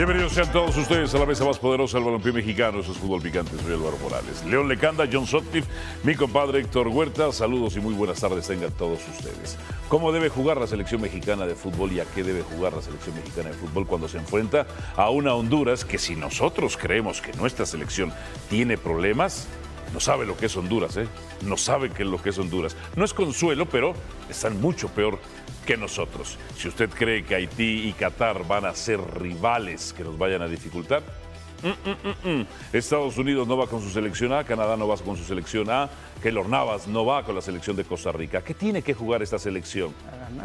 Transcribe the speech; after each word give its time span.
Bienvenidos 0.00 0.32
sean 0.32 0.50
todos 0.50 0.74
ustedes 0.78 1.14
a 1.14 1.18
la 1.18 1.26
mesa 1.26 1.44
más 1.44 1.58
poderosa 1.58 1.98
del 1.98 2.06
balompié 2.06 2.32
mexicano. 2.32 2.80
Eso 2.80 2.92
es 2.92 2.96
Fútbol 2.96 3.20
Picante, 3.20 3.50
soy 3.58 3.74
Álvaro 3.74 3.98
Morales. 3.98 4.42
León 4.46 4.66
Lecanda, 4.66 5.06
John 5.12 5.26
Sotcliffe, 5.26 5.68
mi 6.04 6.14
compadre 6.14 6.60
Héctor 6.60 6.88
Huerta. 6.88 7.30
Saludos 7.32 7.76
y 7.76 7.80
muy 7.80 7.92
buenas 7.92 8.18
tardes 8.18 8.46
tengan 8.46 8.72
todos 8.72 9.00
ustedes. 9.06 9.58
¿Cómo 9.90 10.10
debe 10.10 10.30
jugar 10.30 10.56
la 10.56 10.66
selección 10.66 11.02
mexicana 11.02 11.44
de 11.44 11.54
fútbol 11.54 11.92
y 11.92 12.00
a 12.00 12.06
qué 12.06 12.24
debe 12.24 12.40
jugar 12.40 12.72
la 12.72 12.80
selección 12.80 13.14
mexicana 13.14 13.50
de 13.50 13.56
fútbol 13.56 13.86
cuando 13.86 14.08
se 14.08 14.16
enfrenta 14.16 14.66
a 14.96 15.10
una 15.10 15.34
Honduras 15.34 15.84
que 15.84 15.98
si 15.98 16.16
nosotros 16.16 16.78
creemos 16.78 17.20
que 17.20 17.34
nuestra 17.34 17.66
selección 17.66 18.10
tiene 18.48 18.78
problemas, 18.78 19.48
no 19.92 20.00
sabe 20.00 20.26
lo 20.26 20.36
que 20.36 20.46
es 20.46 20.56
Honduras, 20.56 20.96
¿eh? 20.96 21.08
No 21.42 21.56
sabe 21.56 21.90
qué 21.90 22.04
es 22.04 22.08
lo 22.08 22.22
que 22.22 22.30
es 22.30 22.38
Honduras. 22.38 22.76
No 22.96 23.04
es 23.04 23.12
consuelo, 23.12 23.66
pero 23.66 23.94
están 24.28 24.60
mucho 24.60 24.88
peor 24.88 25.18
que 25.66 25.76
nosotros. 25.76 26.38
Si 26.56 26.68
usted 26.68 26.90
cree 26.90 27.24
que 27.24 27.34
Haití 27.34 27.88
y 27.88 27.92
Qatar 27.92 28.46
van 28.46 28.66
a 28.66 28.74
ser 28.74 29.00
rivales 29.20 29.92
que 29.92 30.04
nos 30.04 30.16
vayan 30.16 30.42
a 30.42 30.48
dificultar, 30.48 31.02
mm, 31.62 32.28
mm, 32.28 32.40
mm, 32.40 32.46
Estados 32.72 33.18
Unidos 33.18 33.46
no 33.48 33.56
va 33.56 33.66
con 33.66 33.82
su 33.82 33.90
selección 33.90 34.32
A, 34.32 34.44
Canadá 34.44 34.76
no 34.76 34.86
va 34.86 34.96
con 34.96 35.16
su 35.16 35.24
selección 35.24 35.68
A, 35.70 35.88
Keylor 36.22 36.48
Navas 36.48 36.86
no 36.86 37.04
va 37.04 37.24
con 37.24 37.34
la 37.34 37.42
selección 37.42 37.76
de 37.76 37.84
Costa 37.84 38.12
Rica. 38.12 38.42
¿Qué 38.42 38.54
tiene 38.54 38.82
que 38.82 38.94
jugar 38.94 39.22
esta 39.22 39.38
selección? 39.38 39.92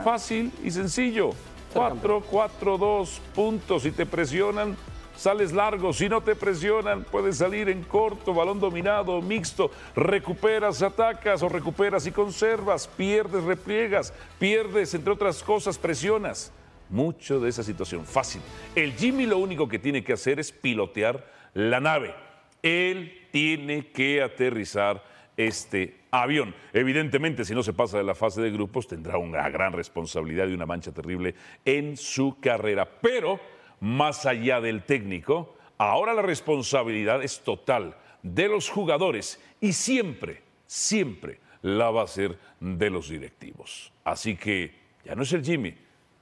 Fácil 0.03 0.51
y 0.63 0.71
sencillo. 0.71 1.31
4, 1.73 2.23
4, 2.31 2.77
2 2.77 3.21
puntos. 3.35 3.83
Si 3.83 3.91
te 3.91 4.05
presionan, 4.05 4.77
sales 5.15 5.53
largo, 5.53 5.93
si 5.93 6.09
no 6.09 6.21
te 6.21 6.35
presionan, 6.35 7.03
puedes 7.03 7.37
salir 7.37 7.69
en 7.69 7.83
corto, 7.83 8.33
balón 8.33 8.59
dominado, 8.59 9.21
mixto, 9.21 9.71
recuperas, 9.95 10.81
atacas 10.81 11.41
o 11.43 11.49
recuperas 11.49 12.05
y 12.07 12.11
conservas, 12.11 12.87
pierdes, 12.87 13.43
repliegas, 13.43 14.13
pierdes, 14.39 14.93
entre 14.93 15.13
otras 15.13 15.43
cosas, 15.43 15.77
presionas. 15.77 16.51
Mucho 16.89 17.39
de 17.39 17.49
esa 17.49 17.63
situación, 17.63 18.05
fácil. 18.05 18.41
El 18.75 18.93
Jimmy 18.93 19.25
lo 19.25 19.39
único 19.39 19.67
que 19.67 19.79
tiene 19.79 20.03
que 20.03 20.13
hacer 20.13 20.39
es 20.39 20.51
pilotear 20.51 21.25
la 21.53 21.79
nave. 21.79 22.13
Él 22.61 23.27
tiene 23.31 23.87
que 23.87 24.21
aterrizar 24.21 25.03
este 25.37 26.05
avión. 26.11 26.55
Evidentemente, 26.73 27.43
si 27.43 27.53
no 27.53 27.63
se 27.63 27.73
pasa 27.73 27.97
de 27.97 28.03
la 28.03 28.15
fase 28.15 28.41
de 28.41 28.51
grupos, 28.51 28.87
tendrá 28.87 29.17
una 29.17 29.49
gran 29.49 29.73
responsabilidad 29.73 30.47
y 30.47 30.53
una 30.53 30.65
mancha 30.65 30.91
terrible 30.91 31.35
en 31.65 31.97
su 31.97 32.37
carrera. 32.39 32.87
Pero 33.01 33.39
más 33.79 34.25
allá 34.25 34.61
del 34.61 34.83
técnico, 34.83 35.55
ahora 35.77 36.13
la 36.13 36.21
responsabilidad 36.21 37.23
es 37.23 37.41
total 37.41 37.97
de 38.23 38.47
los 38.47 38.69
jugadores 38.69 39.41
y 39.61 39.73
siempre, 39.73 40.41
siempre 40.65 41.39
la 41.61 41.91
va 41.91 42.03
a 42.03 42.07
ser 42.07 42.37
de 42.59 42.89
los 42.89 43.09
directivos. 43.09 43.91
Así 44.03 44.35
que 44.35 44.73
ya 45.03 45.15
no 45.15 45.23
es 45.23 45.33
el 45.33 45.43
Jimmy, 45.43 45.75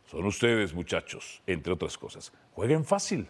son 0.06 0.26
ustedes 0.26 0.73
muchachos, 0.73 1.42
entre 1.48 1.73
otras 1.73 1.98
cosas. 1.98 2.32
Jueguen 2.54 2.86
fácil 2.86 3.28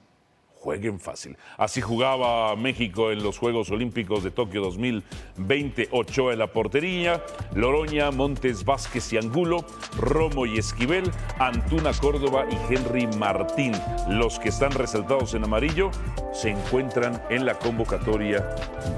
jueguen 0.64 0.97
fácil. 0.97 1.36
Así 1.58 1.81
jugaba 1.81 2.56
México 2.56 3.11
en 3.11 3.22
los 3.22 3.38
Juegos 3.38 3.69
Olímpicos 3.69 4.23
de 4.23 4.31
Tokio 4.31 4.61
2020. 4.61 5.89
Ochoa 5.92 6.31
en 6.31 6.39
la 6.39 6.47
portería, 6.47 7.22
Loroña, 7.53 8.11
Montes 8.11 8.64
Vázquez 8.64 9.11
y 9.11 9.17
Angulo, 9.17 9.66
Romo 9.97 10.45
y 10.45 10.58
Esquivel, 10.58 11.11
Antuna 11.38 11.91
Córdoba 11.91 12.45
y 12.50 12.73
Henry 12.73 13.08
Martín. 13.17 13.73
Los 14.08 14.39
que 14.39 14.50
están 14.50 14.72
resaltados 14.72 15.34
en 15.34 15.44
amarillo 15.44 15.91
se 16.31 16.52
encuentran 16.52 17.22
en 17.30 17.45
la 17.45 17.59
convocatoria 17.59 18.39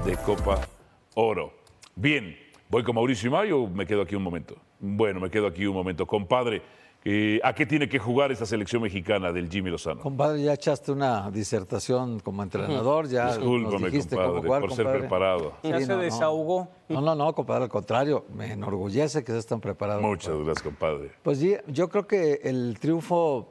de 0.04 0.16
Copa 0.18 0.60
Oro. 1.14 1.52
Bien, 1.96 2.38
¿voy 2.68 2.84
con 2.84 2.94
Mauricio 2.94 3.28
Mayo 3.32 3.66
me 3.66 3.86
quedo 3.86 4.02
aquí 4.02 4.14
un 4.14 4.22
momento? 4.22 4.56
Bueno, 4.78 5.18
me 5.18 5.30
quedo 5.30 5.48
aquí 5.48 5.66
un 5.66 5.74
momento. 5.74 6.06
Compadre, 6.06 6.62
eh, 7.08 7.40
¿A 7.44 7.54
qué 7.54 7.64
tiene 7.66 7.88
que 7.88 8.00
jugar 8.00 8.32
esta 8.32 8.44
selección 8.46 8.82
mexicana 8.82 9.30
del 9.30 9.48
Jimmy 9.48 9.70
Lozano? 9.70 10.00
Compadre, 10.00 10.42
ya 10.42 10.54
echaste 10.54 10.90
una 10.90 11.30
disertación 11.30 12.18
como 12.18 12.42
entrenador, 12.42 13.06
ya 13.08 13.36
nos 13.38 13.80
dijiste 13.82 14.16
compadre, 14.16 14.32
cómo 14.34 14.42
jugar, 14.42 14.60
por 14.62 14.72
ser 14.74 14.90
preparado. 14.98 15.52
Ya 15.62 15.80
se 15.80 15.86
no, 15.86 15.98
desahogó. 15.98 16.68
No, 16.88 17.00
no, 17.00 17.14
no, 17.14 17.32
compadre, 17.32 17.62
al 17.64 17.70
contrario, 17.70 18.24
me 18.34 18.50
enorgullece 18.52 19.22
que 19.22 19.30
estés 19.30 19.46
tan 19.46 19.60
preparado. 19.60 20.00
Muchas 20.00 20.30
compadre. 20.30 20.44
gracias, 20.46 20.62
compadre. 20.64 21.10
Pues 21.22 21.38
sí, 21.38 21.54
yo 21.68 21.88
creo 21.88 22.08
que 22.08 22.40
el 22.42 22.76
triunfo, 22.80 23.46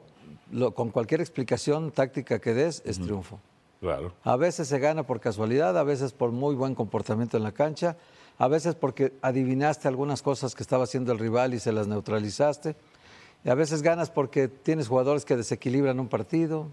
lo- 0.52 0.74
con 0.74 0.90
cualquier 0.90 1.22
explicación 1.22 1.92
táctica 1.92 2.38
que 2.38 2.52
des, 2.52 2.82
es 2.84 3.00
triunfo. 3.00 3.40
Claro. 3.80 4.12
A 4.22 4.36
veces 4.36 4.68
se 4.68 4.78
gana 4.78 5.02
por 5.04 5.18
casualidad, 5.20 5.78
a 5.78 5.82
veces 5.82 6.12
por 6.12 6.30
muy 6.30 6.54
buen 6.54 6.74
comportamiento 6.74 7.38
en 7.38 7.42
la 7.42 7.52
cancha, 7.52 7.96
a 8.38 8.48
veces 8.48 8.74
porque 8.74 9.14
adivinaste 9.22 9.88
algunas 9.88 10.20
cosas 10.20 10.54
que 10.54 10.62
estaba 10.62 10.84
haciendo 10.84 11.12
el 11.12 11.18
rival 11.18 11.54
y 11.54 11.58
se 11.58 11.72
las 11.72 11.86
neutralizaste. 11.86 12.76
Y 13.46 13.48
a 13.48 13.54
veces 13.54 13.80
ganas 13.80 14.10
porque 14.10 14.48
tienes 14.48 14.88
jugadores 14.88 15.24
que 15.24 15.36
desequilibran 15.36 16.00
un 16.00 16.08
partido. 16.08 16.66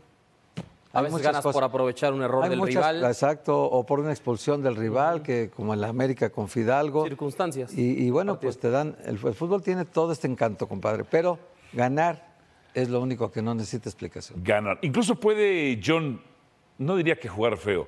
A 0.91 1.01
veces 1.03 1.21
ganas 1.21 1.41
cosas. 1.43 1.53
por 1.53 1.63
aprovechar 1.63 2.13
un 2.13 2.23
error 2.23 2.43
Hay 2.43 2.49
del 2.49 2.57
muchas- 2.59 2.75
rival. 2.93 3.05
Exacto, 3.05 3.63
o 3.63 3.85
por 3.85 3.99
una 3.99 4.09
expulsión 4.11 4.63
del 4.63 4.75
rival, 4.75 5.21
que 5.21 5.51
como 5.55 5.73
en 5.75 5.81
la 5.81 5.87
América 5.89 6.31
con 6.31 6.49
Fidalgo. 6.49 7.03
Circunstancias. 7.03 7.73
Y, 7.77 8.03
y 8.03 8.09
bueno, 8.09 8.39
pues 8.39 8.59
te 8.59 8.71
dan. 8.71 8.95
El, 9.05 9.19
el 9.23 9.33
fútbol 9.35 9.61
tiene 9.61 9.85
todo 9.85 10.11
este 10.11 10.27
encanto, 10.27 10.67
compadre, 10.67 11.03
pero 11.03 11.37
ganar 11.73 12.33
es 12.73 12.89
lo 12.89 13.01
único 13.01 13.31
que 13.31 13.43
no 13.43 13.53
necesita 13.53 13.87
explicación. 13.89 14.43
Ganar. 14.43 14.79
Incluso 14.81 15.15
puede 15.19 15.79
John, 15.85 16.19
no 16.79 16.95
diría 16.95 17.19
que 17.19 17.27
jugar 17.27 17.57
feo. 17.57 17.87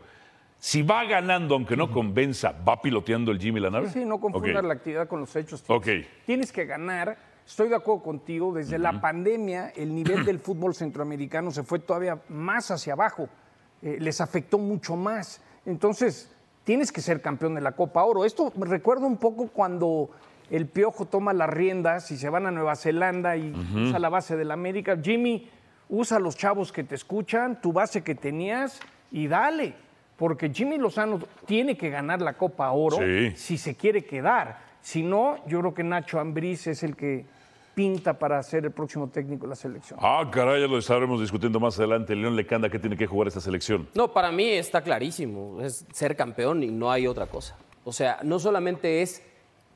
Si 0.59 0.83
va 0.83 1.03
ganando, 1.05 1.55
aunque 1.55 1.75
no 1.75 1.91
convenza, 1.91 2.53
¿va 2.67 2.79
piloteando 2.81 3.31
el 3.31 3.39
Jimmy 3.39 3.59
la 3.59 3.69
nave? 3.71 3.89
Sí, 3.89 4.05
no 4.05 4.19
confundas 4.19 4.57
Ok. 4.57 4.63
la 4.67 4.73
actividad 4.73 5.07
con 5.07 5.19
los 5.21 5.35
hechos. 5.35 5.63
Ok. 5.67 5.87
Tienes 6.27 6.51
que 6.51 6.65
ganar. 6.65 7.17
Estoy 7.45 7.69
de 7.69 7.75
acuerdo 7.75 8.01
contigo. 8.03 8.53
Desde 8.53 8.79
la 8.79 8.99
pandemia, 8.99 9.69
el 9.75 9.93
nivel 9.93 10.25
del 10.25 10.39
fútbol 10.39 10.73
centroamericano 10.73 11.51
se 11.51 11.63
fue 11.63 11.79
todavía 11.79 12.19
más 12.29 12.71
hacia 12.71 12.93
abajo. 12.93 13.29
Eh, 13.81 13.97
les 13.99 14.19
afectó 14.21 14.57
mucho 14.57 14.95
más. 14.95 15.41
Entonces, 15.65 16.31
tienes 16.63 16.91
que 16.91 17.01
ser 17.01 17.21
campeón 17.21 17.55
de 17.55 17.61
la 17.61 17.73
Copa 17.73 18.03
Oro. 18.03 18.25
Esto 18.25 18.51
me 18.55 18.65
recuerda 18.65 19.05
un 19.05 19.17
poco 19.17 19.47
cuando 19.49 20.09
el 20.49 20.67
Piojo 20.67 21.05
toma 21.05 21.33
las 21.33 21.49
riendas 21.49 22.09
y 22.11 22.17
se 22.17 22.29
van 22.29 22.45
a 22.47 22.51
Nueva 22.51 22.75
Zelanda 22.75 23.35
y 23.37 23.53
usa 23.75 23.99
la 23.99 24.09
base 24.09 24.35
del 24.35 24.51
América. 24.51 24.97
Jimmy, 25.01 25.49
usa 25.89 26.19
los 26.19 26.35
chavos 26.35 26.71
que 26.71 26.83
te 26.83 26.95
escuchan, 26.95 27.61
tu 27.61 27.73
base 27.73 28.03
que 28.03 28.15
tenías 28.15 28.79
y 29.11 29.27
dale. 29.27 29.75
Porque 30.17 30.49
Jimmy 30.49 30.77
Lozano 30.77 31.19
tiene 31.45 31.77
que 31.77 31.89
ganar 31.89 32.21
la 32.21 32.33
Copa 32.33 32.71
Oro 32.71 32.97
Sí. 32.97 33.31
si 33.35 33.57
se 33.57 33.75
quiere 33.75 34.05
quedar. 34.05 34.59
Si 34.81 35.03
no, 35.03 35.45
yo 35.47 35.59
creo 35.59 35.73
que 35.73 35.83
Nacho 35.83 36.19
Ambriz 36.19 36.67
es 36.67 36.83
el 36.83 36.95
que 36.95 37.25
pinta 37.75 38.17
para 38.17 38.41
ser 38.41 38.65
el 38.65 38.71
próximo 38.71 39.09
técnico 39.09 39.45
de 39.45 39.49
la 39.49 39.55
selección. 39.55 39.99
Ah, 40.01 40.27
caray, 40.31 40.61
ya 40.61 40.67
lo 40.67 40.77
estaremos 40.77 41.19
discutiendo 41.19 41.59
más 41.59 41.77
adelante. 41.77 42.15
León 42.15 42.35
Lecanda, 42.35 42.69
¿qué 42.69 42.79
tiene 42.79 42.97
que 42.97 43.05
jugar 43.05 43.27
esta 43.27 43.41
selección? 43.41 43.87
No, 43.93 44.11
para 44.11 44.31
mí 44.31 44.49
está 44.49 44.81
clarísimo, 44.81 45.61
es 45.61 45.85
ser 45.91 46.15
campeón 46.15 46.63
y 46.63 46.67
no 46.67 46.89
hay 46.89 47.05
otra 47.05 47.27
cosa. 47.27 47.57
O 47.83 47.91
sea, 47.91 48.19
no 48.23 48.39
solamente 48.39 49.01
es 49.01 49.21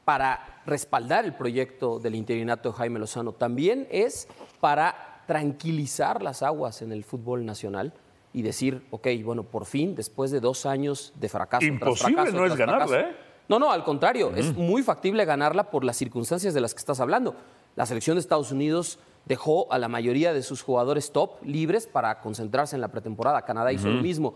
para 0.05 0.61
respaldar 0.65 1.25
el 1.25 1.35
proyecto 1.35 1.99
del 1.99 2.15
interinato 2.15 2.71
de 2.71 2.77
Jaime 2.77 2.97
Lozano, 2.99 3.33
también 3.33 3.87
es 3.91 4.27
para 4.59 5.23
tranquilizar 5.27 6.23
las 6.23 6.41
aguas 6.41 6.81
en 6.81 6.91
el 6.91 7.03
fútbol 7.03 7.45
nacional 7.45 7.93
y 8.33 8.41
decir, 8.41 8.83
ok, 8.89 9.07
bueno, 9.23 9.43
por 9.43 9.65
fin, 9.65 9.93
después 9.93 10.31
de 10.31 10.39
dos 10.39 10.65
años 10.65 11.13
de 11.19 11.29
fracaso. 11.29 11.59
tras 11.59 11.69
Imposible 11.69 12.13
fracaso, 12.15 12.37
no 12.37 12.45
es 12.45 12.55
ganarla, 12.55 12.87
fracaso. 12.87 13.09
¿eh? 13.09 13.15
No, 13.47 13.59
no, 13.59 13.71
al 13.71 13.83
contrario, 13.83 14.31
es 14.35 14.55
muy 14.55 14.83
factible 14.83 15.25
ganarla 15.25 15.71
por 15.71 15.83
las 15.83 15.97
circunstancias 15.97 16.53
de 16.53 16.61
las 16.61 16.73
que 16.73 16.79
estás 16.79 16.99
hablando. 16.99 17.35
La 17.79 17.85
selección 17.85 18.17
de 18.17 18.19
Estados 18.19 18.51
Unidos 18.51 18.99
dejó 19.23 19.71
a 19.71 19.77
la 19.77 19.87
mayoría 19.87 20.33
de 20.33 20.43
sus 20.43 20.61
jugadores 20.61 21.13
top 21.13 21.41
libres 21.45 21.87
para 21.87 22.19
concentrarse 22.19 22.75
en 22.75 22.81
la 22.81 22.89
pretemporada. 22.89 23.43
Canadá 23.43 23.71
hizo 23.71 23.87
lo 23.87 24.01
mismo. 24.01 24.33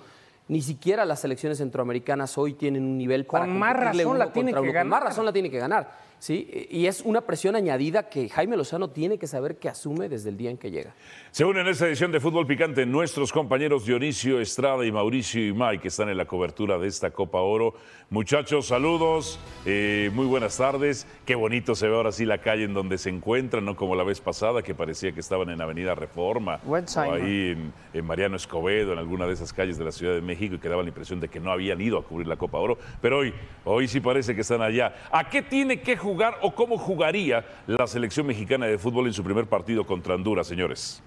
Ni 0.47 0.61
siquiera 0.61 1.03
las 1.03 1.19
selecciones 1.19 1.57
centroamericanas 1.57 2.37
hoy 2.37 2.53
tienen 2.53 2.85
un 2.85 2.97
nivel 2.97 3.25
para 3.25 3.43
Con 3.43 3.59
más 3.59 3.75
razón 3.75 4.07
uno 4.07 4.17
la 4.17 4.31
tiene 4.31 4.53
que. 4.53 4.57
Con 4.59 4.67
más 4.67 4.73
ganar. 4.73 5.03
razón 5.03 5.25
la 5.25 5.33
tiene 5.33 5.49
que 5.49 5.59
ganar. 5.59 5.91
¿Sí? 6.23 6.67
Y 6.69 6.85
es 6.85 7.01
una 7.01 7.19
presión 7.19 7.57
añadida 7.57 8.07
que 8.07 8.29
Jaime 8.29 8.55
Lozano 8.55 8.89
tiene 8.91 9.17
que 9.17 9.27
saber 9.27 9.57
que 9.57 9.67
asume 9.67 10.07
desde 10.07 10.29
el 10.29 10.37
día 10.37 10.49
en 10.51 10.57
que 10.57 10.71
llega. 10.71 10.95
Se 11.31 11.43
unen 11.43 11.65
en 11.65 11.73
esta 11.73 11.85
edición 11.85 12.13
de 12.13 12.21
Fútbol 12.21 12.47
Picante 12.47 12.85
nuestros 12.85 13.33
compañeros 13.33 13.85
Dionisio 13.85 14.39
Estrada 14.39 14.85
y 14.85 14.91
Mauricio 14.91 15.45
Imay, 15.45 15.79
que 15.79 15.89
están 15.89 16.07
en 16.07 16.15
la 16.15 16.23
cobertura 16.23 16.77
de 16.77 16.87
esta 16.87 17.11
Copa 17.11 17.41
Oro. 17.41 17.73
Muchachos, 18.09 18.67
saludos, 18.67 19.37
eh, 19.65 20.11
muy 20.13 20.25
buenas 20.25 20.55
tardes. 20.55 21.07
Qué 21.25 21.35
bonito 21.35 21.75
se 21.75 21.89
ve 21.89 21.95
ahora 21.95 22.13
sí 22.13 22.25
la 22.25 22.37
calle 22.37 22.63
en 22.63 22.73
donde 22.73 22.97
se 22.97 23.09
encuentran, 23.09 23.65
no 23.65 23.75
como 23.75 23.93
la 23.93 24.05
vez 24.05 24.21
pasada, 24.21 24.61
que 24.61 24.73
parecía 24.73 25.11
que 25.11 25.19
estaban 25.19 25.49
en 25.49 25.59
Avenida 25.59 25.93
Reforma 25.93 26.61
o 26.65 26.75
ahí 26.75 27.51
en, 27.51 27.73
en 27.93 28.05
Mariano 28.05 28.37
Escobedo, 28.37 28.93
en 28.93 28.99
alguna 28.99 29.27
de 29.27 29.33
esas 29.33 29.51
calles 29.51 29.77
de 29.77 29.83
la 29.83 29.91
Ciudad 29.91 30.13
de 30.13 30.21
México, 30.21 30.55
y 30.55 30.59
que 30.59 30.69
daba 30.69 30.83
la 30.83 30.89
impresión 30.89 31.19
de 31.19 31.27
que 31.27 31.41
no 31.41 31.51
habían 31.51 31.81
ido 31.81 31.97
a 31.97 32.03
cubrir 32.03 32.27
la 32.27 32.37
Copa 32.37 32.59
Oro. 32.59 32.77
Pero 33.01 33.17
hoy, 33.17 33.33
hoy 33.65 33.89
sí 33.89 33.99
parece 33.99 34.33
que 34.33 34.41
están 34.41 34.61
allá. 34.61 34.95
¿A 35.11 35.29
qué 35.29 35.41
tiene 35.41 35.81
que 35.81 35.97
jugar 35.97 36.12
o 36.41 36.53
cómo 36.55 36.77
jugaría 36.77 37.45
la 37.67 37.87
selección 37.87 38.25
mexicana 38.27 38.65
de 38.65 38.77
fútbol 38.77 39.07
en 39.07 39.13
su 39.13 39.23
primer 39.23 39.45
partido 39.47 39.85
contra 39.85 40.15
Honduras, 40.15 40.47
señores? 40.47 41.01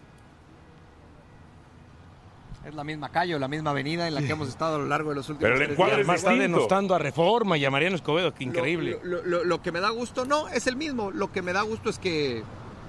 Es 2.66 2.74
la 2.74 2.82
misma 2.82 3.10
calle 3.10 3.34
o 3.36 3.38
la 3.38 3.46
misma 3.46 3.70
avenida 3.70 4.08
en 4.08 4.14
la 4.16 4.22
que 4.22 4.32
hemos 4.32 4.48
estado 4.48 4.74
a 4.74 4.78
lo 4.78 4.86
largo 4.86 5.10
de 5.10 5.16
los 5.16 5.28
últimos 5.28 5.42
Pero 5.52 5.54
el 5.62 5.66
tres 5.68 5.76
días. 5.76 5.90
Además 5.92 6.16
está 6.16 6.32
denostando 6.34 6.94
a 6.96 6.98
Reforma 6.98 7.56
y 7.56 7.64
a 7.64 7.70
Mariano 7.70 7.94
Escobedo, 7.94 8.34
que 8.34 8.42
increíble. 8.42 8.98
Lo, 9.04 9.18
lo- 9.18 9.24
lo- 9.24 9.44
lo 9.44 9.62
que 9.62 9.70
me 9.70 9.78
da 9.78 9.90
gusto, 9.90 10.24
no, 10.24 10.48
es 10.48 10.66
el 10.66 10.74
mismo. 10.74 11.12
Lo 11.12 11.30
que 11.30 11.42
me 11.42 11.52
da 11.52 11.62
gusto 11.62 11.90
es 11.90 12.00
que, 12.00 12.42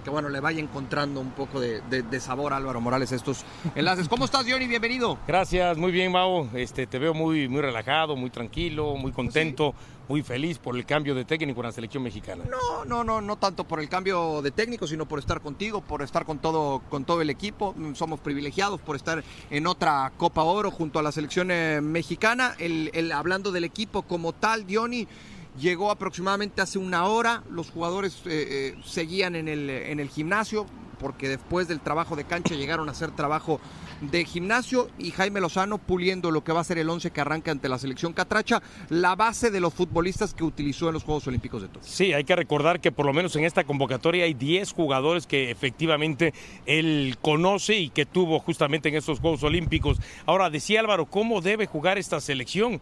que 0.04 0.10
bueno, 0.10 0.30
le 0.30 0.40
vaya 0.40 0.60
encontrando 0.60 1.20
un 1.20 1.30
poco 1.30 1.60
de, 1.60 1.82
sabor 2.20 2.54
a 2.54 2.58
Álvaro 2.58 2.82
Morales 2.82 3.12
estos 3.12 3.46
enlaces. 3.76 4.10
¿Cómo 4.10 4.26
estás, 4.26 4.48
Johnny? 4.50 4.66
Bienvenido. 4.66 5.20
Gracias, 5.28 5.78
muy 5.78 5.92
bien, 5.92 6.12
Mau. 6.12 6.50
Este, 6.56 6.88
te 6.88 6.98
veo 6.98 7.14
muy, 7.14 7.48
muy 7.48 7.62
relajado, 7.62 8.16
muy 8.16 8.32
tranquilo, 8.32 8.96
muy 8.96 9.12
contento. 9.12 9.76
Muy 10.08 10.24
feliz 10.24 10.58
por 10.58 10.76
el 10.76 10.86
cambio 10.86 11.16
de 11.16 11.26
técnico 11.26 11.60
en 11.62 11.68
la 11.68 11.72
selección 11.72 12.04
mexicana. 12.04 12.44
No, 12.50 12.86
no, 12.86 13.04
no, 13.04 13.22
no 13.22 13.38
tanto 13.38 13.66
por 13.66 13.80
el 13.80 13.90
cambio 13.90 14.42
de 14.42 14.52
técnico, 14.52 14.88
sino 14.88 15.08
por 15.08 15.20
estar 15.20 15.42
contigo, 15.42 15.82
por 15.82 16.02
estar 16.02 16.26
con 16.26 16.40
todo, 16.40 16.82
con 16.90 17.06
todo 17.06 17.22
el 17.22 17.30
equipo. 17.30 17.76
Somos 17.94 18.20
privilegiados 18.20 18.80
por 18.82 18.96
estar 18.96 19.24
en 19.50 19.68
otra 19.68 20.12
Copa 20.18 20.44
Oro 20.44 20.72
junto 20.72 21.00
a 21.00 21.04
la 21.04 21.12
selección 21.12 21.52
eh, 21.52 21.82
mexicana. 21.82 22.56
El, 22.60 23.12
hablando 23.12 23.52
del 23.52 23.64
equipo 23.64 24.04
como 24.04 24.34
tal, 24.34 24.66
Diony 24.66 25.08
llegó 25.60 25.92
aproximadamente 25.92 26.62
hace 26.62 26.80
una 26.80 27.06
hora. 27.06 27.44
Los 27.50 27.70
jugadores 27.70 28.22
eh, 28.26 28.76
eh, 28.76 28.82
seguían 28.86 29.36
en 29.36 29.48
el, 29.48 29.70
en 29.70 30.00
el 30.00 30.10
gimnasio 30.10 30.66
porque 31.00 31.30
después 31.30 31.68
del 31.68 31.80
trabajo 31.80 32.16
de 32.16 32.24
cancha 32.24 32.56
llegaron 32.56 32.90
a 32.90 32.92
hacer 32.92 33.12
trabajo 33.12 33.60
de 34.02 34.26
gimnasio 34.26 34.90
y 34.98 35.12
Jaime 35.12 35.40
Lozano 35.40 35.78
puliendo 35.78 36.32
lo 36.32 36.44
que 36.44 36.52
va 36.52 36.62
a 36.62 36.64
ser 36.64 36.78
el 36.78 36.90
11 36.90 37.12
que 37.12 37.22
arranca 37.22 37.52
ante 37.52 37.70
la 37.70 37.80
selección 37.80 38.14
Catracha, 38.14 38.62
la 38.90 39.16
base 39.16 39.52
de 39.52 39.60
los 39.60 39.74
futbolistas 39.74 40.34
que 40.34 40.44
utilizó 40.44 40.88
en 40.88 40.94
los 40.94 41.04
Juegos 41.04 41.28
Olímpicos 41.28 41.62
de 41.62 41.68
Tokio. 41.68 41.90
Sí, 41.90 42.14
hay 42.14 42.24
que 42.24 42.36
recordar 42.36 42.80
que 42.80 42.92
por 42.92 43.06
lo 43.06 43.14
menos 43.14 43.36
en 43.36 43.46
esta 43.46 43.64
convocatoria 43.64 44.26
hay 44.26 44.34
10 44.34 44.72
jugadores 44.72 45.26
que 45.26 45.52
efectivamente 45.52 46.34
él 46.66 47.18
conoce 47.22 47.76
y 47.76 47.90
que 47.90 48.06
tuvo 48.06 48.40
justamente 48.40 48.90
en 48.90 48.96
estos 48.96 49.20
Juegos 49.20 49.44
Olímpicos. 49.44 49.98
Ahora, 50.26 50.50
decía 50.50 50.80
Álvaro, 50.80 51.06
¿cómo 51.06 51.42
debe 51.42 51.66
jugar 51.66 51.98
esta 51.98 52.22
selección? 52.22 52.82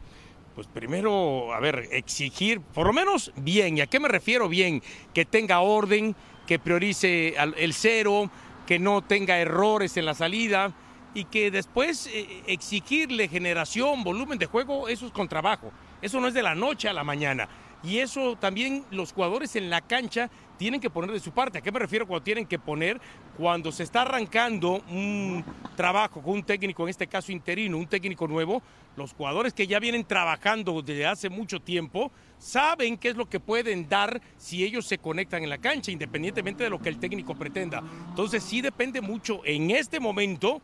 Pues 0.53 0.67
primero, 0.67 1.53
a 1.53 1.59
ver, 1.59 1.89
exigir, 1.91 2.61
por 2.61 2.87
lo 2.87 2.93
menos 2.93 3.31
bien. 3.35 3.77
¿Y 3.77 3.81
a 3.81 3.87
qué 3.87 3.99
me 3.99 4.07
refiero 4.07 4.47
bien? 4.47 4.81
Que 5.13 5.25
tenga 5.25 5.59
orden, 5.59 6.15
que 6.47 6.59
priorice 6.59 7.35
el 7.57 7.73
cero, 7.73 8.29
que 8.65 8.79
no 8.79 9.01
tenga 9.01 9.37
errores 9.37 9.97
en 9.97 10.05
la 10.05 10.13
salida 10.13 10.73
y 11.15 11.23
que 11.23 11.49
después 11.49 12.07
eh, 12.07 12.43
exigirle 12.45 13.27
generación, 13.27 14.03
volumen 14.03 14.37
de 14.37 14.45
juego, 14.45 14.87
eso 14.89 15.07
es 15.07 15.11
con 15.13 15.27
trabajo. 15.27 15.71
Eso 16.01 16.19
no 16.19 16.27
es 16.27 16.33
de 16.35 16.43
la 16.43 16.53
noche 16.53 16.89
a 16.89 16.93
la 16.93 17.03
mañana. 17.03 17.47
Y 17.83 17.99
eso 17.99 18.35
también 18.35 18.83
los 18.91 19.13
jugadores 19.13 19.55
en 19.55 19.69
la 19.69 19.79
cancha 19.79 20.29
tienen 20.57 20.81
que 20.81 20.89
poner 20.89 21.11
de 21.11 21.19
su 21.19 21.31
parte. 21.31 21.59
¿A 21.59 21.61
qué 21.61 21.71
me 21.71 21.79
refiero 21.79 22.05
cuando 22.05 22.23
tienen 22.23 22.45
que 22.45 22.59
poner? 22.59 22.99
Cuando 23.37 23.71
se 23.71 23.83
está 23.83 24.01
arrancando 24.01 24.83
un 24.89 25.43
trabajo 25.75 26.21
con 26.21 26.33
un 26.33 26.43
técnico, 26.43 26.83
en 26.83 26.89
este 26.89 27.07
caso 27.07 27.31
interino, 27.31 27.77
un 27.77 27.87
técnico 27.87 28.27
nuevo, 28.27 28.61
los 28.97 29.13
jugadores 29.13 29.53
que 29.53 29.67
ya 29.67 29.79
vienen 29.79 30.03
trabajando 30.03 30.81
desde 30.81 31.05
hace 31.05 31.29
mucho 31.29 31.61
tiempo 31.61 32.11
saben 32.39 32.97
qué 32.97 33.09
es 33.09 33.15
lo 33.15 33.29
que 33.29 33.39
pueden 33.39 33.87
dar 33.87 34.21
si 34.37 34.63
ellos 34.63 34.85
se 34.85 34.97
conectan 34.97 35.43
en 35.43 35.49
la 35.49 35.59
cancha, 35.59 35.91
independientemente 35.91 36.63
de 36.63 36.69
lo 36.69 36.79
que 36.79 36.89
el 36.89 36.99
técnico 36.99 37.35
pretenda. 37.35 37.83
Entonces 38.09 38.43
sí 38.43 38.61
depende 38.61 38.99
mucho 38.99 39.41
en 39.45 39.71
este 39.71 39.99
momento 39.99 40.61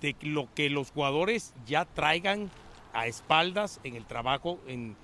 de 0.00 0.16
lo 0.22 0.48
que 0.54 0.70
los 0.70 0.90
jugadores 0.90 1.54
ya 1.66 1.84
traigan 1.84 2.50
a 2.92 3.06
espaldas 3.06 3.80
en 3.84 3.96
el 3.96 4.04
trabajo 4.04 4.58
en 4.66 4.96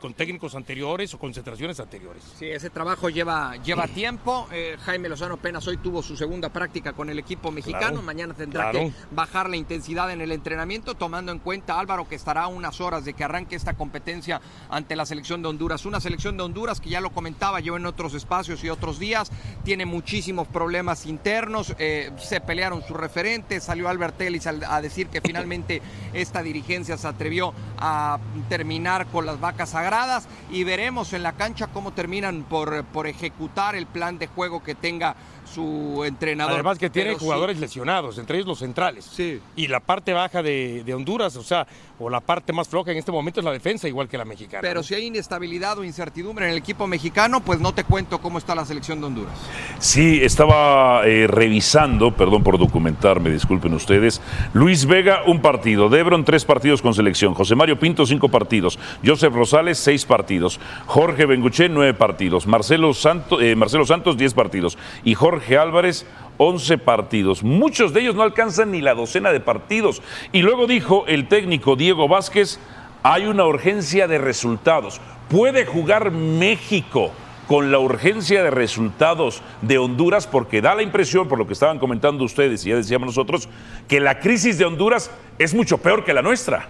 con 0.00 0.14
técnicos 0.14 0.54
anteriores 0.54 1.12
o 1.14 1.18
concentraciones 1.18 1.80
anteriores. 1.80 2.22
Sí, 2.38 2.46
ese 2.46 2.70
trabajo 2.70 3.08
lleva, 3.08 3.56
lleva 3.56 3.88
tiempo. 3.94 4.46
Eh, 4.52 4.76
Jaime 4.82 5.08
Lozano 5.08 5.34
apenas 5.34 5.66
hoy 5.66 5.76
tuvo 5.78 6.02
su 6.02 6.16
segunda 6.16 6.50
práctica 6.50 6.92
con 6.92 7.10
el 7.10 7.18
equipo 7.18 7.50
mexicano. 7.50 8.00
Mañana 8.00 8.32
tendrá 8.34 8.70
que 8.70 8.92
bajar 9.10 9.50
la 9.50 9.56
intensidad 9.56 10.12
en 10.12 10.20
el 10.20 10.30
entrenamiento, 10.30 10.94
tomando 10.94 11.32
en 11.32 11.40
cuenta 11.40 11.80
Álvaro 11.80 12.08
que 12.08 12.14
estará 12.14 12.46
unas 12.46 12.80
horas 12.80 13.04
de 13.04 13.14
que 13.14 13.24
arranque 13.24 13.56
esta 13.56 13.74
competencia 13.74 14.40
ante 14.68 14.94
la 14.94 15.04
selección 15.04 15.42
de 15.42 15.48
Honduras. 15.48 15.84
Una 15.84 16.00
selección 16.00 16.36
de 16.36 16.44
Honduras 16.44 16.80
que 16.80 16.90
ya 16.90 17.00
lo 17.00 17.10
comentaba 17.10 17.58
yo 17.58 17.76
en 17.76 17.86
otros 17.86 18.14
espacios 18.14 18.62
y 18.62 18.68
otros 18.68 19.00
días, 19.00 19.32
tiene 19.64 19.84
muchísimos 19.84 20.46
problemas 20.46 21.06
internos. 21.06 21.74
Eh, 21.78 22.12
se 22.18 22.40
pelearon 22.40 22.82
sus 22.82 22.96
referentes, 22.96 23.64
salió 23.64 23.88
Albert 23.88 24.20
Ellis 24.20 24.46
a 24.46 24.80
decir 24.80 25.08
que 25.08 25.20
finalmente 25.20 25.82
esta 26.12 26.40
dirigencia 26.40 26.96
se 26.96 27.08
atrevió 27.08 27.52
a 27.78 28.20
terminar 28.48 29.06
con 29.06 29.26
las 29.26 29.39
vacas 29.40 29.70
sagradas 29.70 30.28
y 30.50 30.64
veremos 30.64 31.12
en 31.12 31.22
la 31.22 31.32
cancha 31.32 31.68
cómo 31.68 31.92
terminan 31.92 32.42
por, 32.42 32.84
por 32.84 33.06
ejecutar 33.06 33.74
el 33.74 33.86
plan 33.86 34.18
de 34.18 34.26
juego 34.26 34.62
que 34.62 34.74
tenga 34.74 35.16
su 35.52 36.02
entrenador. 36.04 36.54
Además 36.54 36.78
que 36.78 36.90
tiene 36.90 37.14
jugadores 37.14 37.58
lesionados, 37.58 38.18
entre 38.18 38.38
ellos 38.38 38.48
los 38.48 38.58
centrales. 38.58 39.04
Sí. 39.04 39.40
Y 39.56 39.66
la 39.68 39.80
parte 39.80 40.12
baja 40.12 40.42
de, 40.42 40.84
Honduras, 40.94 41.36
o 41.36 41.42
sea, 41.42 41.66
o 41.98 42.10
la 42.10 42.20
parte 42.20 42.52
más 42.52 42.68
floja 42.68 42.92
en 42.92 42.98
este 42.98 43.12
momento 43.12 43.40
es 43.40 43.44
la 43.44 43.52
defensa, 43.52 43.88
igual 43.88 44.08
que 44.08 44.18
la 44.18 44.24
mexicana. 44.24 44.60
Pero 44.62 44.82
si 44.82 44.94
hay 44.94 45.06
inestabilidad 45.06 45.78
o 45.78 45.84
incertidumbre 45.84 46.46
en 46.46 46.52
el 46.52 46.58
equipo 46.58 46.86
mexicano, 46.86 47.40
pues 47.40 47.60
no 47.60 47.72
te 47.72 47.84
cuento 47.84 48.20
cómo 48.20 48.38
está 48.38 48.54
la 48.54 48.64
selección 48.64 49.00
de 49.00 49.06
Honduras. 49.06 49.34
Sí, 49.78 50.20
estaba 50.22 51.06
eh, 51.06 51.26
revisando, 51.26 52.14
perdón 52.14 52.42
por 52.42 52.58
documentarme, 52.58 53.30
disculpen 53.30 53.74
ustedes. 53.74 54.20
Luis 54.52 54.86
Vega, 54.86 55.22
un 55.26 55.40
partido. 55.40 55.88
Debron, 55.88 56.24
tres 56.24 56.44
partidos 56.44 56.82
con 56.82 56.94
selección. 56.94 57.34
José 57.34 57.54
Mario 57.54 57.78
Pinto, 57.78 58.06
cinco 58.06 58.28
partidos. 58.28 58.78
Joseph 59.04 59.34
Rosales, 59.34 59.78
seis 59.78 60.04
partidos. 60.04 60.60
Jorge 60.86 61.26
Benguché, 61.26 61.68
nueve 61.68 61.94
partidos. 61.94 62.46
Marcelo, 62.46 62.94
Santo, 62.94 63.40
eh, 63.40 63.56
Marcelo 63.56 63.86
Santos, 63.86 64.16
diez 64.16 64.34
partidos. 64.34 64.78
Y 65.04 65.14
Jorge 65.14 65.39
Jorge 65.40 65.56
Álvarez 65.56 66.06
11 66.36 66.76
partidos. 66.76 67.42
Muchos 67.42 67.94
de 67.94 68.00
ellos 68.00 68.14
no 68.14 68.22
alcanzan 68.22 68.72
ni 68.72 68.82
la 68.82 68.92
docena 68.92 69.32
de 69.32 69.40
partidos. 69.40 70.02
Y 70.32 70.42
luego 70.42 70.66
dijo 70.66 71.04
el 71.06 71.28
técnico 71.28 71.76
Diego 71.76 72.08
Vázquez, 72.08 72.60
hay 73.02 73.24
una 73.24 73.46
urgencia 73.46 74.06
de 74.06 74.18
resultados. 74.18 75.00
¿Puede 75.30 75.64
jugar 75.64 76.10
México 76.10 77.10
con 77.48 77.72
la 77.72 77.78
urgencia 77.78 78.42
de 78.42 78.50
resultados 78.50 79.42
de 79.62 79.78
Honduras? 79.78 80.26
Porque 80.26 80.60
da 80.60 80.74
la 80.74 80.82
impresión, 80.82 81.26
por 81.26 81.38
lo 81.38 81.46
que 81.46 81.54
estaban 81.54 81.78
comentando 81.78 82.22
ustedes 82.22 82.66
y 82.66 82.68
ya 82.68 82.76
decíamos 82.76 83.06
nosotros, 83.06 83.48
que 83.88 83.98
la 83.98 84.20
crisis 84.20 84.58
de 84.58 84.66
Honduras 84.66 85.10
es 85.38 85.54
mucho 85.54 85.78
peor 85.78 86.04
que 86.04 86.12
la 86.12 86.20
nuestra. 86.20 86.68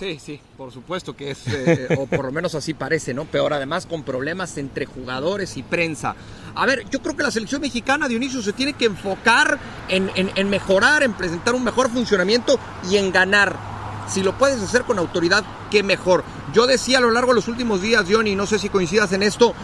Sí, 0.00 0.18
sí, 0.18 0.40
por 0.56 0.72
supuesto 0.72 1.14
que 1.14 1.32
es, 1.32 1.46
eh, 1.46 1.94
o 1.98 2.06
por 2.06 2.24
lo 2.24 2.32
menos 2.32 2.54
así 2.54 2.72
parece, 2.72 3.12
¿no? 3.12 3.26
Peor 3.26 3.52
además 3.52 3.84
con 3.84 4.02
problemas 4.02 4.56
entre 4.56 4.86
jugadores 4.86 5.58
y 5.58 5.62
prensa. 5.62 6.16
A 6.54 6.64
ver, 6.64 6.88
yo 6.88 7.02
creo 7.02 7.14
que 7.14 7.22
la 7.22 7.30
selección 7.30 7.60
mexicana, 7.60 8.08
Dionisio, 8.08 8.40
se 8.40 8.54
tiene 8.54 8.72
que 8.72 8.86
enfocar 8.86 9.58
en, 9.90 10.10
en 10.14 10.48
mejorar, 10.48 11.02
en 11.02 11.12
presentar 11.12 11.54
un 11.54 11.64
mejor 11.64 11.90
funcionamiento 11.90 12.58
y 12.90 12.96
en 12.96 13.12
ganar. 13.12 13.54
Si 14.08 14.22
lo 14.22 14.38
puedes 14.38 14.58
hacer 14.62 14.84
con 14.84 14.98
autoridad, 14.98 15.44
qué 15.70 15.82
mejor. 15.82 16.24
Yo 16.54 16.66
decía 16.66 16.96
a 16.96 17.02
lo 17.02 17.10
largo 17.10 17.32
de 17.32 17.36
los 17.36 17.48
últimos 17.48 17.82
días, 17.82 18.06
Johnny, 18.10 18.34
no 18.34 18.46
sé 18.46 18.58
si 18.58 18.70
coincidas 18.70 19.12
en 19.12 19.22
esto, 19.22 19.54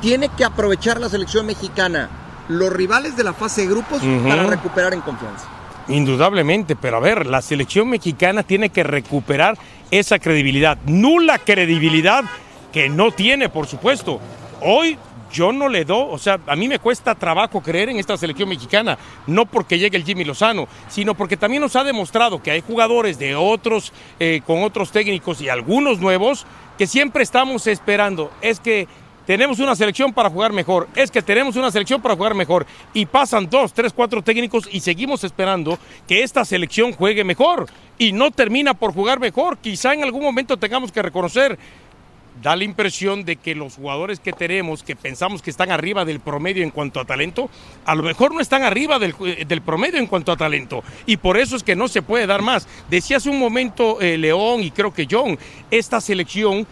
tiene 0.00 0.28
que 0.28 0.44
aprovechar 0.44 1.00
la 1.00 1.08
selección 1.08 1.44
mexicana 1.44 2.08
los 2.48 2.72
rivales 2.72 3.16
de 3.16 3.24
la 3.24 3.32
fase 3.32 3.62
de 3.62 3.66
grupos 3.66 4.00
para 4.28 4.46
recuperar 4.46 4.94
en 4.94 5.00
confianza. 5.00 5.55
Indudablemente, 5.88 6.74
pero 6.74 6.96
a 6.96 7.00
ver, 7.00 7.26
la 7.26 7.42
selección 7.42 7.88
mexicana 7.88 8.42
tiene 8.42 8.70
que 8.70 8.82
recuperar 8.82 9.56
esa 9.90 10.18
credibilidad, 10.18 10.78
nula 10.86 11.38
credibilidad 11.38 12.24
que 12.72 12.88
no 12.88 13.12
tiene, 13.12 13.48
por 13.48 13.66
supuesto. 13.66 14.20
Hoy 14.60 14.98
yo 15.32 15.52
no 15.52 15.68
le 15.68 15.84
doy, 15.84 16.06
o 16.10 16.18
sea, 16.18 16.40
a 16.46 16.56
mí 16.56 16.66
me 16.66 16.78
cuesta 16.78 17.14
trabajo 17.14 17.60
creer 17.60 17.88
en 17.88 17.98
esta 17.98 18.16
selección 18.16 18.48
mexicana, 18.48 18.98
no 19.26 19.46
porque 19.46 19.78
llegue 19.78 19.96
el 19.96 20.04
Jimmy 20.04 20.24
Lozano, 20.24 20.66
sino 20.88 21.14
porque 21.14 21.36
también 21.36 21.62
nos 21.62 21.76
ha 21.76 21.84
demostrado 21.84 22.42
que 22.42 22.50
hay 22.50 22.62
jugadores 22.62 23.18
de 23.18 23.36
otros, 23.36 23.92
eh, 24.18 24.40
con 24.46 24.62
otros 24.62 24.90
técnicos 24.90 25.40
y 25.40 25.48
algunos 25.48 26.00
nuevos, 26.00 26.46
que 26.78 26.86
siempre 26.86 27.22
estamos 27.22 27.66
esperando. 27.66 28.32
Es 28.40 28.60
que 28.60 28.88
tenemos 29.26 29.58
una 29.58 29.74
selección 29.74 30.12
para 30.12 30.30
jugar 30.30 30.52
mejor, 30.52 30.88
es 30.94 31.10
que 31.10 31.20
tenemos 31.20 31.56
una 31.56 31.70
selección 31.70 32.00
para 32.00 32.16
jugar 32.16 32.34
mejor 32.34 32.66
y 32.94 33.06
pasan 33.06 33.48
dos, 33.50 33.72
tres, 33.72 33.92
cuatro 33.92 34.22
técnicos 34.22 34.68
y 34.70 34.80
seguimos 34.80 35.24
esperando 35.24 35.78
que 36.06 36.22
esta 36.22 36.44
selección 36.44 36.92
juegue 36.92 37.24
mejor 37.24 37.66
y 37.98 38.12
no 38.12 38.30
termina 38.30 38.74
por 38.74 38.92
jugar 38.92 39.20
mejor. 39.20 39.58
Quizá 39.58 39.94
en 39.94 40.04
algún 40.04 40.22
momento 40.22 40.56
tengamos 40.56 40.92
que 40.92 41.02
reconocer 41.02 41.58
da 42.42 42.54
la 42.54 42.64
impresión 42.64 43.24
de 43.24 43.36
que 43.36 43.54
los 43.54 43.76
jugadores 43.76 44.20
que 44.20 44.32
tenemos, 44.32 44.82
que 44.82 44.96
pensamos 44.96 45.42
que 45.42 45.50
están 45.50 45.70
arriba 45.70 46.04
del 46.04 46.20
promedio 46.20 46.62
en 46.62 46.70
cuanto 46.70 47.00
a 47.00 47.04
talento, 47.04 47.48
a 47.84 47.94
lo 47.94 48.02
mejor 48.02 48.34
no 48.34 48.40
están 48.40 48.62
arriba 48.62 48.98
del, 48.98 49.62
promedio 49.62 49.98
en 49.98 50.06
cuanto 50.06 50.32
a 50.32 50.36
talento. 50.36 50.82
Y 51.06 51.16
por 51.16 51.36
eso 51.38 51.56
es 51.56 51.62
que 51.62 51.76
no 51.76 51.88
se 51.88 52.02
puede 52.02 52.26
dar 52.26 52.42
más. 52.42 52.68
Decía 52.90 53.16
hace 53.16 53.30
un 53.30 53.38
momento 53.38 54.00
eh, 54.00 54.18
León 54.18 54.62
y 54.62 54.70
creo 54.70 54.92
que 54.92 55.06
John, 55.10 55.38
esta 55.70 56.00
selección 56.00 56.66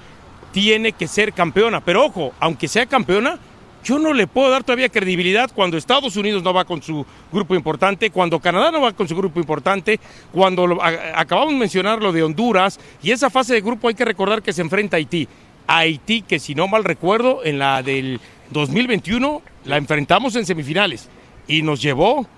tiene 0.55 0.93
que 0.93 1.09
ser 1.09 1.33
campeona. 1.33 1.85
Pero 1.85 2.07
ojo, 2.07 2.33
aunque 2.39 2.69
sea 2.69 2.87
campeona, 2.87 3.41
yo 3.83 3.99
no 3.99 4.15
le 4.15 4.29
puedo 4.29 4.51
dar 4.51 4.63
todavía 4.63 4.89
credibilidad 4.89 5.51
cuando 5.53 5.77
Estados 5.77 6.17
Unidos 6.17 6.45
no 6.45 6.55
va 6.55 6.65
con 6.65 6.81
su 6.81 7.05
grupo 7.33 7.57
importante, 7.57 8.11
cuando 8.11 8.39
Canadá 8.39 8.71
no 8.71 8.81
va 8.81 8.93
con 8.93 9.09
su 9.09 9.17
grupo 9.17 9.41
importante, 9.41 9.99
cuando 10.33 10.79
acabamos 10.81 11.53
de 11.53 11.59
mencionar 11.59 12.01
lo 12.01 12.13
de 12.13 12.23
Honduras 12.23 12.79
y 13.03 13.11
esa 13.11 13.31
fase 13.31 13.53
de 13.53 13.61
grupo 13.61 13.89
hay 13.89 13.95
que 13.95 14.05
recordar 14.05 14.43
que 14.43 14.53
se 14.53 14.63
enfrenta 14.63 14.97
a 14.97 14.99
Haití. 14.99 15.29
Haití, 15.67 16.23
que 16.23 16.39
si 16.39 16.55
no 16.55 16.69
mal 16.69 16.85
recuerdo, 16.85 17.45
en 17.45 17.59
la 17.59 17.83
del 17.83 18.21
2021 18.51 19.43
la 19.65 19.77
enfrentamos 19.77 20.37
en 20.37 20.47
semifinales 20.47 21.09
y 21.49 21.63
nos 21.63 21.83
llevó 21.83 22.29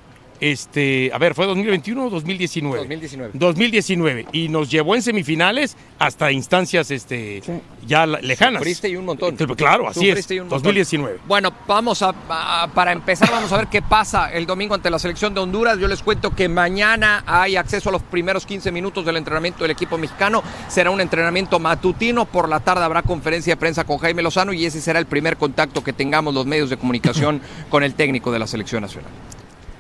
este, 0.41 1.11
a 1.13 1.19
ver, 1.19 1.35
¿fue 1.35 1.47
2021 1.47 2.07
o 2.07 2.11
2019? 2.11 2.79
2019. 2.79 3.31
2019. 3.35 4.27
Y 4.33 4.49
nos 4.49 4.71
llevó 4.71 4.95
en 4.95 5.03
semifinales 5.03 5.77
hasta 5.99 6.31
instancias 6.33 6.91
este, 6.91 7.43
ya 7.87 8.07
lejanas. 8.07 8.61
Sufriste 8.61 8.89
y 8.89 8.97
un 8.97 9.05
montón. 9.07 9.37
Claro, 9.57 9.89
así 9.89 10.09
es. 10.11 10.31
Y 10.31 10.35
un 10.41 10.45
montón. 10.47 10.63
2019. 10.63 11.19
Bueno, 11.27 11.53
vamos 11.67 12.03
a, 12.03 12.15
a- 12.29 12.69
para 12.75 12.93
empezar, 12.93 13.31
vamos 13.31 13.53
a 13.53 13.57
ver 13.59 13.67
qué 13.69 13.83
pasa 13.83 14.33
el 14.33 14.47
domingo 14.47 14.75
ante 14.75 14.91
la 14.91 14.99
selección 14.99 15.35
de 15.35 15.41
Honduras. 15.41 15.79
Yo 15.79 15.89
les 15.89 16.03
cuento 16.03 16.35
que 16.35 16.49
mañana 16.49 17.25
hay 17.27 17.57
acceso 17.57 17.89
a 17.89 17.93
los 17.93 18.03
primeros 18.03 18.47
15 18.47 18.71
minutos 18.73 19.05
del 19.05 19.17
entrenamiento 19.17 19.63
del 19.65 19.71
equipo 19.71 19.99
mexicano. 19.99 20.43
Será 20.69 20.91
un 20.91 21.01
entrenamiento 21.01 21.59
matutino. 21.59 22.25
Por 22.27 22.49
la 22.49 22.61
tarde 22.61 22.85
habrá 22.85 23.03
conferencia 23.03 23.53
de 23.55 23.57
prensa 23.57 23.85
con 23.85 23.99
Jaime 23.99 24.23
Lozano 24.23 24.53
y 24.53 24.65
ese 24.67 24.81
será 24.81 24.99
el 24.99 25.07
primer 25.07 25.37
contacto 25.37 25.83
que 25.83 25.93
tengamos 25.93 26.35
los 26.35 26.47
medios 26.47 26.71
de 26.71 26.77
comunicación 26.77 27.41
con 27.71 27.83
el 27.83 27.95
técnico 27.95 28.33
de 28.33 28.39
la 28.39 28.47
selección 28.47 28.83
nacional. 28.83 29.11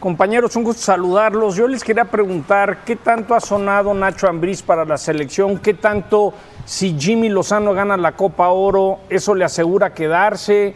Compañeros, 0.00 0.54
un 0.56 0.64
gusto 0.64 0.82
saludarlos. 0.82 1.56
Yo 1.56 1.66
les 1.66 1.82
quería 1.82 2.04
preguntar 2.04 2.84
qué 2.84 2.96
tanto 2.96 3.34
ha 3.34 3.40
sonado 3.40 3.94
Nacho 3.94 4.28
Ambriz 4.28 4.62
para 4.62 4.84
la 4.84 4.98
selección, 4.98 5.58
qué 5.58 5.72
tanto 5.72 6.34
si 6.66 6.96
Jimmy 6.98 7.30
Lozano 7.30 7.72
gana 7.72 7.96
la 7.96 8.12
Copa 8.12 8.48
Oro, 8.48 8.98
eso 9.08 9.34
le 9.34 9.44
asegura 9.44 9.94
quedarse. 9.94 10.74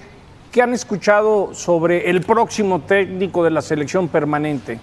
¿Qué 0.50 0.62
han 0.62 0.72
escuchado 0.72 1.54
sobre 1.54 2.08
el 2.08 2.22
próximo 2.22 2.80
técnico 2.80 3.44
de 3.44 3.50
la 3.50 3.60
selección 3.60 4.08
permanente? 4.08 4.80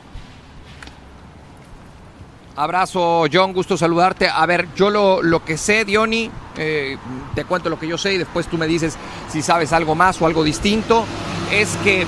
Abrazo, 2.56 3.26
John, 3.32 3.54
gusto 3.54 3.76
saludarte. 3.76 4.30
A 4.30 4.46
ver, 4.46 4.68
yo 4.76 4.90
lo, 4.90 5.22
lo 5.22 5.44
que 5.44 5.58
sé, 5.58 5.84
Diony, 5.84 6.32
eh, 6.58 6.98
te 7.36 7.44
cuento 7.46 7.70
lo 7.70 7.78
que 7.78 7.88
yo 7.88 7.98
sé 7.98 8.14
y 8.14 8.18
después 8.18 8.48
tú 8.48 8.58
me 8.58 8.68
dices 8.68 8.98
si 9.30 9.42
sabes 9.42 9.74
algo 9.74 9.94
más 9.94 10.22
o 10.22 10.26
algo 10.26 10.44
distinto, 10.44 11.06
es 11.52 11.76
que 11.84 12.06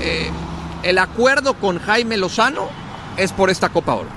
eh, 0.00 0.30
el 0.84 0.98
acuerdo 0.98 1.54
con 1.54 1.78
Jaime 1.78 2.16
Lozano 2.16 2.68
es 3.16 3.32
por 3.32 3.50
esta 3.50 3.70
Copa 3.70 3.94
Oro. 3.94 4.08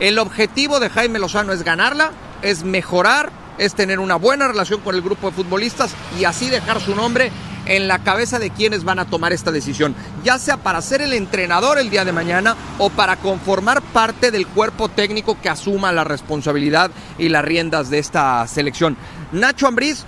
El 0.00 0.18
objetivo 0.18 0.80
de 0.80 0.90
Jaime 0.90 1.20
Lozano 1.20 1.52
es 1.52 1.62
ganarla, 1.62 2.10
es 2.42 2.64
mejorar, 2.64 3.30
es 3.58 3.74
tener 3.74 4.00
una 4.00 4.16
buena 4.16 4.48
relación 4.48 4.80
con 4.80 4.96
el 4.96 5.02
grupo 5.02 5.30
de 5.30 5.36
futbolistas 5.36 5.94
y 6.18 6.24
así 6.24 6.50
dejar 6.50 6.80
su 6.80 6.96
nombre 6.96 7.30
en 7.66 7.86
la 7.86 8.00
cabeza 8.00 8.38
de 8.38 8.50
quienes 8.50 8.84
van 8.84 8.98
a 8.98 9.04
tomar 9.06 9.32
esta 9.32 9.52
decisión, 9.52 9.94
ya 10.22 10.38
sea 10.38 10.56
para 10.58 10.82
ser 10.82 11.00
el 11.00 11.14
entrenador 11.14 11.78
el 11.78 11.90
día 11.90 12.04
de 12.04 12.12
mañana 12.12 12.56
o 12.78 12.90
para 12.90 13.16
conformar 13.16 13.80
parte 13.80 14.30
del 14.30 14.46
cuerpo 14.48 14.88
técnico 14.88 15.40
que 15.40 15.48
asuma 15.48 15.92
la 15.92 16.04
responsabilidad 16.04 16.90
y 17.18 17.28
las 17.28 17.44
riendas 17.44 17.88
de 17.88 18.00
esta 18.00 18.46
selección. 18.48 18.96
Nacho 19.32 19.68
Ambriz, 19.68 20.04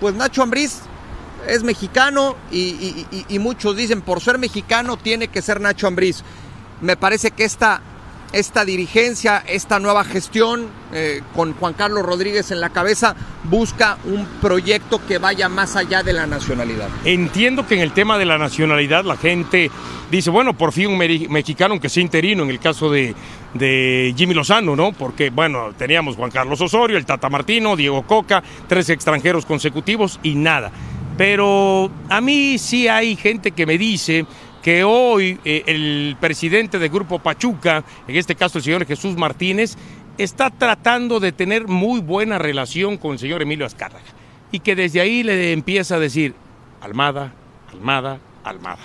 pues 0.00 0.14
Nacho 0.14 0.42
Ambriz 0.42 0.80
es 1.48 1.62
mexicano 1.62 2.36
y, 2.50 3.06
muchos 3.38 3.76
dicen 3.76 4.00
por 4.00 4.20
ser 4.20 4.38
mexicano 4.38 4.96
tiene 4.96 5.28
que 5.28 5.42
ser 5.42 5.60
Nacho 5.60 5.86
Ambriz. 5.86 6.22
Me 6.80 6.96
parece 6.96 7.30
que 7.30 7.44
esta, 7.44 7.80
esta 8.32 8.64
dirigencia, 8.64 9.42
esta 9.46 9.78
nueva 9.78 10.04
gestión 10.04 10.66
eh, 10.92 11.22
con 11.34 11.54
Juan 11.54 11.74
Carlos 11.74 12.04
Rodríguez 12.04 12.50
en 12.50 12.60
la 12.60 12.70
cabeza 12.70 13.14
busca 13.44 13.98
un 14.04 14.26
proyecto 14.40 15.00
que 15.06 15.18
vaya 15.18 15.48
más 15.48 15.76
allá 15.76 16.02
de 16.02 16.12
la 16.12 16.26
nacionalidad. 16.26 16.88
Entiendo 17.04 17.66
que 17.66 17.76
en 17.76 17.80
el 17.80 17.92
tema 17.92 18.18
de 18.18 18.24
la 18.24 18.38
nacionalidad 18.38 19.04
la 19.04 19.16
gente 19.16 19.70
dice, 20.10 20.30
bueno, 20.30 20.54
por 20.54 20.72
fin 20.72 20.88
un 20.88 20.98
mexicano, 20.98 21.72
aunque 21.72 21.88
sea 21.88 22.02
interino, 22.02 22.42
en 22.42 22.50
el 22.50 22.58
caso 22.58 22.90
de, 22.90 23.14
de 23.54 24.14
Jimmy 24.16 24.34
Lozano, 24.34 24.76
¿no? 24.76 24.92
Porque, 24.92 25.30
bueno, 25.30 25.72
teníamos 25.76 26.16
Juan 26.16 26.30
Carlos 26.30 26.60
Osorio, 26.60 26.96
el 26.96 27.06
Tata 27.06 27.28
Martino, 27.28 27.76
Diego 27.76 28.02
Coca, 28.02 28.42
tres 28.68 28.90
extranjeros 28.90 29.46
consecutivos 29.46 30.20
y 30.22 30.34
nada. 30.34 30.70
Pero 31.16 31.90
a 32.08 32.20
mí 32.20 32.58
sí 32.58 32.88
hay 32.88 33.16
gente 33.16 33.52
que 33.52 33.66
me 33.66 33.78
dice 33.78 34.26
que 34.62 34.84
hoy 34.84 35.38
eh, 35.44 35.62
el 35.66 36.16
presidente 36.20 36.78
del 36.78 36.90
Grupo 36.90 37.18
Pachuca, 37.18 37.84
en 38.06 38.16
este 38.16 38.34
caso 38.34 38.58
el 38.58 38.64
señor 38.64 38.84
Jesús 38.84 39.16
Martínez, 39.16 39.76
está 40.18 40.50
tratando 40.50 41.20
de 41.20 41.32
tener 41.32 41.68
muy 41.68 42.00
buena 42.00 42.38
relación 42.38 42.96
con 42.96 43.12
el 43.12 43.18
señor 43.18 43.42
Emilio 43.42 43.64
Azcárraga 43.64 44.04
y 44.52 44.60
que 44.60 44.76
desde 44.76 45.00
ahí 45.00 45.22
le 45.22 45.52
empieza 45.52 45.96
a 45.96 45.98
decir 45.98 46.34
Almada, 46.80 47.32
Almada, 47.72 48.18
Almada. 48.44 48.82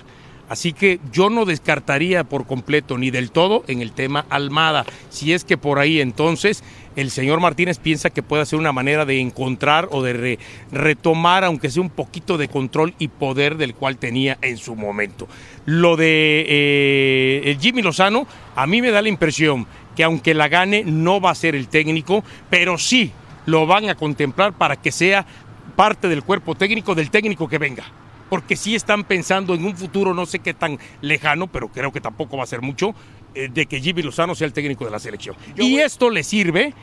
Así 0.51 0.74
que 0.74 1.00
yo 1.13 1.29
no 1.29 1.46
descartaría 1.46 2.25
por 2.25 2.46
completo 2.46 2.98
ni 2.98 3.10
del 3.10 3.31
todo 3.31 3.63
en 3.70 3.81
el 3.81 3.93
tema 3.93 4.25
Almada. 4.29 4.86
Si 5.10 5.31
es 5.31 5.46
que 5.46 5.55
por 5.58 5.79
ahí 5.79 6.01
entonces 6.01 6.62
el 6.98 7.10
señor 7.10 7.39
Martínez 7.39 7.79
piensa 7.79 8.10
que 8.10 8.22
puede 8.22 8.46
ser 8.46 8.60
una 8.60 8.74
manera 8.74 9.05
de 9.05 9.22
encontrar 9.22 9.88
o 9.91 10.03
de 10.03 10.12
re- 10.12 10.39
retomar, 10.74 11.46
aunque 11.46 11.70
sea 11.70 11.81
un 11.81 11.89
poquito 11.89 12.38
de 12.38 12.50
control 12.50 12.93
y 13.00 13.08
poder 13.08 13.55
del 13.55 13.75
cual 13.75 13.96
tenía 13.96 14.38
en 14.41 14.58
su 14.58 14.75
momento. 14.75 15.25
Lo 15.65 15.96
de 15.96 16.46
eh, 16.46 17.41
el 17.46 17.58
Jimmy 17.58 17.81
Lozano, 17.81 18.27
a 18.53 18.67
mí 18.67 18.81
me 18.81 18.91
da 18.91 19.01
la 19.01 19.08
impresión 19.08 19.65
que 19.96 20.03
aunque 20.03 20.34
la 20.34 20.50
gane 20.50 20.84
no 20.84 21.22
va 21.22 21.31
a 21.31 21.36
ser 21.36 21.55
el 21.55 21.70
técnico, 21.70 22.25
pero 22.50 22.77
sí 22.77 23.13
lo 23.46 23.67
van 23.67 23.88
a 23.88 23.96
contemplar 23.96 24.51
para 24.51 24.75
que 24.75 24.91
sea 24.91 25.25
parte 25.77 26.10
del 26.10 26.24
cuerpo 26.24 26.55
técnico 26.55 26.93
del 26.93 27.10
técnico 27.10 27.48
que 27.48 27.58
venga. 27.58 27.86
Porque 28.31 28.55
sí 28.55 28.75
están 28.75 29.03
pensando 29.03 29.53
en 29.53 29.65
un 29.65 29.75
futuro, 29.75 30.13
no 30.13 30.25
sé 30.25 30.39
qué 30.39 30.53
tan 30.53 30.79
lejano, 31.01 31.47
pero 31.47 31.67
creo 31.67 31.91
que 31.91 32.00
tampoco 32.00 32.38
va 32.38 32.43
a 32.45 32.47
ser 32.47 32.61
mucho, 32.61 32.95
eh, 33.35 33.50
de 33.53 33.65
que 33.65 33.81
Jimmy 33.81 34.01
Lozano 34.03 34.35
sea 34.35 34.47
el 34.47 34.53
técnico 34.53 34.85
de 34.85 34.91
la 34.91 35.00
selección. 35.00 35.35
y 35.57 35.77
esto 35.79 36.09
le 36.09 36.23
sirve 36.23 36.73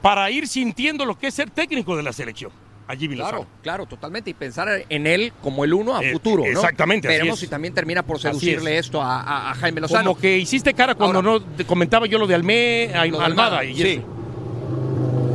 para 0.00 0.30
ir 0.30 0.48
sintiendo 0.48 1.04
lo 1.04 1.18
que 1.18 1.26
es 1.26 1.34
ser 1.34 1.50
técnico 1.50 1.94
de 1.94 2.02
la 2.02 2.12
selección 2.14 2.50
a 2.86 2.96
Jimmy 2.96 3.16
Claro, 3.16 3.36
Lozano. 3.38 3.50
claro, 3.62 3.84
totalmente. 3.86 4.30
Y 4.30 4.34
pensar 4.34 4.66
en 4.88 5.06
él 5.06 5.34
como 5.42 5.62
el 5.62 5.74
uno 5.74 5.94
a 5.94 6.02
Eh, 6.02 6.10
futuro. 6.10 6.42
¿no? 6.44 6.48
exactamente, 6.48 7.06
Veremos 7.06 7.34
es. 7.34 7.40
si 7.40 7.48
también 7.48 7.74
termina 7.74 8.02
por 8.02 8.18
seducirle 8.18 8.78
es. 8.78 8.86
esto 8.86 9.02
a, 9.02 9.20
a- 9.20 9.50
a 9.50 9.54
Jaime 9.56 9.82
Lozano. 9.82 10.12
Como 10.12 10.20
que 10.22 10.38
hiciste 10.38 10.72
cara 10.72 10.94
cuando 10.94 11.18
Ahora- 11.18 11.44
no 11.58 11.66
comentaba 11.66 12.06
yo 12.06 12.18
lo 12.18 12.26
de 12.26 12.34
Alme, 12.34 12.90
a- 12.94 13.04
Lo 13.04 13.18
de 13.18 13.24
Almada. 13.26 13.58
Almada, 13.58 13.64
y 13.66 13.74
sí. 13.74 13.88
eso. 13.98 14.06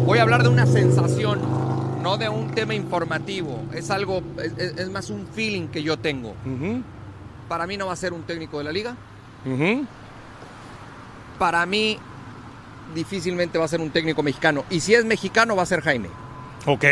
Voy 0.08 0.18
a 0.18 0.24
hablar 0.24 0.42
de 0.42 0.50
una 0.50 0.66
sensación, 0.66 1.40
no 2.04 2.18
de 2.18 2.30
un 2.30 2.52
tema 2.52 2.76
informativo. 2.76 3.64
Es 3.74 3.90
algo, 3.90 4.22
es, 4.58 4.90
más 4.90 5.10
un 5.10 5.26
feeling 5.26 5.68
que 5.68 5.82
yo 5.82 5.98
tengo. 5.98 6.36
Para 7.48 7.66
mí 7.66 7.78
no 7.78 7.88
va 7.88 7.94
a 7.94 7.96
ser 7.96 8.14
un 8.14 8.24
técnico 8.24 8.58
de 8.58 8.64
la 8.66 8.72
liga. 8.72 8.96
Para 11.40 11.66
mí 11.66 11.98
difícilmente 12.94 13.58
va 13.58 13.66
a 13.66 13.70
ser 13.70 13.80
un 13.80 13.90
técnico 13.90 14.22
mexicano. 14.22 14.66
Y 14.70 14.82
si 14.82 14.94
es 14.94 15.06
mexicano 15.06 15.56
va 15.56 15.64
a 15.64 15.66
ser 15.66 15.82
Jaime. 15.82 16.10
Ok. 16.66 16.86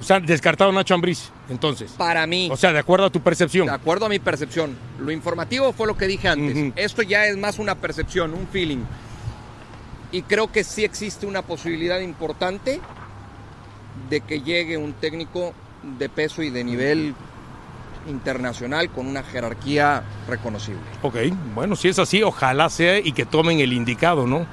O 0.00 0.04
sea, 0.04 0.18
descartado 0.18 0.72
Nacho 0.72 0.94
Ambriz, 0.94 1.30
entonces. 1.48 1.92
Para 1.92 2.26
mí. 2.26 2.48
O 2.50 2.56
sea, 2.56 2.72
de 2.72 2.80
acuerdo 2.80 3.06
a 3.06 3.10
tu 3.10 3.20
percepción. 3.20 3.66
De 3.66 3.72
acuerdo 3.72 4.06
a 4.06 4.08
mi 4.08 4.18
percepción. 4.18 4.76
Lo 4.98 5.12
informativo 5.12 5.72
fue 5.72 5.86
lo 5.86 5.96
que 5.96 6.06
dije 6.06 6.28
antes. 6.28 6.72
Esto 6.74 7.02
ya 7.02 7.26
es 7.26 7.36
más 7.36 7.58
una 7.58 7.76
percepción, 7.76 8.34
un 8.34 8.48
feeling. 8.48 8.82
Y 10.10 10.22
creo 10.22 10.50
que 10.50 10.64
sí 10.64 10.84
existe 10.84 11.24
una 11.24 11.42
posibilidad 11.42 12.00
importante 12.00 12.80
de 14.08 14.20
que 14.20 14.40
llegue 14.40 14.76
un 14.76 14.92
técnico 14.94 15.52
de 15.98 16.08
peso 16.08 16.42
y 16.42 16.50
de 16.50 16.64
nivel 16.64 17.14
internacional 18.08 18.90
con 18.90 19.06
una 19.06 19.22
jerarquía 19.22 20.02
reconocible. 20.28 20.80
Ok, 21.02 21.16
bueno, 21.54 21.76
si 21.76 21.88
es 21.88 21.98
así, 21.98 22.22
ojalá 22.22 22.68
sea 22.68 22.98
y 22.98 23.12
que 23.12 23.24
tomen 23.24 23.60
el 23.60 23.72
indicado, 23.72 24.26
¿no? 24.26 24.46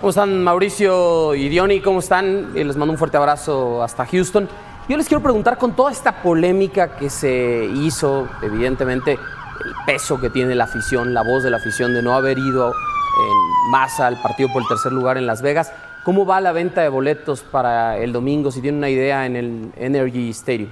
¿Cómo 0.00 0.10
están 0.10 0.42
Mauricio 0.42 1.34
y 1.34 1.48
Diony? 1.48 1.80
¿Cómo 1.80 1.98
están? 1.98 2.52
Eh, 2.54 2.64
Les 2.64 2.76
mando 2.76 2.92
un 2.92 2.98
fuerte 2.98 3.18
abrazo 3.18 3.82
hasta 3.82 4.06
Houston. 4.06 4.48
Yo 4.88 4.96
les 4.96 5.06
quiero 5.06 5.22
preguntar 5.22 5.58
con 5.58 5.76
toda 5.76 5.92
esta 5.92 6.22
polémica 6.22 6.96
que 6.96 7.10
se 7.10 7.68
hizo, 7.74 8.26
evidentemente, 8.42 9.12
el 9.12 9.72
peso 9.86 10.18
que 10.18 10.30
tiene 10.30 10.54
la 10.54 10.64
afición, 10.64 11.12
la 11.12 11.22
voz 11.22 11.42
de 11.42 11.50
la 11.50 11.58
afición 11.58 11.92
de 11.92 12.02
no 12.02 12.14
haber 12.14 12.38
ido 12.38 12.68
en 12.70 13.70
masa 13.70 14.06
al 14.06 14.20
partido 14.22 14.48
por 14.52 14.62
el 14.62 14.68
tercer 14.68 14.90
lugar 14.90 15.18
en 15.18 15.26
Las 15.26 15.42
Vegas. 15.42 15.70
¿Cómo 16.04 16.24
va 16.24 16.40
la 16.40 16.52
venta 16.52 16.80
de 16.80 16.88
boletos 16.88 17.42
para 17.42 17.98
el 17.98 18.12
domingo? 18.12 18.50
Si 18.50 18.62
tienen 18.62 18.78
una 18.78 18.88
idea 18.88 19.26
en 19.26 19.36
el 19.36 19.72
Energy 19.76 20.30
Stadium. 20.30 20.70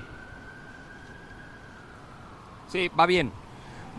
Sí, 2.69 2.91
va 2.99 3.05
bien. 3.07 3.31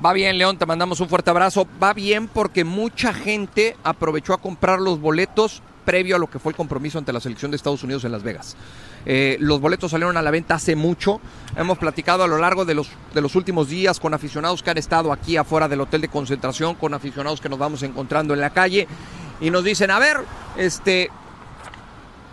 Va 0.04 0.14
bien, 0.14 0.38
León, 0.38 0.58
te 0.58 0.66
mandamos 0.66 1.00
un 1.02 1.10
fuerte 1.10 1.30
abrazo. 1.30 1.68
Va 1.82 1.94
bien 1.94 2.28
porque 2.28 2.64
mucha 2.64 3.14
gente 3.14 3.76
aprovechó 3.84 4.34
a 4.34 4.38
comprar 4.38 4.80
los 4.80 5.00
boletos 5.00 5.62
previo 5.86 6.16
a 6.16 6.20
lo 6.20 6.30
que 6.30 6.40
fue 6.40 6.52
el 6.52 6.56
compromiso 6.56 6.98
ante 6.98 7.12
la 7.12 7.20
selección 7.20 7.52
de 7.52 7.58
Estados 7.58 7.84
Unidos 7.84 8.06
en 8.06 8.12
Las 8.12 8.24
Vegas. 8.24 8.56
Eh, 9.06 9.38
los 9.40 9.60
boletos 9.60 9.92
salieron 9.92 10.18
a 10.18 10.22
la 10.22 10.32
venta 10.32 10.56
hace 10.56 10.76
mucho. 10.76 11.20
Hemos 11.56 11.78
platicado 11.78 12.24
a 12.24 12.28
lo 12.28 12.38
largo 12.38 12.66
de 12.66 12.76
los, 12.76 12.90
de 13.14 13.22
los 13.22 13.36
últimos 13.36 13.70
días 13.70 14.00
con 14.00 14.14
aficionados 14.14 14.64
que 14.64 14.70
han 14.70 14.78
estado 14.78 15.12
aquí 15.12 15.38
afuera 15.38 15.68
del 15.68 15.82
hotel 15.82 16.02
de 16.02 16.08
concentración, 16.08 16.76
con 16.76 16.94
aficionados 16.94 17.42
que 17.42 17.50
nos 17.50 17.60
vamos 17.60 17.84
encontrando 17.84 18.34
en 18.34 18.42
la 18.42 18.52
calle 18.52 18.88
y 19.42 19.50
nos 19.50 19.64
dicen, 19.64 19.92
a 19.92 20.00
ver, 20.00 20.18
este, 20.58 21.10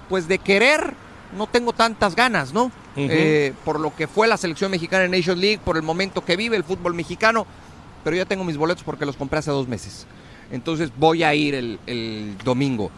pues 0.08 0.28
de 0.28 0.38
querer 0.38 0.94
no 1.36 1.46
tengo 1.46 1.72
tantas 1.72 2.16
ganas, 2.16 2.52
¿no? 2.52 2.70
Eh, 2.96 3.52
por 3.64 3.78
lo 3.78 3.94
que 3.94 4.06
fue 4.06 4.26
la 4.26 4.38
selección 4.38 4.70
mexicana 4.70 5.04
en 5.04 5.10
Nation 5.10 5.38
League, 5.38 5.60
por 5.62 5.76
el 5.76 5.82
momento 5.82 6.24
que 6.24 6.36
vive 6.36 6.56
el 6.56 6.64
fútbol 6.64 6.94
mexicano, 6.94 7.46
pero 8.04 8.16
ya 8.16 8.24
tengo 8.24 8.42
mis 8.42 8.56
boletos 8.56 8.84
porque 8.84 9.04
los 9.04 9.16
compré 9.16 9.40
hace 9.40 9.50
dos 9.50 9.68
meses. 9.68 10.06
Entonces 10.50 10.90
voy 10.96 11.22
a 11.22 11.34
ir 11.34 11.54
el, 11.54 11.78
el 11.86 12.38
domingo. 12.42 12.90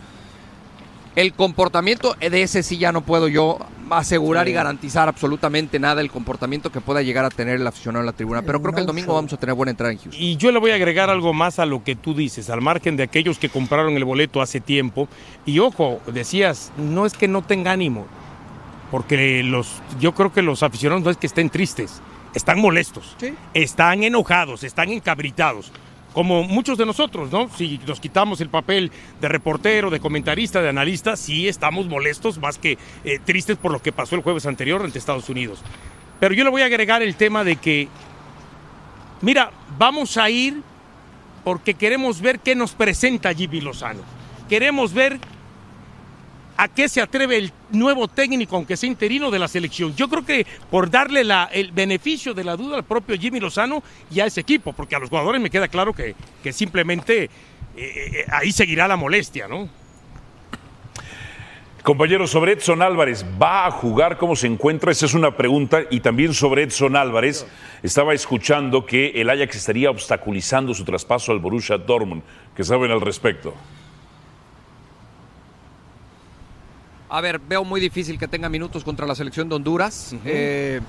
El 1.18 1.32
comportamiento 1.32 2.14
de 2.20 2.42
ese 2.42 2.62
sí 2.62 2.78
ya 2.78 2.92
no 2.92 3.00
puedo 3.00 3.26
yo 3.26 3.58
asegurar 3.90 4.46
y 4.46 4.52
garantizar 4.52 5.08
absolutamente 5.08 5.80
nada 5.80 6.00
el 6.00 6.12
comportamiento 6.12 6.70
que 6.70 6.80
pueda 6.80 7.02
llegar 7.02 7.24
a 7.24 7.28
tener 7.28 7.56
el 7.56 7.66
aficionado 7.66 8.02
en 8.02 8.06
la 8.06 8.12
tribuna. 8.12 8.42
Pero 8.42 8.62
creo 8.62 8.72
que 8.72 8.82
el 8.82 8.86
domingo 8.86 9.14
vamos 9.14 9.32
a 9.32 9.36
tener 9.36 9.56
buena 9.56 9.72
entrada 9.72 9.90
en 9.90 9.98
Houston. 9.98 10.22
Y 10.22 10.36
yo 10.36 10.52
le 10.52 10.60
voy 10.60 10.70
a 10.70 10.76
agregar 10.76 11.10
algo 11.10 11.32
más 11.32 11.58
a 11.58 11.66
lo 11.66 11.82
que 11.82 11.96
tú 11.96 12.14
dices, 12.14 12.50
al 12.50 12.60
margen 12.60 12.96
de 12.96 13.02
aquellos 13.02 13.40
que 13.40 13.48
compraron 13.48 13.96
el 13.96 14.04
boleto 14.04 14.40
hace 14.40 14.60
tiempo. 14.60 15.08
Y 15.44 15.58
ojo, 15.58 16.00
decías, 16.06 16.70
no 16.76 17.04
es 17.04 17.14
que 17.14 17.26
no 17.26 17.42
tenga 17.42 17.72
ánimo, 17.72 18.06
porque 18.92 19.42
los, 19.42 19.82
yo 19.98 20.14
creo 20.14 20.32
que 20.32 20.42
los 20.42 20.62
aficionados 20.62 21.02
no 21.02 21.10
es 21.10 21.16
que 21.16 21.26
estén 21.26 21.50
tristes, 21.50 22.00
están 22.32 22.60
molestos, 22.60 23.16
están 23.54 24.04
enojados, 24.04 24.62
están 24.62 24.90
encabritados 24.90 25.72
como 26.12 26.42
muchos 26.42 26.78
de 26.78 26.86
nosotros, 26.86 27.30
¿no? 27.30 27.48
Si 27.50 27.78
nos 27.86 28.00
quitamos 28.00 28.40
el 28.40 28.48
papel 28.48 28.90
de 29.20 29.28
reportero, 29.28 29.90
de 29.90 30.00
comentarista, 30.00 30.62
de 30.62 30.68
analista, 30.68 31.16
sí 31.16 31.48
estamos 31.48 31.86
molestos, 31.86 32.38
más 32.38 32.58
que 32.58 32.78
eh, 33.04 33.18
tristes 33.24 33.56
por 33.56 33.72
lo 33.72 33.80
que 33.80 33.92
pasó 33.92 34.16
el 34.16 34.22
jueves 34.22 34.46
anterior 34.46 34.82
ante 34.82 34.98
Estados 34.98 35.28
Unidos. 35.28 35.62
Pero 36.20 36.34
yo 36.34 36.44
le 36.44 36.50
voy 36.50 36.62
a 36.62 36.66
agregar 36.66 37.02
el 37.02 37.14
tema 37.14 37.44
de 37.44 37.56
que, 37.56 37.88
mira, 39.20 39.52
vamos 39.78 40.16
a 40.16 40.30
ir 40.30 40.62
porque 41.44 41.74
queremos 41.74 42.20
ver 42.20 42.40
qué 42.40 42.54
nos 42.54 42.72
presenta 42.72 43.32
Jimmy 43.32 43.60
Lozano. 43.60 44.00
Queremos 44.48 44.92
ver 44.92 45.18
a 46.58 46.66
qué 46.66 46.88
se 46.88 47.00
atreve 47.00 47.38
el 47.38 47.52
nuevo 47.70 48.08
técnico, 48.08 48.56
aunque 48.56 48.76
sea 48.76 48.88
interino 48.88 49.30
de 49.30 49.38
la 49.38 49.46
selección. 49.46 49.94
Yo 49.94 50.08
creo 50.08 50.26
que 50.26 50.44
por 50.70 50.90
darle 50.90 51.22
el 51.52 51.70
beneficio 51.70 52.34
de 52.34 52.42
la 52.42 52.56
duda 52.56 52.76
al 52.76 52.84
propio 52.84 53.16
Jimmy 53.16 53.38
Lozano 53.38 53.82
y 54.10 54.18
a 54.18 54.26
ese 54.26 54.40
equipo, 54.40 54.72
porque 54.72 54.96
a 54.96 54.98
los 54.98 55.08
jugadores 55.08 55.40
me 55.40 55.50
queda 55.50 55.68
claro 55.68 55.94
que, 55.94 56.16
simplemente 56.52 57.24
eh, 57.24 57.30
eh, 57.76 58.24
ahí 58.32 58.50
seguirá 58.50 58.88
la 58.88 58.96
molestia, 58.96 59.46
¿no? 59.46 59.68
Compañero, 61.84 62.26
sobre 62.26 62.52
Edson 62.52 62.82
Álvarez, 62.82 63.24
¿va 63.40 63.66
a 63.66 63.70
jugar? 63.70 64.18
¿Cómo 64.18 64.34
se 64.34 64.48
encuentra? 64.48 64.90
Esa 64.90 65.06
es 65.06 65.14
una 65.14 65.36
pregunta. 65.36 65.82
Y 65.90 66.00
también 66.00 66.34
sobre 66.34 66.64
Edson 66.64 66.96
Álvarez, 66.96 67.46
estaba 67.84 68.14
escuchando 68.14 68.84
que 68.84 69.12
el 69.14 69.30
Ajax 69.30 69.56
estaría 69.56 69.90
obstaculizando 69.90 70.74
su 70.74 70.84
traspaso 70.84 71.30
al 71.30 71.38
Borussia 71.38 71.78
Dortmund. 71.78 72.22
¿Qué 72.56 72.64
saben 72.64 72.90
al 72.90 73.00
respecto? 73.00 73.54
A 77.10 77.20
ver, 77.20 77.38
veo 77.38 77.64
muy 77.64 77.80
difícil 77.80 78.18
que 78.18 78.28
tenga 78.28 78.48
minutos 78.48 78.84
contra 78.84 79.06
la 79.06 79.14
selección 79.14 79.48
de 79.48 79.54
Honduras. 79.54 80.14
Eh, 80.24 80.80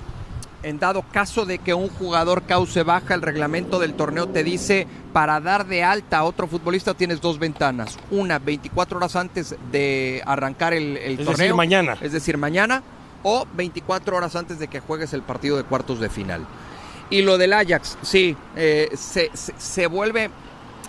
en 0.62 0.78
dado 0.78 1.02
caso 1.02 1.46
de 1.46 1.58
que 1.58 1.72
un 1.72 1.88
jugador 1.88 2.42
cause 2.42 2.82
baja, 2.82 3.14
el 3.14 3.22
reglamento 3.22 3.78
del 3.78 3.94
torneo 3.94 4.28
te 4.28 4.44
dice 4.44 4.86
para 5.14 5.40
dar 5.40 5.66
de 5.66 5.82
alta 5.82 6.18
a 6.18 6.24
otro 6.24 6.46
futbolista 6.46 6.92
tienes 6.92 7.22
dos 7.22 7.38
ventanas. 7.38 7.98
Una, 8.10 8.38
24 8.38 8.98
horas 8.98 9.16
antes 9.16 9.56
de 9.72 10.22
arrancar 10.26 10.74
el, 10.74 10.94
torneo. 11.16 11.32
Es 11.32 11.38
decir, 11.38 11.54
mañana. 11.54 11.96
Es 12.02 12.12
decir, 12.12 12.36
mañana. 12.36 12.82
O 13.22 13.46
24 13.54 14.16
horas 14.16 14.36
antes 14.36 14.58
de 14.58 14.68
que 14.68 14.80
juegues 14.80 15.12
el 15.14 15.22
partido 15.22 15.56
de 15.56 15.64
cuartos 15.64 16.00
de 16.00 16.10
final. 16.10 16.46
Y 17.08 17.22
lo 17.22 17.38
del 17.38 17.52
Ajax, 17.52 17.98
sí, 18.02 18.36
eh, 18.56 18.90
se, 18.94 19.86
vuelve 19.88 20.30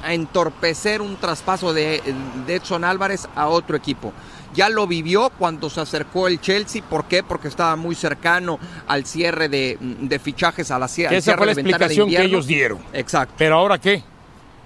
a 0.04 0.14
entorpecer 0.14 1.02
un 1.02 1.16
traspaso 1.18 1.74
de, 1.74 2.02
de 2.46 2.56
Edson 2.56 2.84
Álvarez 2.84 3.28
a 3.36 3.48
otro 3.48 3.76
equipo 3.76 4.14
ya 4.54 4.70
lo 4.70 4.88
vivió 4.88 5.32
cuando 5.38 5.70
se 5.70 5.82
acercó 5.82 6.28
el 6.28 6.40
Chelsea. 6.40 6.84
¿Por 6.84 7.06
qué? 7.06 7.24
Porque 7.24 7.48
estaba 7.48 7.76
muy 7.76 7.96
cercano 7.96 8.60
al 8.88 9.06
cierre 9.06 9.50
de, 9.50 10.20
fichajes 10.24 10.72
a 10.72 10.80
la 10.80 10.88
cierre. 10.88 11.18
Esa 11.18 11.38
fue 11.38 11.46
la 11.46 11.52
explicación 11.54 12.10
que 12.10 12.22
ellos 12.22 12.48
dieron. 12.48 12.80
Exacto. 12.94 13.36
Pero 13.38 13.56
ahora 13.56 13.78
qué? 13.78 14.04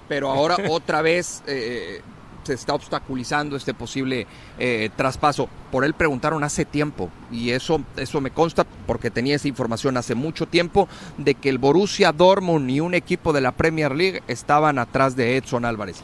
Pero 0.08 0.30
ahora 0.30 0.56
otra 0.70 1.02
vez 1.02 1.42
eh, 1.46 2.00
se 2.46 2.54
está 2.54 2.74
obstaculizando 2.74 3.56
este 3.56 3.74
posible 3.74 4.26
eh, 4.58 4.90
traspaso. 4.96 5.48
Por 5.70 5.84
él 5.84 5.94
preguntaron 5.94 6.44
hace 6.44 6.64
tiempo 6.64 7.10
y 7.30 7.50
eso, 7.50 7.80
eso 7.96 8.20
me 8.20 8.30
consta 8.30 8.64
porque 8.86 9.10
tenía 9.10 9.36
esa 9.36 9.48
información 9.48 9.96
hace 9.96 10.14
mucho 10.14 10.46
tiempo 10.46 10.88
de 11.18 11.34
que 11.34 11.48
el 11.48 11.58
Borussia 11.58 12.12
Dortmund 12.12 12.70
y 12.70 12.80
un 12.80 12.94
equipo 12.94 13.32
de 13.32 13.40
la 13.40 13.52
Premier 13.52 13.94
League 13.94 14.22
estaban 14.28 14.78
atrás 14.78 15.16
de 15.16 15.36
Edson 15.36 15.64
Álvarez. 15.64 16.02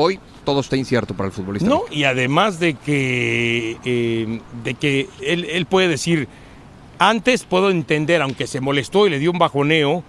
Hoy 0.00 0.20
todo 0.44 0.60
está 0.60 0.76
incierto 0.76 1.14
para 1.14 1.26
el 1.26 1.32
futbolista. 1.32 1.68
No, 1.68 1.82
y 1.90 2.04
además 2.04 2.60
de 2.60 2.74
que, 2.74 3.76
eh, 3.84 4.40
de 4.62 4.74
que 4.74 5.08
él, 5.20 5.44
él, 5.50 5.66
puede 5.66 5.88
decir, 5.88 6.28
antes 7.00 7.42
puedo 7.42 7.68
entender, 7.68 8.22
aunque 8.22 8.46
se 8.46 8.60
molestó 8.60 9.08
y 9.08 9.10
le 9.10 9.18
dio 9.18 9.32
un 9.32 9.40
bajoneo, 9.40 10.04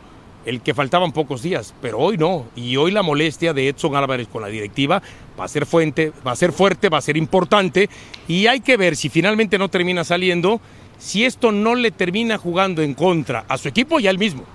el 0.45 0.62
que 0.62 0.75
faltaban 0.75 1.12
pocos 1.12 1.41
días, 1.41 1.73
pero 1.82 1.97
hoy 1.97 2.19
no. 2.19 2.45
Y 2.56 2.78
hoy 2.78 2.91
la 2.91 3.02
molestia 3.02 3.52
de 3.52 3.67
Edson 3.67 3.95
Álvarez 3.95 4.28
con 4.28 4.43
la 4.43 4.47
directiva 4.49 5.02
va 5.39 5.45
a 5.45 5.47
ser 5.47 5.65
fuente, 5.65 6.13
va 6.25 6.34
a 6.34 6.36
ser 6.36 6.52
fuerte, 6.52 6.89
va 6.89 6.99
a 6.99 7.02
ser 7.02 7.17
importante. 7.17 7.89
Y 8.28 8.45
hay 8.45 8.60
que 8.60 8.78
ver 8.78 8.95
si 8.95 9.10
finalmente 9.10 9.58
no 9.58 9.69
termina 9.69 10.04
saliendo, 10.04 10.62
si 10.99 11.25
esto 11.25 11.52
no 11.52 11.73
le 11.73 11.89
termina 11.89 12.38
jugando 12.38 12.84
en 12.84 12.93
contra 12.93 13.43
a 13.47 13.58
su 13.58 13.67
equipo 13.67 13.99
y 13.99 14.06
a 14.06 14.12
él 14.12 14.19
mismo 14.19 14.45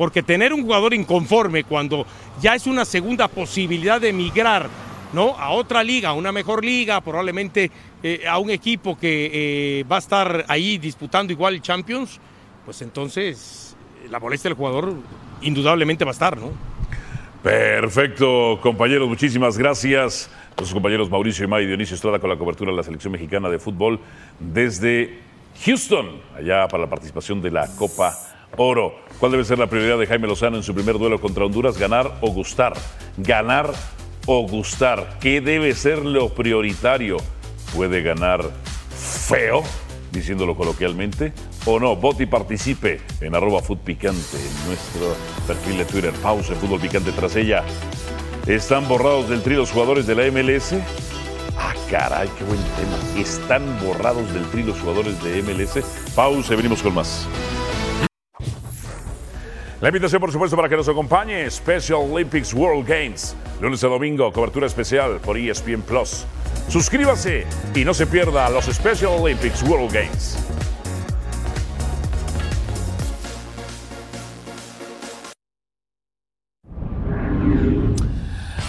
porque 0.00 0.22
tener 0.22 0.54
un 0.54 0.62
jugador 0.62 0.94
inconforme 0.94 1.64
cuando 1.64 2.06
ya 2.40 2.54
es 2.54 2.66
una 2.66 2.86
segunda 2.86 3.28
posibilidad 3.28 4.00
de 4.00 4.08
emigrar 4.08 4.66
¿no? 5.12 5.36
a 5.38 5.50
otra 5.50 5.84
liga, 5.84 6.08
a 6.08 6.12
una 6.14 6.32
mejor 6.32 6.64
liga, 6.64 7.02
probablemente 7.02 7.70
eh, 8.02 8.24
a 8.26 8.38
un 8.38 8.48
equipo 8.48 8.98
que 8.98 9.30
eh, 9.30 9.84
va 9.84 9.96
a 9.96 9.98
estar 9.98 10.46
ahí 10.48 10.78
disputando 10.78 11.34
igual 11.34 11.52
el 11.52 11.60
Champions, 11.60 12.18
pues 12.64 12.80
entonces 12.80 13.76
la 14.08 14.18
molestia 14.18 14.48
del 14.48 14.56
jugador 14.56 14.94
indudablemente 15.42 16.02
va 16.06 16.12
a 16.12 16.16
estar, 16.16 16.38
¿no? 16.38 16.50
Perfecto, 17.42 18.58
compañeros, 18.62 19.06
muchísimas 19.06 19.58
gracias. 19.58 20.30
Los 20.56 20.72
compañeros 20.72 21.10
Mauricio 21.10 21.44
y 21.44 21.48
May 21.48 21.66
Dionisio 21.66 21.94
Estrada 21.94 22.18
con 22.18 22.30
la 22.30 22.38
cobertura 22.38 22.70
de 22.70 22.76
la 22.78 22.82
selección 22.82 23.12
mexicana 23.12 23.50
de 23.50 23.58
fútbol 23.58 24.00
desde 24.38 25.18
Houston, 25.66 26.22
allá 26.34 26.66
para 26.68 26.84
la 26.84 26.88
participación 26.88 27.42
de 27.42 27.50
la 27.50 27.66
Copa 27.76 28.16
Oro. 28.56 28.94
¿Cuál 29.18 29.32
debe 29.32 29.44
ser 29.44 29.58
la 29.58 29.66
prioridad 29.66 29.98
de 29.98 30.06
Jaime 30.06 30.26
Lozano 30.26 30.56
en 30.56 30.62
su 30.62 30.74
primer 30.74 30.98
duelo 30.98 31.20
contra 31.20 31.44
Honduras? 31.44 31.78
Ganar 31.78 32.18
o 32.20 32.30
gustar. 32.30 32.74
Ganar 33.16 33.72
o 34.26 34.46
gustar. 34.46 35.18
¿Qué 35.20 35.40
debe 35.40 35.74
ser 35.74 36.04
lo 36.04 36.30
prioritario? 36.30 37.18
¿Puede 37.74 38.02
ganar 38.02 38.42
feo? 38.90 39.62
Diciéndolo 40.12 40.56
coloquialmente. 40.56 41.32
¿O 41.66 41.78
no? 41.78 41.96
Vote 41.96 42.22
y 42.22 42.26
participe 42.26 43.00
en 43.20 43.34
arroba 43.34 43.60
Picante, 43.60 44.38
en 44.38 44.66
nuestro 44.66 45.14
perfil 45.46 45.78
de 45.78 45.84
Twitter. 45.84 46.12
Pausa 46.22 46.54
Fútbol 46.54 46.80
Picante 46.80 47.12
tras 47.12 47.36
ella. 47.36 47.62
¿Están 48.46 48.88
borrados 48.88 49.28
del 49.28 49.42
trío 49.42 49.58
los 49.58 49.70
jugadores 49.70 50.06
de 50.06 50.14
la 50.14 50.30
MLS? 50.30 50.74
Ah, 51.58 51.74
caray, 51.90 52.28
qué 52.38 52.44
buen 52.44 52.58
tema. 52.58 53.20
¿Están 53.20 53.62
borrados 53.84 54.32
del 54.32 54.44
trío 54.50 54.66
los 54.66 54.80
jugadores 54.80 55.22
de 55.22 55.42
MLS? 55.42 55.84
Pausa 56.14 56.56
venimos 56.56 56.82
con 56.82 56.94
más. 56.94 57.28
La 59.80 59.88
invitación, 59.88 60.20
por 60.20 60.30
supuesto, 60.30 60.56
para 60.56 60.68
que 60.68 60.76
nos 60.76 60.90
acompañe 60.90 61.50
Special 61.50 62.00
Olympics 62.00 62.52
World 62.52 62.86
Games. 62.86 63.34
Lunes 63.62 63.82
a 63.82 63.88
domingo, 63.88 64.30
cobertura 64.30 64.66
especial 64.66 65.20
por 65.20 65.38
ESPN 65.38 65.80
Plus. 65.80 66.26
Suscríbase 66.68 67.46
y 67.74 67.82
no 67.82 67.94
se 67.94 68.06
pierda 68.06 68.50
los 68.50 68.66
Special 68.66 69.12
Olympics 69.18 69.62
World 69.62 69.90
Games. 69.90 70.36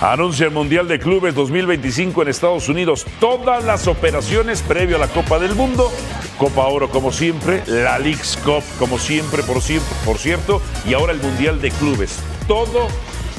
Anuncia 0.01 0.47
el 0.47 0.51
Mundial 0.51 0.87
de 0.87 0.97
Clubes 0.97 1.35
2025 1.35 2.23
en 2.23 2.27
Estados 2.27 2.67
Unidos. 2.69 3.05
Todas 3.19 3.63
las 3.63 3.87
operaciones 3.87 4.63
previo 4.63 4.95
a 4.95 4.99
la 4.99 5.07
Copa 5.07 5.37
del 5.37 5.53
Mundo. 5.53 5.91
Copa 6.39 6.65
Oro 6.65 6.89
como 6.89 7.11
siempre, 7.11 7.61
la 7.67 7.99
League's 7.99 8.35
Cup 8.43 8.63
como 8.79 8.97
siempre, 8.97 9.43
por, 9.43 9.57
por 10.03 10.17
cierto, 10.17 10.59
y 10.87 10.95
ahora 10.95 11.13
el 11.13 11.19
Mundial 11.19 11.61
de 11.61 11.69
Clubes. 11.69 12.17
Todo 12.47 12.87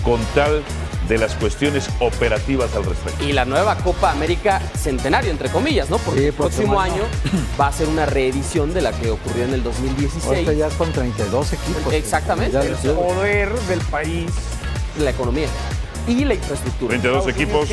con 0.04 0.20
tal 0.36 0.62
de 1.08 1.18
las 1.18 1.34
cuestiones 1.34 1.90
operativas 1.98 2.72
al 2.76 2.84
respecto. 2.84 3.24
Y 3.24 3.32
la 3.32 3.44
nueva 3.44 3.76
Copa 3.78 4.12
América 4.12 4.60
Centenario, 4.78 5.32
entre 5.32 5.48
comillas, 5.48 5.90
¿no? 5.90 5.98
Porque 5.98 6.28
el 6.28 6.32
próximo 6.32 6.80
año 6.80 7.02
va 7.60 7.66
a 7.66 7.72
ser 7.72 7.88
una 7.88 8.06
reedición 8.06 8.72
de 8.72 8.82
la 8.82 8.92
que 8.92 9.10
ocurrió 9.10 9.46
en 9.46 9.54
el 9.54 9.64
2016. 9.64 10.26
Ahorita 10.26 10.52
ya 10.52 10.68
con 10.68 10.92
32 10.92 11.54
equipos. 11.54 11.92
Exactamente. 11.92 12.56
El 12.56 12.92
poder 12.92 13.52
del 13.52 13.80
país. 13.80 14.30
La 15.00 15.10
economía 15.10 15.48
y 16.06 16.24
la 16.24 16.34
infraestructura. 16.34 16.90
22 16.90 17.28
equipos, 17.28 17.68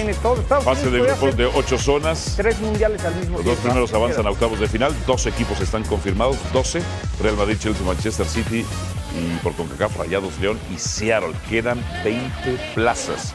fase 0.64 0.90
de 0.90 1.00
grupos 1.02 1.36
de 1.36 1.46
8 1.46 1.78
zonas. 1.78 2.34
Tres 2.38 2.60
mundiales 2.60 3.04
al 3.06 3.16
mismo 3.16 3.38
tiempo. 3.38 3.50
Los 3.50 3.56
dos 3.56 3.66
primeros 3.66 3.94
avanzan 3.94 4.28
a 4.28 4.32
octavos 4.32 4.60
de 4.60 4.68
final, 4.68 4.96
12 5.06 5.30
equipos 5.30 5.60
están 5.62 5.84
confirmados, 5.84 6.38
12. 6.54 6.82
Real 7.22 7.36
Madrid, 7.36 7.58
Chelsea, 7.60 7.86
Manchester 7.86 8.26
City 8.26 8.66
y 9.18 9.38
por 9.44 9.54
CONCACAF, 9.56 9.98
Rayados, 9.98 10.40
León 10.40 10.60
y 10.74 10.78
Seattle. 10.78 11.34
Quedan 11.50 11.84
20 12.04 12.30
plazas. 12.76 13.34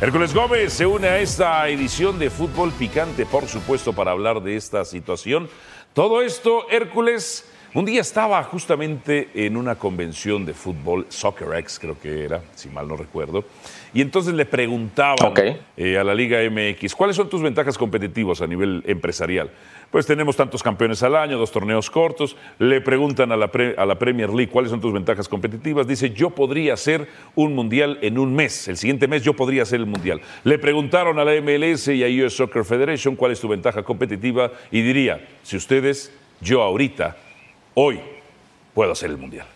Hércules 0.00 0.34
Gómez 0.34 0.72
se 0.72 0.86
une 0.86 1.08
a 1.08 1.18
esta 1.20 1.68
edición 1.68 2.18
de 2.18 2.28
Fútbol 2.28 2.72
Picante, 2.72 3.24
por 3.24 3.46
supuesto, 3.46 3.92
para 3.92 4.10
hablar 4.10 4.42
de 4.42 4.56
esta 4.56 4.84
situación. 4.84 5.48
Todo 5.94 6.20
esto, 6.20 6.68
Hércules, 6.68 7.44
Un 7.74 7.84
día 7.84 8.02
estaba 8.02 8.40
justamente 8.44 9.30
en 9.34 9.56
una 9.56 9.74
convención 9.74 10.46
de 10.46 10.54
fútbol, 10.54 11.06
Soccer 11.08 11.48
X 11.58 11.80
creo 11.80 11.98
que 11.98 12.22
era, 12.24 12.40
si 12.54 12.68
mal 12.68 12.86
no 12.86 12.96
recuerdo, 12.96 13.44
y 13.92 14.00
entonces 14.00 14.32
le 14.32 14.46
preguntaban 14.46 15.32
eh, 15.76 15.98
a 15.98 16.04
la 16.04 16.14
Liga 16.14 16.38
MX, 16.48 16.94
¿cuáles 16.94 17.16
son 17.16 17.28
tus 17.28 17.42
ventajas 17.42 17.76
competitivas 17.76 18.40
a 18.42 18.46
nivel 18.46 18.84
empresarial? 18.86 19.50
Pues 19.90 20.06
tenemos 20.06 20.36
tantos 20.36 20.62
campeones 20.62 21.02
al 21.02 21.16
año, 21.16 21.36
dos 21.36 21.50
torneos 21.50 21.90
cortos. 21.90 22.36
Le 22.60 22.80
preguntan 22.80 23.30
a 23.32 23.36
la, 23.36 23.48
pre- 23.48 23.74
a 23.76 23.84
la 23.86 23.96
Premier 23.98 24.30
League 24.30 24.50
cuáles 24.50 24.70
son 24.70 24.80
tus 24.80 24.92
ventajas 24.92 25.28
competitivas. 25.28 25.86
Dice, 25.86 26.10
yo 26.10 26.30
podría 26.30 26.74
hacer 26.74 27.08
un 27.36 27.54
mundial 27.54 27.98
en 28.02 28.18
un 28.18 28.34
mes. 28.34 28.66
El 28.68 28.76
siguiente 28.76 29.06
mes 29.08 29.22
yo 29.22 29.34
podría 29.34 29.62
hacer 29.62 29.78
el 29.80 29.86
mundial. 29.86 30.20
Le 30.42 30.58
preguntaron 30.58 31.18
a 31.20 31.24
la 31.24 31.40
MLS 31.40 31.88
y 31.88 32.02
a 32.04 32.24
US 32.26 32.34
Soccer 32.36 32.64
Federation 32.64 33.14
cuál 33.14 33.30
es 33.32 33.40
tu 33.40 33.46
ventaja 33.48 33.84
competitiva 33.84 34.50
y 34.72 34.82
diría, 34.82 35.24
si 35.44 35.56
ustedes, 35.56 36.12
yo 36.40 36.62
ahorita, 36.62 37.16
hoy, 37.74 38.00
puedo 38.74 38.92
hacer 38.92 39.10
el 39.10 39.18
mundial. 39.18 39.46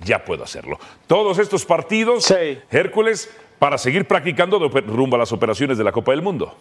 Ya 0.00 0.24
puedo 0.24 0.44
hacerlo. 0.44 0.78
Todos 1.06 1.38
estos 1.38 1.64
partidos, 1.64 2.24
Sí. 2.24 2.58
Hércules, 2.70 3.30
para 3.58 3.78
seguir 3.78 4.06
practicando 4.06 4.58
rumbo 4.58 5.16
a 5.16 5.18
las 5.18 5.32
operaciones 5.32 5.78
de 5.78 5.84
la 5.84 5.92
Copa 5.92 6.12
del 6.12 6.22
Mundo. 6.22 6.54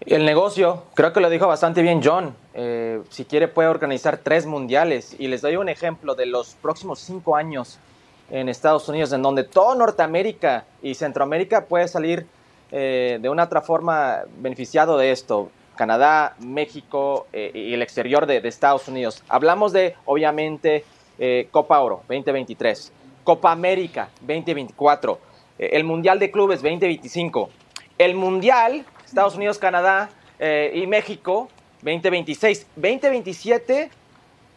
El 0.00 0.24
negocio, 0.24 0.84
creo 0.94 1.12
que 1.12 1.18
lo 1.20 1.28
dijo 1.28 1.48
bastante 1.48 1.82
bien 1.82 2.00
John. 2.02 2.36
Eh, 2.54 3.02
si 3.10 3.24
quiere 3.24 3.48
puede 3.48 3.68
organizar 3.68 4.18
tres 4.18 4.46
mundiales. 4.46 5.16
Y 5.18 5.26
les 5.26 5.42
doy 5.42 5.56
un 5.56 5.68
ejemplo 5.68 6.14
de 6.14 6.26
los 6.26 6.54
próximos 6.54 7.00
cinco 7.00 7.34
años 7.34 7.80
en 8.30 8.48
Estados 8.48 8.88
Unidos, 8.88 9.12
en 9.12 9.22
donde 9.22 9.42
todo 9.42 9.74
Norteamérica 9.74 10.64
y 10.80 10.94
Centroamérica 10.94 11.64
puede 11.64 11.88
salir 11.88 12.24
eh, 12.70 13.18
de 13.20 13.28
una 13.28 13.44
otra 13.44 13.62
forma 13.62 14.20
beneficiado 14.38 14.96
de 14.96 15.10
esto. 15.10 15.50
Canadá, 15.76 16.34
México 16.40 17.26
eh, 17.32 17.50
y 17.54 17.74
el 17.74 17.82
exterior 17.82 18.26
de, 18.26 18.38
Estados 18.38 18.88
Unidos. 18.88 19.22
Hablamos 19.28 19.72
de, 19.72 19.94
obviamente, 20.04 20.84
eh, 21.18 21.48
Copa 21.50 21.80
Oro 21.80 22.02
2023, 22.08 22.92
Copa 23.22 23.52
América 23.52 24.10
2024, 24.20 25.20
eh, 25.58 25.70
el 25.72 25.84
Mundial 25.84 26.18
de 26.18 26.30
Clubes 26.30 26.62
2025, 26.62 27.50
el 27.98 28.14
Mundial 28.14 28.84
Estados 29.04 29.36
Unidos, 29.36 29.58
Canadá 29.58 30.10
y 30.74 30.86
México 30.86 31.48
2026, 31.80 32.66
2027 32.76 33.88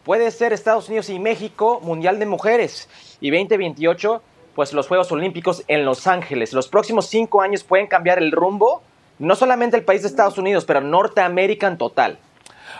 puede 0.04 0.30
ser 0.30 0.52
Estados 0.52 0.88
Unidos 0.88 1.08
y 1.08 1.18
México 1.18 1.80
Mundial 1.80 2.18
de 2.18 2.26
Mujeres 2.26 2.88
y 3.20 3.30
2028 3.30 4.20
pues 4.54 4.72
los 4.72 4.88
Juegos 4.88 5.10
Olímpicos 5.12 5.64
en 5.68 5.84
Los 5.84 6.06
Ángeles. 6.06 6.52
Los 6.52 6.68
próximos 6.68 7.06
cinco 7.06 7.40
años 7.40 7.64
pueden 7.64 7.86
cambiar 7.86 8.18
el 8.18 8.32
rumbo, 8.32 8.82
no 9.20 9.36
solamente 9.36 9.76
el 9.76 9.84
país 9.84 10.02
de 10.02 10.08
Estados 10.08 10.36
Unidos, 10.38 10.64
pero 10.64 10.80
Norteamérica 10.80 11.68
en 11.68 11.78
total. 11.78 12.18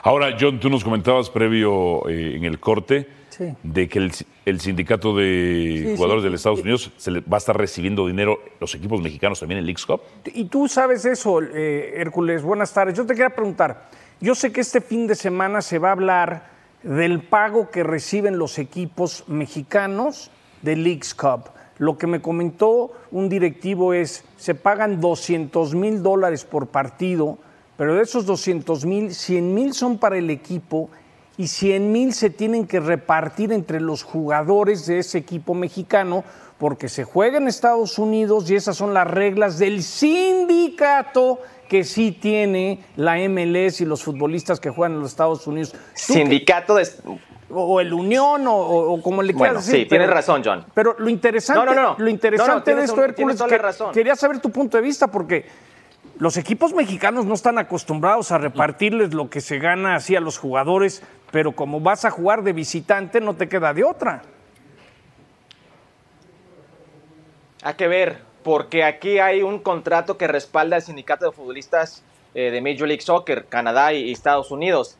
Ahora, 0.03 0.37
John, 0.41 0.59
tú 0.59 0.69
nos 0.71 0.83
comentabas 0.83 1.31
previo 1.31 2.09
eh, 2.09 2.35
en 2.37 2.45
el 2.45 2.59
corte 2.59 3.07
Sí. 3.31 3.55
de 3.63 3.89
que 3.89 3.99
el, 4.01 4.13
el 4.45 4.61
sindicato 4.61 5.15
de 5.17 5.85
Sí, 5.87 5.97
jugadores 5.97 6.23
sí. 6.23 6.25
del 6.27 6.35
Estados 6.35 6.61
Unidos 6.63 6.91
se 6.97 7.11
le 7.13 7.21
va 7.21 7.37
a 7.37 7.39
estar 7.39 7.57
recibiendo 7.57 8.07
dinero 8.09 8.39
los 8.59 8.75
equipos 8.75 9.01
mexicanos 9.01 9.39
también 9.39 9.59
en 9.61 9.67
Leagues 9.67 9.87
Cup. 9.87 10.01
Y 10.35 10.47
tú 10.47 10.67
sabes 10.69 11.05
eso, 11.05 11.41
eh, 11.41 11.95
Hércules. 11.97 12.43
Buenas 12.43 12.73
tardes. 12.75 12.95
Yo 12.97 13.07
te 13.07 13.15
quería 13.15 13.31
preguntar, 13.31 13.89
yo 14.21 14.35
sé 14.35 14.51
que 14.53 14.61
este 14.61 14.81
fin 14.81 15.07
de 15.07 15.15
semana 15.15 15.63
se 15.63 15.79
va 15.79 15.91
a 15.91 15.93
hablar 15.93 16.51
del 16.83 17.21
pago 17.21 17.71
que 17.71 17.83
reciben 17.85 18.37
los 18.39 18.59
equipos 18.59 19.25
mexicanos 19.29 20.31
de 20.63 20.77
Leagues 20.77 21.15
Cup. 21.15 21.51
Lo 21.81 21.99
que 21.99 22.07
me 22.07 22.21
comentó 22.23 22.93
un 23.11 23.29
directivo 23.29 23.93
es, 23.95 24.23
se 24.37 24.55
pagan 24.55 25.01
200 25.01 25.75
mil 25.75 26.03
dólares 26.03 26.45
por 26.45 26.67
partido, 26.69 27.39
pero 27.77 27.95
de 27.95 28.03
esos 28.03 28.27
200 28.27 28.85
mil, 28.85 29.15
100 29.15 29.55
mil 29.55 29.73
son 29.73 29.97
para 29.99 30.19
el 30.19 30.29
equipo 30.31 30.91
y 31.39 31.47
100 31.49 31.91
mil 31.91 32.13
se 32.13 32.29
tienen 32.29 32.67
que 32.67 32.81
repartir 32.81 33.51
entre 33.51 33.81
los 33.81 34.03
jugadores 34.03 34.85
de 34.85 34.99
ese 34.99 35.17
equipo 35.17 35.55
mexicano 35.55 36.23
porque 36.59 36.91
se 36.91 37.05
juega 37.05 37.39
en 37.39 37.49
Estados 37.49 37.99
Unidos 37.99 38.51
y 38.51 38.57
esas 38.57 38.77
son 38.77 38.93
las 38.93 39.07
reglas 39.11 39.59
del 39.59 39.83
sindicato 39.83 41.39
que 41.69 41.85
sí 41.85 42.13
tiene 42.13 42.81
la 42.97 43.17
MLS 43.29 43.81
y 43.81 43.87
los 43.87 44.03
futbolistas 44.03 44.61
que 44.61 44.69
juegan 44.71 44.97
en 44.97 45.01
los 45.01 45.13
Estados 45.13 45.47
Unidos. 45.47 45.73
¿Tú 45.73 45.79
qué- 45.79 46.13
Sindicato 46.13 46.75
de... 46.75 46.87
o 47.53 47.81
el 47.81 47.93
Unión 47.93 48.45
o, 48.47 49.01
como 49.03 49.23
le 49.23 49.33
quieras 49.33 49.53
Bueno, 49.55 49.61
decir. 49.67 49.81
sí, 49.83 49.87
tienes 49.87 50.09
razón, 50.11 50.43
John. 50.45 50.65
Pero 50.75 50.95
lo 50.99 51.09
interesante, 51.09 51.65
No, 51.65 51.75
no, 51.75 51.83
no. 51.83 51.95
Lo 51.99 52.09
interesante 52.11 52.75
de 52.75 52.85
esto, 52.85 53.03
Hércules, 53.05 53.43
que- 53.43 53.59
razón. 53.59 53.93
quería 53.93 54.15
saber 54.17 54.39
tu 54.41 54.51
punto 54.51 54.77
de 54.77 54.83
vista 54.83 55.09
porque 55.09 55.47
los 56.19 56.37
equipos 56.37 56.73
mexicanos 56.75 57.25
no 57.27 57.35
están 57.35 57.59
acostumbrados 57.59 58.31
a 58.33 58.39
repartirles 58.39 59.15
lo 59.15 59.31
que 59.31 59.41
se 59.41 59.59
gana 59.59 59.95
así 59.97 60.15
a 60.17 60.21
los 60.21 60.39
jugadores, 60.39 61.03
pero 61.31 61.53
como 61.53 61.81
vas 61.81 62.05
a 62.05 62.11
jugar 62.11 62.43
de 62.43 62.53
visitante 62.53 63.21
no 63.21 63.35
te 63.35 63.49
queda 63.49 63.73
de 63.75 63.85
otra. 63.85 64.23
Hay 67.63 67.75
que 67.75 67.89
ver, 67.89 68.19
porque 68.43 68.85
aquí 68.85 69.19
hay 69.19 69.43
un 69.43 69.59
contrato 69.59 70.17
que 70.17 70.27
respalda 70.27 70.77
el 70.77 70.83
sindicato 70.83 71.27
de 71.27 71.33
futbolistas 71.33 72.03
eh, 72.35 72.51
de 72.51 72.61
Major 72.61 72.89
League 72.89 73.03
Soccer, 73.03 73.47
Canadá 73.47 73.93
y, 73.93 74.05
y 74.05 74.13
Estados 74.13 74.51
Unidos. 74.51 74.97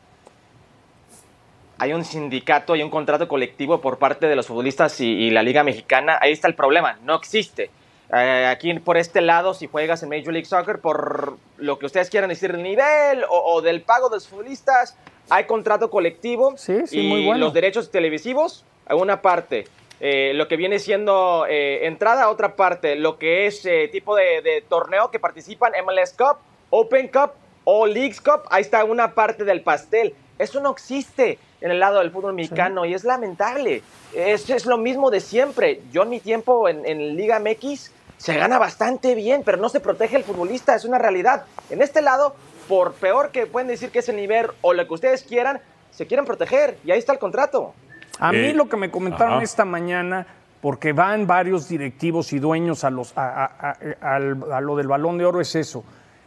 Hay 1.81 1.93
un 1.93 2.05
sindicato 2.05 2.75
y 2.75 2.83
un 2.83 2.91
contrato 2.91 3.27
colectivo 3.27 3.81
por 3.81 3.97
parte 3.97 4.27
de 4.27 4.35
los 4.35 4.45
futbolistas 4.45 5.01
y, 5.01 5.07
y 5.07 5.31
la 5.31 5.41
Liga 5.41 5.63
Mexicana. 5.63 6.19
Ahí 6.21 6.31
está 6.31 6.47
el 6.47 6.53
problema, 6.53 6.99
no 7.01 7.15
existe. 7.15 7.71
Eh, 8.13 8.45
aquí 8.45 8.71
por 8.75 8.97
este 8.97 9.19
lado, 9.19 9.55
si 9.55 9.65
juegas 9.65 10.03
en 10.03 10.09
Major 10.09 10.31
League 10.31 10.45
Soccer, 10.45 10.77
por 10.79 11.37
lo 11.57 11.79
que 11.79 11.87
ustedes 11.87 12.11
quieran 12.11 12.29
decir 12.29 12.51
del 12.51 12.61
nivel 12.61 13.23
o, 13.23 13.55
o 13.55 13.61
del 13.63 13.81
pago 13.81 14.09
de 14.09 14.17
los 14.17 14.27
futbolistas, 14.27 14.95
hay 15.31 15.45
contrato 15.45 15.89
colectivo 15.89 16.53
Sí, 16.55 16.85
sí, 16.85 16.99
y 16.99 17.07
muy 17.09 17.25
bueno. 17.25 17.39
los 17.45 17.53
derechos 17.53 17.89
televisivos 17.89 18.63
a 18.85 18.93
una 18.93 19.23
parte. 19.23 19.65
Eh, 19.99 20.33
lo 20.35 20.47
que 20.47 20.57
viene 20.57 20.77
siendo 20.77 21.47
eh, 21.49 21.87
entrada 21.87 22.25
a 22.25 22.29
otra 22.29 22.55
parte, 22.55 22.95
lo 22.95 23.17
que 23.17 23.47
es 23.47 23.65
eh, 23.65 23.89
tipo 23.91 24.15
de, 24.15 24.43
de 24.43 24.63
torneo 24.69 25.09
que 25.09 25.17
participan 25.17 25.73
MLS 25.83 26.13
Cup, 26.15 26.37
Open 26.69 27.07
Cup 27.07 27.31
o 27.63 27.87
Leagues 27.87 28.21
Cup, 28.21 28.41
ahí 28.51 28.61
está 28.61 28.83
una 28.83 29.15
parte 29.15 29.45
del 29.45 29.61
pastel. 29.61 30.13
Eso 30.37 30.59
no 30.59 30.69
existe 30.71 31.39
en 31.61 31.71
el 31.71 31.79
lado 31.79 31.99
del 31.99 32.11
fútbol 32.11 32.33
mexicano 32.33 32.85
y 32.85 32.93
es 32.93 33.03
lamentable. 33.03 33.83
Es, 34.15 34.49
es 34.49 34.65
lo 34.65 34.77
mismo 34.77 35.09
de 35.11 35.19
siempre. 35.19 35.81
Yo 35.91 36.03
en 36.03 36.09
mi 36.09 36.19
tiempo 36.19 36.67
en, 36.67 36.85
en 36.85 37.15
Liga 37.15 37.39
MX 37.39 37.91
se 38.17 38.35
gana 38.37 38.57
bastante 38.59 39.15
bien, 39.15 39.43
pero 39.45 39.57
no 39.57 39.69
se 39.69 39.79
protege 39.79 40.15
el 40.17 40.23
futbolista, 40.23 40.75
es 40.75 40.85
una 40.85 40.97
realidad. 40.97 41.45
En 41.69 41.81
este 41.81 42.01
lado, 42.01 42.35
por 42.67 42.93
peor 42.93 43.29
que 43.29 43.45
pueden 43.47 43.67
decir 43.67 43.89
que 43.91 43.99
es 43.99 44.09
el 44.09 44.15
nivel 44.15 44.47
o 44.61 44.73
lo 44.73 44.87
que 44.87 44.93
ustedes 44.93 45.23
quieran, 45.23 45.59
se 45.91 46.05
quieren 46.07 46.25
proteger 46.25 46.77
y 46.83 46.91
ahí 46.91 46.99
está 46.99 47.13
el 47.13 47.19
contrato. 47.19 47.73
A 48.19 48.31
mí 48.31 48.37
Eh, 48.39 48.53
lo 48.53 48.67
que 48.69 48.77
me 48.77 48.91
comentaron 48.91 49.35
ajá. 49.35 49.43
esta 49.43 49.65
mañana, 49.65 50.27
porque 50.61 50.93
van 50.93 51.25
varios 51.25 51.67
directivos 51.67 52.33
y 52.33 52.39
dueños 52.39 52.83
a, 52.83 52.89
los, 52.91 53.17
a, 53.17 53.45
a- 53.45 54.15
a 54.55 54.61
lo 54.61 54.75
del 54.75 54.87
balón 54.87 55.17
de 55.17 55.25
oro, 55.25 55.41
es 55.41 55.55
eso, 55.55 55.83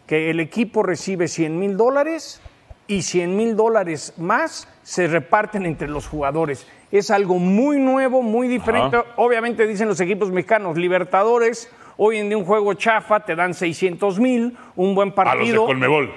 que 0.06 0.30
el 0.30 0.40
equipo 0.40 0.82
recibe 0.82 1.28
100 1.28 1.58
mil 1.58 1.76
dólares 1.76 2.40
y 2.86 3.02
100 3.02 3.36
mil 3.36 3.56
dólares 3.56 4.12
más 4.18 4.68
se 4.82 5.06
reparten 5.06 5.64
entre 5.66 5.88
los 5.88 6.06
jugadores. 6.06 6.66
Es 6.92 7.10
algo 7.10 7.38
muy 7.38 7.78
nuevo, 7.78 8.22
muy 8.22 8.46
diferente. 8.48 8.96
Ajá. 8.98 9.06
Obviamente 9.16 9.66
dicen 9.66 9.88
los 9.88 10.00
equipos 10.00 10.30
mexicanos, 10.30 10.76
Libertadores, 10.76 11.70
hoy 11.96 12.18
en 12.18 12.28
día 12.28 12.36
un 12.38 12.44
juego 12.44 12.74
chafa 12.74 13.20
te 13.20 13.34
dan 13.34 13.54
600 13.54 14.20
mil, 14.20 14.56
un 14.76 14.94
buen 14.94 15.08
A 15.08 15.12
los 15.12 15.24
de 15.24 15.36
partido. 15.38 15.66
Colmebol. 15.66 16.12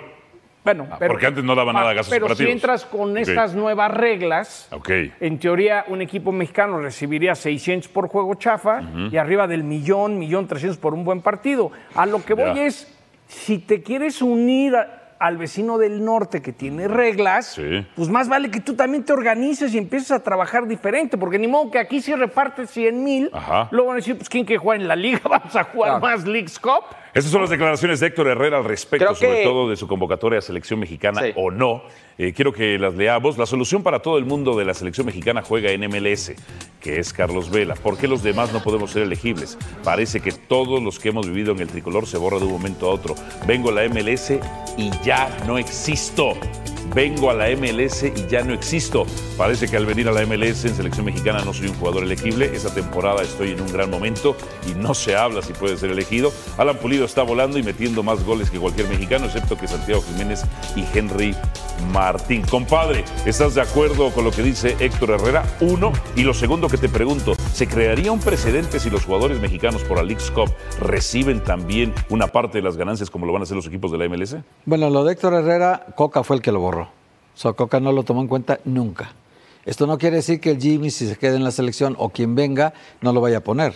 Bueno, 0.66 0.86
Ah, 0.92 0.98
porque 1.08 1.26
antes 1.28 1.46
no 1.46 1.56
daban 1.56 1.74
nada 1.76 1.90
de 1.92 1.96
gastos 1.96 2.10
Pero 2.14 2.26
si 2.28 2.34
operativos. 2.34 2.54
entras 2.54 2.86
con 2.86 3.18
estas 3.18 3.54
nuevas 3.56 3.90
reglas, 3.90 4.68
en 5.22 5.40
teoría 5.40 5.86
un 5.88 6.02
equipo 6.02 6.34
mexicano 6.34 6.80
recibiría 6.82 7.36
600 7.36 7.88
por 7.90 8.10
juego 8.10 8.36
chafa 8.36 8.82
y 9.10 9.16
arriba 9.16 9.48
del 9.48 9.64
millón, 9.64 10.20
millón 10.20 10.46
300 10.46 10.78
por 10.78 10.94
un 10.94 11.06
buen 11.06 11.22
partido. 11.22 11.72
A 11.96 12.06
lo 12.06 12.22
que 12.26 12.34
voy 12.34 12.60
es, 12.60 12.94
si 13.30 13.60
te 13.60 13.82
quieres 13.82 14.22
unir 14.22 14.76
a- 14.76 15.07
al 15.20 15.38
vecino 15.38 15.78
del 15.78 16.04
norte 16.04 16.42
que 16.42 16.54
tiene 16.54 16.88
reglas, 16.88 17.48
Sí. 17.56 17.86
pues 17.96 18.10
más 18.10 18.30
vale 18.30 18.52
que 18.52 18.60
tú 18.60 18.76
también 18.76 19.04
te 19.04 19.14
organices 19.14 19.74
y 19.74 19.78
empieces 19.78 20.12
a 20.12 20.22
trabajar 20.22 20.68
diferente, 20.68 21.18
porque 21.18 21.40
ni 21.40 21.48
modo 21.48 21.72
que 21.72 21.80
aquí 21.80 22.02
si 22.02 22.14
repartes 22.16 22.70
100 22.72 23.04
mil, 23.04 23.32
luego 23.72 23.88
van 23.88 23.96
a 23.96 24.00
decir, 24.00 24.16
pues 24.18 24.30
¿quién 24.30 24.46
que 24.46 24.58
juega 24.58 24.82
en 24.82 24.88
la 24.88 24.96
liga? 24.96 25.20
Vamos 25.30 25.56
a 25.56 25.64
jugar 25.64 26.02
más 26.02 26.26
Leagues 26.26 26.60
Cup. 26.60 26.84
Estas 27.18 27.32
son 27.32 27.42
las 27.42 27.50
declaraciones 27.50 28.00
de 28.00 28.08
Héctor 28.08 28.28
Herrera 28.28 28.58
al 28.60 28.64
respecto, 28.64 29.16
sobre 29.16 29.42
todo 29.44 29.68
de 29.70 29.76
su 29.76 29.88
convocatoria 29.88 30.38
a 30.38 30.42
selección 30.42 30.80
mexicana 30.80 31.22
Sí. 31.22 31.32
o 31.36 31.50
no. 31.50 31.82
Eh, 32.20 32.32
quiero 32.32 32.54
que 32.54 32.78
las 32.78 32.94
leamos. 32.94 33.40
La 33.40 33.48
solución 33.48 33.82
para 33.82 34.04
todo 34.04 34.20
el 34.20 34.26
mundo 34.26 34.56
de 34.56 34.66
la 34.66 34.76
selección 34.76 35.08
mexicana 35.08 35.42
juega 35.42 35.72
en 35.72 35.82
MLS, 35.90 36.36
que 36.80 37.00
es 37.00 37.14
Carlos 37.14 37.50
Vela. 37.50 37.74
¿Por 37.74 37.98
qué 37.98 38.08
los 38.08 38.22
demás 38.22 38.54
no 38.54 38.62
podemos 38.62 38.92
ser 38.92 39.02
elegibles? 39.02 39.58
Parece 39.84 40.20
que 40.20 40.32
todos 40.32 40.82
los 40.84 41.00
que 41.00 41.10
hemos 41.10 41.28
vivido 41.28 41.54
en 41.54 41.60
el 41.60 41.68
tricolor 41.68 42.06
se 42.06 42.18
borra 42.18 42.38
de 42.38 42.46
un 42.46 42.52
momento 42.52 42.88
a 42.88 42.94
otro. 42.94 43.16
Vengo 43.48 43.70
a 43.70 43.74
la 43.74 43.84
MLS 43.90 44.40
y 44.78 44.92
ya 45.04 45.28
no 45.48 45.58
existo. 45.58 46.34
Vengo 46.94 47.30
a 47.30 47.34
la 47.34 47.50
MLS 47.56 48.04
y 48.04 48.28
ya 48.28 48.44
no 48.44 48.54
existo. 48.54 49.06
Parece 49.38 49.68
que 49.68 49.78
al 49.78 49.86
venir 49.86 50.08
a 50.08 50.12
la 50.12 50.26
MLS 50.26 50.66
en 50.66 50.76
selección 50.76 51.06
mexicana 51.06 51.44
no 51.46 51.54
soy 51.54 51.68
un 51.68 51.76
jugador 51.76 52.04
elegible. 52.04 52.52
Esta 52.54 52.74
temporada 52.74 53.22
estoy 53.24 53.52
en 53.52 53.62
un 53.62 53.72
gran 53.72 53.90
momento 53.90 54.36
y 54.70 54.74
no 54.76 54.94
se 54.94 55.16
habla 55.16 55.42
si 55.42 55.54
puede 55.54 55.78
ser 55.78 55.92
elegido. 55.92 56.32
Alan 56.58 56.78
Pulido 56.78 57.06
está 57.06 57.24
volando 57.24 57.58
y 57.58 57.64
metiendo 57.64 58.04
más 58.04 58.24
goles 58.24 58.50
que 58.50 58.60
cualquier 58.60 58.88
mexicano, 58.88 59.26
excepto 59.26 59.58
que 59.58 59.68
Santiago 59.68 60.02
Jiménez 60.02 60.44
y 60.76 60.86
Henry 60.98 61.36
Martín. 61.92 62.44
Compadre, 62.50 63.06
¿estás 63.26 63.56
de 63.56 63.62
acuerdo 63.62 64.12
con 64.12 64.24
lo 64.24 64.32
que 64.32 64.42
dice 64.42 64.76
Héctor 64.80 65.12
Herrera? 65.12 65.44
Uno. 65.62 65.92
Y 66.16 66.24
lo 66.24 66.34
segundo 66.34 66.68
que 66.68 66.78
te 66.78 66.90
pregunto, 66.90 67.34
¿se 67.54 67.68
crearía 67.68 68.12
un 68.12 68.20
precedente 68.20 68.80
si 68.80 68.90
los 68.90 69.06
jugadores 69.06 69.40
mexicanos 69.40 69.84
por 69.84 69.98
la 69.98 70.04
League's 70.04 70.32
Cup 70.32 70.52
reciben 70.80 71.44
también 71.44 71.94
una 72.10 72.28
parte 72.28 72.58
de 72.60 72.64
las 72.64 72.78
ganancias 72.78 73.10
como 73.10 73.26
lo 73.26 73.34
van 73.34 73.42
a 73.42 73.44
hacer 73.44 73.56
los 73.56 73.68
equipos 73.68 73.92
de 73.92 73.98
la 73.98 74.10
MLS? 74.10 74.36
Bueno, 74.66 74.90
lo 74.90 75.04
de 75.04 75.14
Héctor 75.14 75.34
Herrera, 75.34 75.86
Coca 75.96 76.24
fue 76.24 76.38
el 76.38 76.42
que 76.42 76.52
lo 76.52 76.60
borró. 76.60 76.77
O 77.38 77.40
sea, 77.40 77.54
Coca 77.54 77.80
no 77.80 77.92
lo 77.92 78.02
tomó 78.02 78.22
en 78.22 78.28
cuenta 78.28 78.60
nunca. 78.66 79.12
Esto 79.64 79.86
no 79.86 80.00
quiere 80.00 80.16
decir 80.16 80.40
que 80.40 80.52
el 80.52 80.60
Jimmy, 80.60 80.90
si 80.90 81.08
se 81.08 81.18
queda 81.18 81.36
en 81.36 81.44
la 81.44 81.52
selección 81.52 81.96
o 82.00 82.10
quien 82.10 82.34
venga, 82.34 82.74
no 83.02 83.14
lo 83.14 83.22
vaya 83.22 83.38
a 83.38 83.42
poner. 83.42 83.76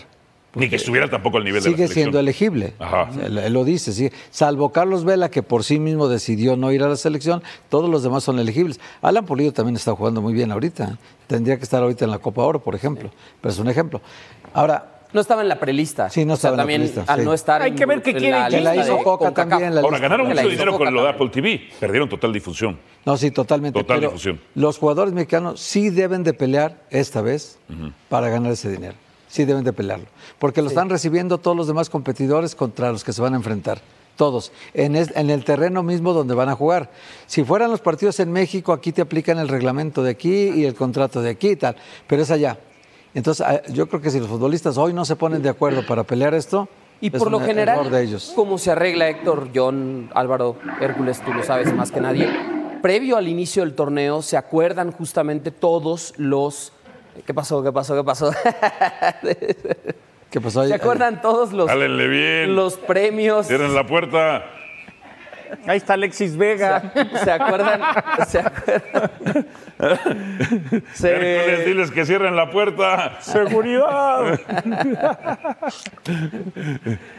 Ni 0.56 0.68
que 0.68 0.78
estuviera 0.78 1.08
tampoco 1.10 1.38
al 1.38 1.44
nivel 1.44 1.62
de 1.62 1.70
la 1.70 1.78
Sigue 1.78 1.88
siendo 1.88 2.20
elegible. 2.20 2.74
Ajá. 2.80 3.10
Él, 3.24 3.38
él 3.38 3.54
lo 3.54 3.64
dice, 3.64 3.94
sí. 3.94 4.10
Salvo 4.32 4.72
Carlos 4.72 5.06
Vela, 5.06 5.30
que 5.30 5.44
por 5.44 5.64
sí 5.64 5.80
mismo 5.80 6.08
decidió 6.08 6.58
no 6.58 6.72
ir 6.72 6.82
a 6.82 6.90
la 6.90 6.96
selección, 6.96 7.44
todos 7.70 7.88
los 7.88 8.02
demás 8.02 8.24
son 8.24 8.40
elegibles. 8.40 8.80
Alan 9.02 9.26
Pulido 9.26 9.54
también 9.54 9.76
está 9.76 9.96
jugando 9.96 10.22
muy 10.22 10.34
bien 10.34 10.52
ahorita. 10.52 10.98
Tendría 11.28 11.58
que 11.58 11.64
estar 11.64 11.84
ahorita 11.84 12.04
en 12.04 12.12
la 12.12 12.18
Copa 12.18 12.42
Oro, 12.42 12.64
por 12.64 12.74
ejemplo. 12.74 13.12
Pero 13.40 13.54
es 13.54 13.60
un 13.60 13.70
ejemplo. 13.70 14.02
Ahora, 14.54 14.91
No 15.14 15.22
estaba 15.22 15.42
en 15.42 15.50
la 15.50 15.60
prelista. 15.60 16.10
Sí, 16.10 16.24
no 16.26 16.34
O 16.34 16.38
sea, 16.38 16.52
estaba 16.52 16.54
en 16.54 16.58
la 16.58 16.64
también 16.64 16.82
prelista, 16.82 17.14
al 17.14 17.20
sí. 17.20 17.26
no 17.26 17.34
estar 17.34 17.62
Hay 17.62 17.72
en- 17.72 17.76
que 17.76 17.86
ver 17.86 18.02
qué 18.02 18.10
en 18.12 18.18
quiere 18.18 18.40
la 18.40 18.48
que 18.50 18.58
lista 18.58 18.74
la 18.76 18.82
hizo 18.84 18.98
Coca 19.04 19.32
también, 19.34 19.76
la 19.76 19.82
Ahora, 19.82 20.00
ganaron 20.00 20.30
la 20.30 20.36
mucho 20.36 20.48
dinero 20.50 20.78
con 20.78 20.94
lo 20.94 21.04
de. 21.04 21.10
Apple 21.10 21.30
TV. 21.30 21.62
Perdieron 21.80 22.08
total 22.10 22.32
difusión. 22.32 22.80
No, 23.06 23.18
sí, 23.18 23.32
totalmente. 23.32 23.80
Total 23.80 24.00
pero 24.00 24.10
difusión. 24.12 24.40
Los 24.56 24.78
jugadores 24.78 25.14
mexicanos 25.14 25.60
sí 25.60 25.90
deben 25.90 26.24
de 26.24 26.34
pelear 26.34 26.78
esta 26.90 27.22
vez 27.22 27.58
para 28.10 28.30
ganar 28.30 28.52
ese 28.54 28.70
dinero. 28.72 28.96
Sí 29.28 29.46
deben 29.46 29.64
de 29.64 29.74
pelearlo. 29.74 30.06
Porque 30.40 30.62
lo 30.62 30.68
están 30.68 30.90
recibiendo 30.90 31.38
todos 31.38 31.56
los 31.56 31.68
demás 31.68 31.90
competidores 31.90 32.54
contra 32.56 32.92
los 32.92 33.04
que 33.04 33.14
se 33.14 33.22
van 33.22 33.34
a 33.34 33.38
enfrentar. 33.38 33.80
Todos. 34.18 34.52
En, 34.74 34.96
es- 34.96 35.12
en 35.16 35.30
el 35.30 35.44
terreno 35.46 35.84
mismo 35.84 36.14
donde 36.14 36.36
van 36.36 36.50
a 36.50 36.56
jugar. 36.56 36.90
Si 37.28 37.44
fueran 37.44 37.72
los 37.72 37.80
partidos 37.82 38.20
en 38.20 38.32
México, 38.32 38.72
aquí 38.74 38.92
te 38.92 39.02
aplican 39.02 39.40
el 39.40 39.48
reglamento 39.48 40.04
de 40.04 40.12
aquí 40.12 40.50
y 40.50 40.66
el 40.66 40.76
contrato 40.76 41.22
de 41.22 41.30
aquí 41.32 41.50
y 41.52 41.56
tal. 41.56 41.76
Pero 42.08 42.22
es 42.22 42.30
allá. 42.30 42.58
Entonces, 43.14 43.46
ah, 43.46 43.62
yo 43.70 43.88
creo 43.88 44.02
que 44.02 44.10
si 44.10 44.20
los 44.20 44.30
futbolistas 44.30 44.78
hoy 44.78 44.94
no 44.94 45.04
se 45.06 45.16
ponen 45.16 45.42
de 45.42 45.50
acuerdo 45.50 45.86
para 45.86 46.04
pelear 46.04 46.34
esto, 46.34 46.70
Y 47.02 47.08
es 47.08 47.14
por 47.22 47.30
lo 47.32 47.40
un 47.40 47.44
general, 47.46 47.80
error 47.80 47.92
de 47.92 48.04
ellos. 48.04 48.34
se 48.58 48.72
arregla 48.72 49.10
Héctor, 49.10 49.50
John, 49.54 50.10
Álvaro, 50.14 50.56
Hércules, 50.80 51.22
tú 51.24 51.34
lo 51.34 51.44
sabes 51.44 51.74
más 51.74 51.92
que 51.92 52.00
nadie, 52.00 52.30
previo 52.82 53.18
al 53.18 53.28
inicio 53.28 53.64
del 53.64 53.74
torneo 53.76 54.22
se 54.22 54.38
acuerdan 54.38 54.92
justamente 54.92 55.52
todos 55.52 56.14
los... 56.18 56.72
¿Qué 57.26 57.34
pasó? 57.34 57.62
¿Qué 57.62 57.72
pasó? 57.74 57.96
¿Qué 57.96 58.04
pasó? 58.04 58.32
¿Qué 60.30 60.40
pasó 60.40 60.62
ahí? 60.62 60.70
¿Se 60.70 60.76
acuerdan 60.76 61.22
todos 61.22 61.52
los, 61.52 61.70
Hálenle 61.70 62.08
bien. 62.08 62.56
los 62.56 62.78
premios? 62.78 63.48
Cierren 63.48 63.76
la 63.76 63.86
puerta. 63.86 64.44
Ahí 65.68 65.78
está 65.78 65.94
Alexis 65.94 66.36
Vega. 66.38 66.92
¿Se 67.24 67.32
acuerdan? 67.32 67.82
¿Se 68.28 68.40
acuerdan? 68.40 69.48
Se- 70.94 71.12
Hércules, 71.12 71.66
diles 71.66 71.92
que 71.92 72.06
cierren 72.06 72.36
la 72.36 72.50
puerta. 72.52 73.18
Seguridad. 73.22 74.40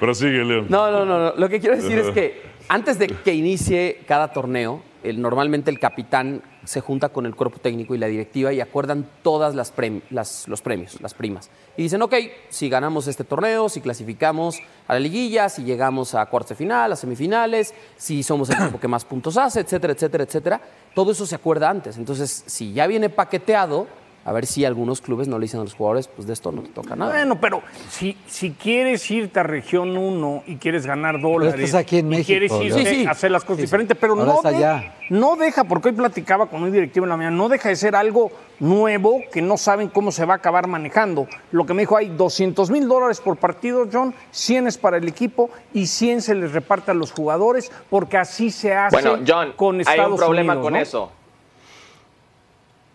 Prosigue, 0.01 0.45
León. 0.45 0.67
No, 0.69 0.91
no, 0.91 1.05
no, 1.05 1.19
no. 1.19 1.33
Lo 1.37 1.49
que 1.49 1.61
quiero 1.61 1.77
decir 1.77 1.99
es 1.99 2.11
que 2.11 2.43
antes 2.69 2.99
de 2.99 3.09
que 3.09 3.35
inicie 3.35 4.01
cada 4.07 4.29
torneo, 4.33 4.83
normalmente 5.15 5.71
el 5.71 5.79
capitán 5.79 6.43
se 6.65 6.81
junta 6.81 7.09
con 7.09 7.27
el 7.27 7.35
cuerpo 7.35 7.59
técnico 7.59 7.95
y 7.95 7.99
la 7.99 8.07
directiva 8.07 8.53
y 8.53 8.61
acuerdan 8.61 9.07
todas 9.23 9.55
las, 9.55 9.75
prem- 9.75 10.03
las- 10.11 10.47
los 10.49 10.63
premios, 10.63 11.01
las 11.01 11.13
primas. 11.15 11.51
Y 11.77 11.83
dicen, 11.83 12.03
ok, 12.03 12.15
si 12.51 12.69
ganamos 12.69 13.07
este 13.09 13.25
torneo, 13.25 13.69
si 13.69 13.81
clasificamos 13.81 14.61
a 14.87 14.95
la 14.95 15.01
liguilla, 15.01 15.49
si 15.49 15.65
llegamos 15.65 16.15
a 16.15 16.25
cuartos 16.27 16.51
de 16.51 16.55
final, 16.57 16.93
a 16.93 16.97
semifinales, 16.97 17.75
si 17.97 18.23
somos 18.23 18.51
el 18.51 18.63
equipo 18.63 18.79
que 18.79 18.89
más 18.89 19.05
puntos 19.05 19.37
hace, 19.37 19.61
etcétera, 19.61 19.93
etcétera, 19.95 20.25
etcétera. 20.25 20.61
Todo 20.95 21.13
eso 21.13 21.27
se 21.27 21.35
acuerda 21.35 21.69
antes. 21.69 21.97
Entonces, 21.97 22.45
si 22.47 22.73
ya 22.73 22.87
viene 22.87 23.09
paqueteado, 23.11 23.87
a 24.25 24.33
ver 24.33 24.47
si 24.47 24.65
algunos 24.65 25.01
clubes 25.01 25.27
no 25.29 25.39
le 25.39 25.45
dicen 25.45 25.61
a 25.61 25.65
los 25.65 25.75
jugadores, 25.75 26.09
pues 26.09 26.27
de 26.27 26.33
esto 26.33 26.53
no 26.53 26.63
te 26.63 26.69
toca 26.71 26.95
nada. 26.97 27.13
Bueno, 27.13 27.41
pero 27.41 27.63
si, 27.91 28.17
si 28.27 28.53
quieres 28.53 29.11
irte 29.11 29.41
a 29.41 29.43
región 29.43 29.97
1 29.97 30.45
y 30.47 30.57
quieres 30.57 30.87
ganar 30.87 31.21
dólares, 31.21 31.55
estás 31.61 31.81
aquí 31.81 31.99
en 31.99 32.07
y 32.07 32.11
México, 32.11 32.27
quieres 32.27 32.51
León. 32.53 32.63
irte 32.67 32.85
Sí, 32.91 32.97
sí. 33.03 33.07
a 33.07 33.11
hacer 33.11 33.31
las 33.31 33.45
cosas 33.45 33.63
diferentes, 33.63 33.97
pero 34.01 34.15
Ahora 34.15 34.33
no, 34.43 34.43
de- 34.43 34.57
allá. 34.57 34.95
no 35.11 35.37
deja, 35.37 35.65
porque 35.65 35.89
hoy 35.89 35.95
platicaba 35.95 36.47
con 36.47 36.63
un 36.63 36.71
directivo 36.73 37.05
en 37.05 37.11
la 37.11 37.17
mañana, 37.17 37.37
no 37.37 37.49
deja 37.49 37.69
de 37.69 37.77
ser 37.77 37.97
algo 37.97 38.31
nuevo 38.61 39.21
que 39.33 39.43
no 39.43 39.57
saben 39.57 39.89
cómo 39.89 40.13
se 40.13 40.25
va 40.25 40.35
a 40.35 40.37
acabar 40.37 40.69
manejando. 40.69 41.27
Lo 41.51 41.67
que 41.67 41.75
me 41.75 41.83
dijo, 41.83 41.97
hay 41.97 42.09
200 42.09 42.71
mil 42.71 42.87
dólares 42.87 43.21
por 43.21 43.37
partido, 43.37 43.89
John, 43.93 44.15
100 44.31 44.69
es 44.69 44.79
para 44.79 44.99
el 44.99 45.09
equipo 45.09 45.51
y 45.75 45.87
100 45.87 46.23
se 46.23 46.35
les 46.37 46.53
reparte 46.53 46.93
a 46.93 46.95
los 46.95 47.11
jugadores, 47.11 47.73
porque 47.91 48.19
así 48.19 48.51
se 48.53 48.73
hace 48.75 48.95
Bueno, 49.03 49.25
John, 49.27 49.53
con 49.57 49.81
Estados 49.81 50.01
hay 50.07 50.11
un 50.13 50.17
problema 50.17 50.53
Unidos, 50.53 50.65
con 50.65 50.73
¿no? 50.75 50.79
eso. 50.79 51.13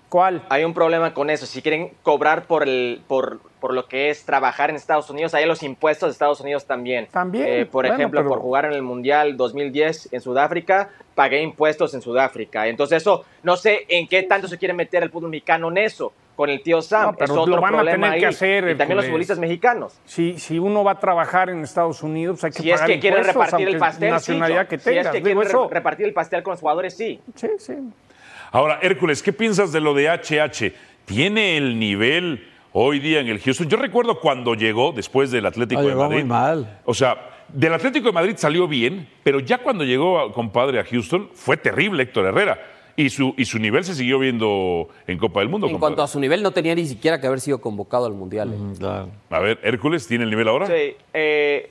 ¿Cuál? 0.10 0.41
Hay 0.50 0.63
un 0.63 0.74
problema 0.74 1.13
con 1.13 1.30
eso. 1.30 1.46
Si 1.46 1.62
quieren 1.62 1.91
cobrar 2.02 2.43
por, 2.46 2.63
el, 2.63 3.02
por, 3.08 3.41
por 3.60 3.74
lo 3.74 3.88
que 3.88 4.10
es 4.10 4.24
trabajar 4.24 4.70
en 4.70 4.78
Estados 4.78 5.10
Unidos, 5.10 5.34
hay 5.34 5.46
los 5.46 5.63
impuestos 5.63 6.08
de 6.08 6.12
Estados 6.13 6.39
Unidos 6.39 6.65
también. 6.65 7.08
También, 7.12 7.46
Eh, 7.46 7.65
por 7.65 7.84
bueno, 7.86 7.96
ejemplo, 7.96 8.22
pero- 8.22 8.30
por 8.30 8.39
jugar 8.39 8.65
en 8.65 8.72
el 8.74 8.84
Mundial 8.84 9.36
2010 9.36 10.13
en 10.13 10.22
Sudáfrica, 10.22 10.89
pagué 11.13 11.41
impuestos 11.41 11.93
en 11.93 12.02
Sudáfrica. 12.02 12.67
Entonces 12.67 13.02
eso, 13.02 13.26
no 13.43 13.58
sé 13.58 13.86
en 13.89 14.08
qué 14.08 14.24
tanto 14.24 14.48
se 14.48 14.58
quiere 14.58 14.74
meter 14.74 15.04
el 15.04 15.10
fútbol 15.10 15.30
mexicano 15.32 15.67
en 15.70 15.78
eso. 15.80 16.13
Con 16.38 16.52
el 16.52 16.62
tío 16.62 16.84
Sam, 16.84 17.08
No, 17.08 17.13
pero 17.13 17.26
es 17.26 17.32
otro 17.39 17.56
lo 17.56 17.62
van 17.62 17.76
a 17.76 17.84
tener 17.84 18.12
ahí. 18.12 18.20
que 18.20 18.28
hacer, 18.28 18.63
y 18.70 18.78
también 18.78 18.96
los 18.98 19.06
Hércules. 19.06 19.08
futbolistas 19.08 19.39
mexicanos. 19.39 20.00
Si, 20.06 20.38
si 20.38 20.60
uno 20.60 20.84
va 20.84 20.91
a 20.91 21.00
trabajar 21.00 21.50
en 21.50 21.63
Estados 21.63 22.04
Unidos, 22.04 22.43
hay 22.43 22.52
que 22.52 22.62
Si 22.62 22.70
es 22.70 22.76
pagar 22.76 22.89
que 22.93 23.00
quieren 23.00 23.24
repartir 23.24 23.67
el 23.67 23.78
pastel, 23.80 24.12
nacionalidad 24.12 24.67
que 24.67 24.78
Si 24.78 24.89
es 24.89 24.96
tengas. 24.98 25.08
que 25.08 25.17
Digo, 25.17 25.24
quieren 25.41 25.48
eso- 25.50 25.67
re- 25.67 25.74
repartir 25.74 26.06
el 26.06 26.13
pastel 26.13 26.43
con 26.43 26.52
los 26.52 26.60
jugadores, 26.60 26.96
sí. 26.96 27.20
Sí, 27.34 27.50
sí. 27.58 27.74
Ahora, 28.51 28.79
Hércules, 28.81 29.21
¿qué 29.21 29.33
piensas 29.33 29.71
de 29.71 29.81
lo 29.81 29.93
de 29.93 30.07
HH? 30.10 30.73
¿Tiene 31.05 31.57
el 31.57 31.79
nivel 31.79 32.47
hoy 32.73 32.99
día 32.99 33.19
en 33.19 33.27
el 33.27 33.39
Houston? 33.39 33.67
Yo 33.69 33.77
recuerdo 33.77 34.19
cuando 34.19 34.53
llegó 34.55 34.91
después 34.91 35.31
del 35.31 35.45
Atlético 35.45 35.81
No, 35.81 35.88
de 35.88 35.93
llegó 35.93 36.03
Madrid. 36.03 36.19
muy 36.19 36.25
mal. 36.29 36.79
O 36.86 36.93
sea, 36.93 37.29
del 37.49 37.73
Atlético 37.73 38.07
de 38.07 38.13
Madrid 38.13 38.36
salió 38.38 38.67
bien, 38.67 39.07
pero 39.23 39.39
ya 39.39 39.57
cuando 39.60 39.83
llegó, 39.83 40.19
a- 40.19 40.33
compadre, 40.33 40.79
a 40.79 40.83
Houston, 40.86 41.29
fue 41.33 41.57
terrible 41.57 42.03
Héctor 42.03 42.25
Herrera. 42.25 42.73
Y 42.99 43.12
su, 43.12 43.36
y 43.38 43.45
su 43.45 43.60
nivel 43.60 43.83
se 43.83 43.93
siguió 43.93 44.17
viendo 44.17 44.89
en 45.05 45.19
Copa 45.19 45.41
del 45.41 45.49
Mundo, 45.49 45.67
En 45.67 45.73
compadre. 45.73 45.91
cuanto 45.95 46.01
a 46.03 46.07
su 46.07 46.19
nivel, 46.19 46.41
no 46.41 46.49
tenía 46.49 46.73
ni 46.73 46.88
siquiera 46.88 47.21
que 47.21 47.27
haber 47.27 47.39
sido 47.39 47.62
convocado 47.62 48.07
al 48.07 48.13
Mundial. 48.13 48.51
¿eh? 48.53 48.75
Claro. 48.79 49.10
A 49.29 49.39
ver, 49.39 49.60
Hércules, 49.62 50.07
¿tiene 50.07 50.23
el 50.23 50.31
nivel 50.31 50.47
ahora? 50.47 50.65
Sí, 50.65 50.95
eh, 51.13 51.69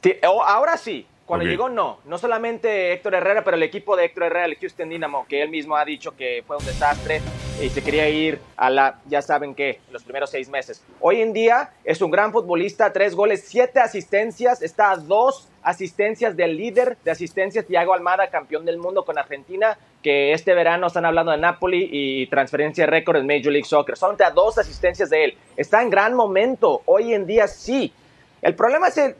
ti- 0.00 0.14
o- 0.26 0.42
ahora 0.42 0.78
sí. 0.78 1.04
Cuando 1.28 1.44
Ok. 1.44 1.50
llegó, 1.50 1.68
no. 1.68 1.98
No 2.06 2.16
solamente 2.16 2.90
Héctor 2.94 3.14
Herrera, 3.14 3.44
pero 3.44 3.58
el 3.58 3.62
equipo 3.62 3.96
de 3.96 4.06
Héctor 4.06 4.24
Herrera, 4.24 4.46
el 4.46 4.56
Houston 4.56 4.88
Dynamo, 4.88 5.26
que 5.28 5.42
él 5.42 5.50
mismo 5.50 5.76
ha 5.76 5.84
dicho 5.84 6.16
que 6.16 6.42
fue 6.46 6.56
un 6.56 6.64
desastre 6.64 7.20
y 7.62 7.68
se 7.68 7.82
quería 7.82 8.08
ir 8.08 8.40
a 8.56 8.70
la, 8.70 8.98
ya 9.04 9.20
saben 9.20 9.54
qué, 9.54 9.78
los 9.90 10.04
primeros 10.04 10.30
seis 10.30 10.48
meses. 10.48 10.82
Hoy 11.00 11.20
en 11.20 11.34
día 11.34 11.70
es 11.84 12.00
un 12.00 12.10
gran 12.10 12.32
futbolista, 12.32 12.94
tres 12.94 13.14
goles, 13.14 13.44
siete 13.46 13.78
asistencias, 13.78 14.62
está 14.62 14.90
a 14.92 14.96
dos 14.96 15.48
asistencias 15.62 16.34
del 16.34 16.56
líder 16.56 16.96
de 17.04 17.10
asistencias, 17.10 17.66
Thiago 17.66 17.92
Almada, 17.92 18.30
campeón 18.30 18.64
del 18.64 18.78
mundo 18.78 19.04
con 19.04 19.18
Argentina, 19.18 19.76
que 20.02 20.32
este 20.32 20.54
verano 20.54 20.86
están 20.86 21.04
hablando 21.04 21.32
de 21.32 21.36
Napoli 21.38 21.90
y 21.92 22.26
transferencia 22.28 22.86
récord 22.86 23.16
en 23.18 23.26
Major 23.26 23.52
League 23.52 23.66
Soccer. 23.66 23.98
Solamente 23.98 24.24
a 24.24 24.30
dos 24.30 24.56
asistencias 24.56 25.10
de 25.10 25.24
él. 25.24 25.38
Está 25.58 25.82
en 25.82 25.90
gran 25.90 26.14
momento. 26.14 26.80
Hoy 26.86 27.12
en 27.12 27.26
día 27.26 27.46
sí. 27.48 27.92
El 28.40 28.54
problema 28.54 28.88
es 28.88 28.96
el, 28.96 29.14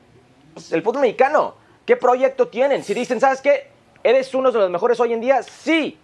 pues, 0.54 0.72
el 0.72 0.80
fútbol 0.82 1.02
mexicano. 1.02 1.54
¿Qué 1.88 1.96
proyecto 1.96 2.48
tienen? 2.48 2.84
Si 2.84 2.92
dicen, 2.92 3.18
¿sabes 3.18 3.40
qué? 3.40 3.70
¿Eres 4.04 4.34
uno 4.34 4.52
de 4.52 4.58
los 4.58 4.68
mejores 4.68 5.00
hoy 5.00 5.14
en 5.14 5.22
día? 5.22 5.42
Sí. 5.42 5.98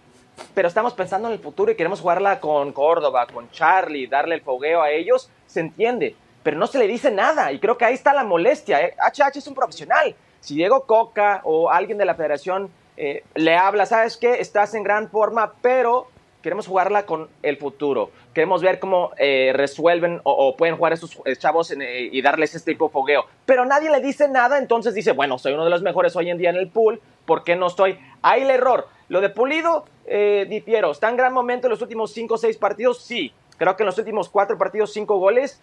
Pero 0.55 0.67
estamos 0.67 0.95
pensando 0.95 1.27
en 1.27 1.35
el 1.35 1.39
futuro 1.39 1.71
y 1.71 1.75
queremos 1.75 2.01
jugarla 2.01 2.39
con 2.39 2.73
Córdoba, 2.73 3.27
con 3.31 3.51
Charlie, 3.51 4.07
darle 4.07 4.33
el 4.33 4.41
fogueo 4.41 4.81
a 4.81 4.89
ellos, 4.89 5.29
se 5.45 5.59
entiende. 5.59 6.15
Pero 6.41 6.57
no 6.57 6.65
se 6.65 6.79
le 6.79 6.87
dice 6.87 7.11
nada 7.11 7.51
y 7.51 7.59
creo 7.59 7.77
que 7.77 7.85
ahí 7.85 7.93
está 7.93 8.15
la 8.15 8.23
molestia. 8.23 8.81
¿eh? 8.81 8.95
HH 8.97 9.37
es 9.37 9.45
un 9.45 9.53
profesional. 9.53 10.15
Si 10.39 10.55
Diego 10.55 10.87
Coca 10.87 11.41
o 11.43 11.69
alguien 11.69 11.99
de 11.99 12.05
la 12.05 12.15
federación 12.15 12.71
eh, 12.97 13.23
le 13.35 13.55
habla, 13.55 13.85
¿sabes 13.85 14.17
qué? 14.17 14.39
Estás 14.39 14.73
en 14.73 14.81
gran 14.81 15.11
forma, 15.11 15.53
pero 15.61 16.07
queremos 16.45 16.67
jugarla 16.67 17.07
con 17.07 17.27
el 17.41 17.57
futuro. 17.57 18.11
Queremos 18.31 18.61
ver 18.61 18.77
cómo 18.77 19.09
eh, 19.17 19.51
resuelven 19.55 20.21
o, 20.23 20.55
pueden 20.55 20.77
jugar 20.77 20.93
estos 20.93 21.19
eh, 21.25 21.35
chavos 21.35 21.71
eh, 21.71 22.09
y 22.11 22.21
darles 22.21 22.53
este 22.53 22.73
tipo 22.73 22.85
de 22.85 22.91
fogueo. 22.91 23.25
Pero 23.47 23.65
nadie 23.65 23.89
le 23.89 23.99
dice 23.99 24.27
nada, 24.27 24.59
entonces 24.59 24.93
dice, 24.93 25.13
bueno, 25.13 25.39
soy 25.39 25.53
uno 25.53 25.63
de 25.63 25.71
los 25.71 25.81
mejores 25.81 26.15
hoy 26.15 26.29
en 26.29 26.37
día 26.37 26.51
en 26.51 26.57
el 26.57 26.69
pool, 26.69 27.01
¿por 27.25 27.43
qué 27.43 27.55
no 27.55 27.65
estoy? 27.65 27.97
Ahí 28.21 28.43
el 28.43 28.51
error. 28.51 28.87
Lo 29.09 29.21
de 29.21 29.29
Pulido, 29.29 29.85
eh. 30.05 30.63
¿Está 30.91 31.09
en 31.09 31.17
gran 31.17 31.33
momento 31.33 31.65
en 31.65 31.71
los 31.71 31.81
últimos 31.81 32.11
5 32.11 32.35
o 32.35 32.37
6 32.37 32.57
partidos? 32.57 33.01
Sí. 33.01 33.33
Creo 33.57 33.75
que 33.75 33.81
en 33.81 33.87
los 33.87 33.97
últimos 33.97 34.29
4 34.29 34.55
partidos, 34.59 34.93
5 34.93 35.17
goles, 35.17 35.59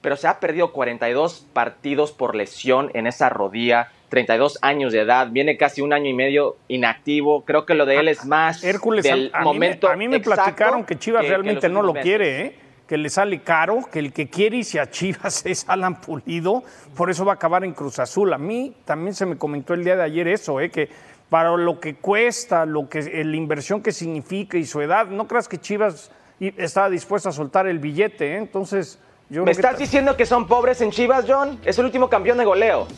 pero 0.00 0.14
se 0.14 0.28
ha 0.28 0.38
perdido 0.38 0.70
42 0.70 1.44
partidos 1.52 2.12
por 2.12 2.36
lesión 2.36 2.92
en 2.94 3.08
esa 3.08 3.30
rodilla 3.30 3.90
32 4.10 4.58
años 4.60 4.92
de 4.92 5.00
edad, 5.00 5.28
viene 5.30 5.56
casi 5.56 5.80
un 5.80 5.92
año 5.94 6.10
y 6.10 6.12
medio 6.14 6.56
inactivo. 6.68 7.44
Creo 7.46 7.64
que 7.64 7.74
lo 7.74 7.86
de 7.86 7.96
él 7.96 8.08
es 8.08 8.26
más 8.26 8.62
Hércules, 8.62 9.04
del 9.04 9.30
a, 9.32 9.38
a 9.40 9.44
momento. 9.44 9.88
mí 9.88 9.90
me, 9.90 9.94
a 9.94 9.96
mí 9.96 10.08
me 10.08 10.20
platicaron 10.20 10.84
que 10.84 10.98
Chivas 10.98 11.22
que- 11.22 11.28
realmente 11.28 11.68
no 11.68 11.80
lo 11.82 11.94
quiere, 11.94 12.40
¿eh? 12.42 12.54
que 12.86 12.98
le 12.98 13.08
sale 13.08 13.40
caro, 13.40 13.88
que 13.90 14.00
el 14.00 14.12
que 14.12 14.28
quiere 14.28 14.56
irse 14.58 14.80
a 14.80 14.90
Chivas 14.90 15.46
es 15.46 15.64
Alan 15.68 16.00
Pulido, 16.00 16.64
por 16.96 17.08
eso 17.08 17.24
va 17.24 17.32
a 17.32 17.34
acabar 17.36 17.64
en 17.64 17.72
Cruz 17.72 18.00
Azul. 18.00 18.32
A 18.32 18.38
mí 18.38 18.74
también 18.84 19.14
se 19.14 19.24
me 19.26 19.38
comentó 19.38 19.74
el 19.74 19.84
día 19.84 19.94
de 19.96 20.02
ayer 20.02 20.26
eso, 20.28 20.60
¿eh? 20.60 20.70
que 20.70 20.88
para 21.28 21.56
lo 21.56 21.78
que 21.78 21.94
cuesta, 21.94 22.66
lo 22.66 22.88
que, 22.88 22.98
eh, 22.98 23.24
la 23.24 23.36
inversión 23.36 23.80
que 23.80 23.92
significa 23.92 24.58
y 24.58 24.64
su 24.66 24.80
edad, 24.80 25.06
no 25.06 25.28
creas 25.28 25.46
que 25.48 25.58
Chivas 25.58 26.10
estaba 26.40 26.90
dispuesto 26.90 27.28
a 27.28 27.32
soltar 27.32 27.68
el 27.68 27.78
billete, 27.78 28.32
¿eh? 28.34 28.38
entonces 28.38 28.98
yo 29.28 29.42
¿Me 29.44 29.52
que 29.52 29.52
estás 29.52 29.78
diciendo 29.78 30.16
que 30.16 30.26
son 30.26 30.48
pobres 30.48 30.80
en 30.80 30.90
Chivas, 30.90 31.24
John? 31.28 31.60
Es 31.64 31.78
el 31.78 31.84
último 31.84 32.08
campeón 32.10 32.38
de 32.38 32.44
goleo. 32.44 32.88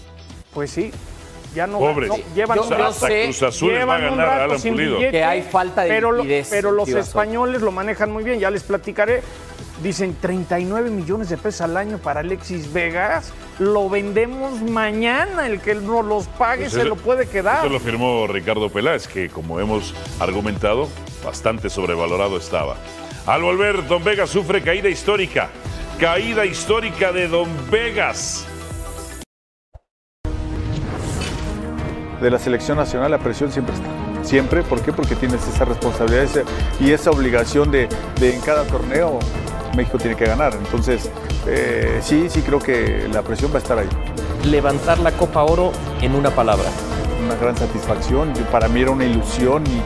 Pues 0.55 0.71
sí, 0.71 0.91
ya 1.55 1.67
no, 1.67 1.79
Pobres. 1.79 2.09
no, 2.09 2.17
llevan 2.35 2.59
Yo- 2.59 2.65
un 2.65 2.71
rato- 2.71 2.93
sé- 3.07 3.25
Cruz 3.25 3.43
Azul 3.43 3.73
les 3.73 3.87
va 3.89 3.95
a 3.95 3.99
llevan 3.99 4.13
un 4.13 4.19
ganar 4.19 4.27
a 4.29 4.31
rato 4.39 4.45
Alan 4.51 4.59
sin 4.61 4.73
Pulido. 4.75 4.97
billete, 4.97 5.13
Que 5.13 5.25
hay 5.25 5.43
falta 5.43 5.83
de 5.83 5.89
pero, 5.89 6.13
liquidez 6.13 6.49
pero 6.51 6.73
los 6.73 6.89
españoles 6.89 7.63
lo 7.63 7.73
manejan 7.73 8.13
muy 8.13 8.25
bien, 8.25 8.39
ya 8.39 8.51
les 8.51 8.63
platicaré. 8.63 9.23
Dicen 9.83 10.17
39 10.21 10.91
millones 10.91 11.29
de 11.29 11.37
pesos 11.39 11.63
al 11.63 11.77
año 11.77 11.99
para 11.99 12.21
Alexis 12.21 12.73
Vegas. 12.73 13.33
Lo 13.59 13.89
vendemos 13.91 14.61
mañana. 14.63 15.47
El 15.49 15.61
que 15.61 15.75
no 15.75 16.03
los 16.03 16.29
pague 16.29 16.65
Pues 16.65 16.73
se 16.75 16.81
eso- 16.81 16.89
lo 16.91 16.95
puede 16.97 17.27
quedar. 17.27 17.65
Eso 17.65 17.73
lo 17.73 17.81
firmó 17.81 18.27
Ricardo 18.29 18.69
Peláez, 18.71 19.09
que 19.09 19.29
como 19.29 19.59
hemos 19.59 19.93
argumentado, 20.21 20.89
bastante 21.25 21.69
sobrevalorado 21.69 22.37
estaba. 22.37 22.77
Al 23.27 23.43
volver, 23.43 23.85
Don 23.89 24.05
Vegas 24.05 24.31
sufre 24.31 24.63
caída 24.63 24.89
histórica. 24.89 25.49
Caída 25.99 26.45
histórica 26.45 27.11
de 27.11 27.27
Don 27.27 27.49
Vegas. 27.71 28.47
De 32.23 32.31
la 32.31 32.39
selección 32.39 32.79
nacional 32.79 33.11
la 33.11 33.19
presión 33.19 33.51
siempre 33.53 33.75
está. 33.75 33.87
Siempre, 34.27 34.63
¿por 34.63 34.81
qué? 34.81 34.93
Porque 34.93 35.17
tienes 35.17 35.47
esa 35.49 35.65
responsabilidad 35.65 36.27
y 36.81 36.93
esa 36.93 37.11
obligación 37.11 37.71
de, 37.73 37.89
de 38.21 38.35
en 38.35 38.41
cada 38.41 38.63
torneo 38.65 39.19
México 39.77 39.99
tiene 39.99 40.17
que 40.17 40.25
ganar. 40.27 40.55
Entonces, 40.55 41.11
eh, 41.47 41.99
sí, 42.03 42.27
sí 42.31 42.41
creo 42.43 42.61
que 42.61 43.09
la 43.13 43.23
presión 43.23 43.51
va 43.53 43.57
a 43.57 43.59
estar 43.59 43.79
ahí. 43.79 43.89
levantar 44.45 44.99
la 45.01 45.11
Copa 45.13 45.43
Oro 45.43 45.73
en 46.01 46.15
una 46.15 46.31
palabra. 46.31 46.69
Una 47.25 47.35
gran 47.37 47.57
satisfacción. 47.57 48.33
Yo- 48.35 48.45
Para 48.47 48.69
mí 48.69 48.81
era 48.83 48.91
una 48.93 49.05
ilusión 49.05 49.65
y, 49.67 49.77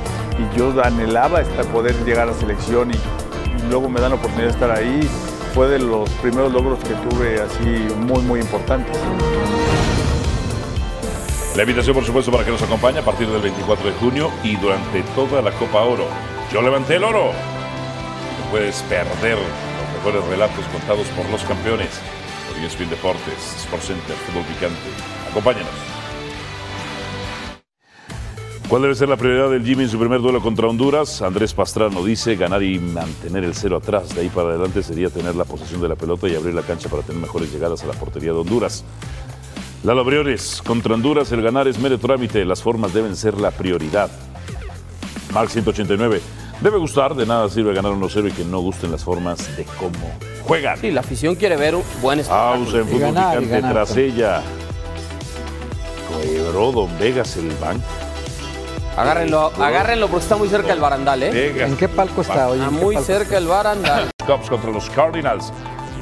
y 0.42 0.56
yo 0.58 0.72
anhelaba 0.84 1.38
hasta 1.40 1.62
poder 1.72 1.94
llegar 2.04 2.24
a 2.28 2.32
la 2.32 2.34
selección 2.34 2.90
y, 2.90 2.94
y 2.94 3.70
luego 3.70 3.88
me 3.88 4.00
dan 4.00 4.10
la 4.10 4.16
oportunidad 4.16 4.48
de 4.48 4.52
estar 4.52 4.70
ahí. 4.70 5.08
Fue 5.54 5.68
de 5.68 5.78
los 5.78 6.08
primeros 6.20 6.52
logros 6.52 6.78
que 6.80 6.92
tuve 7.08 7.40
así 7.40 7.94
muy, 7.98 8.20
muy 8.22 8.40
importantes. 8.40 8.94
La 11.56 11.62
invitación, 11.62 11.94
por 11.94 12.04
supuesto, 12.04 12.30
para 12.30 12.44
que 12.44 12.50
nos 12.50 12.60
acompañe 12.60 12.98
a 12.98 13.02
partir 13.02 13.26
del 13.28 13.40
24 13.40 13.86
de 13.86 13.92
junio 13.92 14.30
y 14.44 14.56
durante 14.56 15.02
toda 15.14 15.40
la 15.40 15.50
Copa 15.52 15.84
Oro. 15.84 16.06
Yo 16.52 16.60
levanté 16.60 16.96
el 16.96 17.04
oro. 17.04 17.28
No 17.28 18.50
puedes 18.50 18.82
perder 18.82 19.38
los 19.38 20.04
mejores 20.04 20.28
relatos 20.28 20.62
contados 20.66 21.06
por 21.16 21.26
los 21.30 21.42
campeones. 21.44 21.98
Por 22.46 22.62
ESPN 22.62 22.90
Deportes, 22.90 23.56
Sports 23.64 23.86
Center, 23.86 24.16
Fútbol 24.26 24.44
Picante. 24.44 24.76
Acompáñanos. 25.30 25.72
¿Cuál 28.68 28.82
debe 28.82 28.94
ser 28.94 29.08
la 29.08 29.16
prioridad 29.16 29.48
del 29.48 29.64
Jimmy 29.64 29.84
en 29.84 29.88
su 29.88 29.98
primer 29.98 30.20
duelo 30.20 30.42
contra 30.42 30.66
Honduras? 30.66 31.22
Andrés 31.22 31.54
Pastrano 31.54 32.04
dice 32.04 32.36
ganar 32.36 32.62
y 32.64 32.78
mantener 32.78 33.44
el 33.44 33.54
cero 33.54 33.78
atrás. 33.78 34.14
De 34.14 34.20
ahí 34.20 34.28
para 34.28 34.50
adelante 34.50 34.82
sería 34.82 35.08
tener 35.08 35.34
la 35.34 35.44
posesión 35.44 35.80
de 35.80 35.88
la 35.88 35.94
pelota 35.94 36.28
y 36.28 36.34
abrir 36.34 36.52
la 36.52 36.62
cancha 36.62 36.90
para 36.90 37.02
tener 37.02 37.22
mejores 37.22 37.50
llegadas 37.50 37.82
a 37.82 37.86
la 37.86 37.94
portería 37.94 38.32
de 38.32 38.38
Honduras. 38.40 38.84
Lalo 39.86 40.04
Briones, 40.04 40.62
contra 40.66 40.94
Honduras 40.94 41.30
el 41.30 41.40
ganar 41.42 41.68
es 41.68 41.78
mero 41.78 41.96
trámite, 41.96 42.44
las 42.44 42.60
formas 42.60 42.92
deben 42.92 43.14
ser 43.14 43.40
la 43.40 43.52
prioridad. 43.52 44.10
Mark 45.32 45.48
189, 45.48 46.20
debe 46.60 46.76
gustar, 46.76 47.14
de 47.14 47.24
nada 47.24 47.48
sirve 47.48 47.72
ganar 47.72 47.92
1-0 47.92 48.30
y 48.30 48.32
que 48.32 48.44
no 48.44 48.58
gusten 48.58 48.90
las 48.90 49.04
formas 49.04 49.56
de 49.56 49.62
cómo 49.78 50.10
juegan. 50.42 50.76
Sí, 50.80 50.90
la 50.90 51.02
afición 51.02 51.36
quiere 51.36 51.56
ver 51.56 51.76
un 51.76 51.84
buen 52.02 52.18
espectáculo. 52.18 52.64
Pausa 52.64 52.78
en 52.78 52.84
fútbol 52.88 53.00
ganar, 53.00 53.38
picante 53.38 53.48
ganar, 53.48 53.72
tras 53.74 53.88
también. 53.90 54.10
ella. 54.10 54.42
Quebró 56.20 56.72
Don 56.72 56.98
Vegas 56.98 57.36
el 57.36 57.50
banco. 57.60 57.84
Agárrenlo, 58.96 59.52
agárrenlo 59.56 60.08
porque 60.08 60.24
está 60.24 60.36
muy 60.36 60.48
cerca 60.48 60.72
el 60.72 60.80
barandal, 60.80 61.22
¿eh? 61.22 61.30
Vegas. 61.30 61.70
¿En 61.70 61.76
qué 61.76 61.86
palco 61.86 62.22
está 62.22 62.48
hoy? 62.48 62.58
Está 62.58 62.70
¿En 62.70 62.76
qué 62.76 62.84
muy 62.84 62.94
palco 62.96 63.06
cerca 63.06 63.38
el 63.38 63.46
barandal. 63.46 64.10
Cubs 64.26 64.50
contra 64.50 64.72
los 64.72 64.90
Cardinals. 64.90 65.52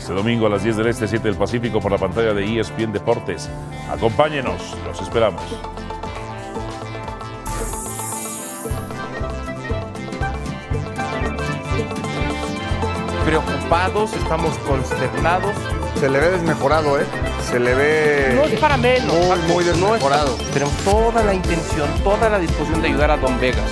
Este 0.04 0.12
domingo 0.12 0.46
a 0.46 0.50
las 0.50 0.62
10 0.62 0.76
del 0.76 0.86
Este, 0.88 1.08
7 1.08 1.28
del 1.28 1.36
Pacífico 1.38 1.80
por 1.80 1.90
la 1.90 1.96
pantalla 1.96 2.34
de 2.34 2.60
ESPN 2.60 2.92
Deportes. 2.92 3.48
Acompáñenos, 3.90 4.76
los 4.84 5.00
esperamos. 5.00 5.40
Preocupados, 13.24 14.12
estamos 14.12 14.56
consternados. 14.58 15.52
Se 15.98 16.10
le 16.10 16.18
ve 16.20 16.30
desmejorado, 16.30 17.00
¿eh? 17.00 17.04
Se 17.50 17.58
le 17.58 17.74
ve. 17.74 18.32
No 18.34 18.42
es 18.44 18.60
para 18.60 18.76
menos. 18.76 19.12
Muy, 19.14 19.38
muy 19.54 19.54
no 19.54 19.60
es 19.60 19.66
desmejorado. 19.66 20.36
para- 20.36 20.50
Tenemos 20.52 20.74
toda 20.84 21.22
la 21.24 21.34
intención, 21.34 21.88
toda 22.02 22.28
la 22.28 22.38
disposición 22.38 22.82
de 22.82 22.88
ayudar 22.88 23.10
a 23.12 23.16
Don 23.16 23.38
Vegas. 23.40 23.70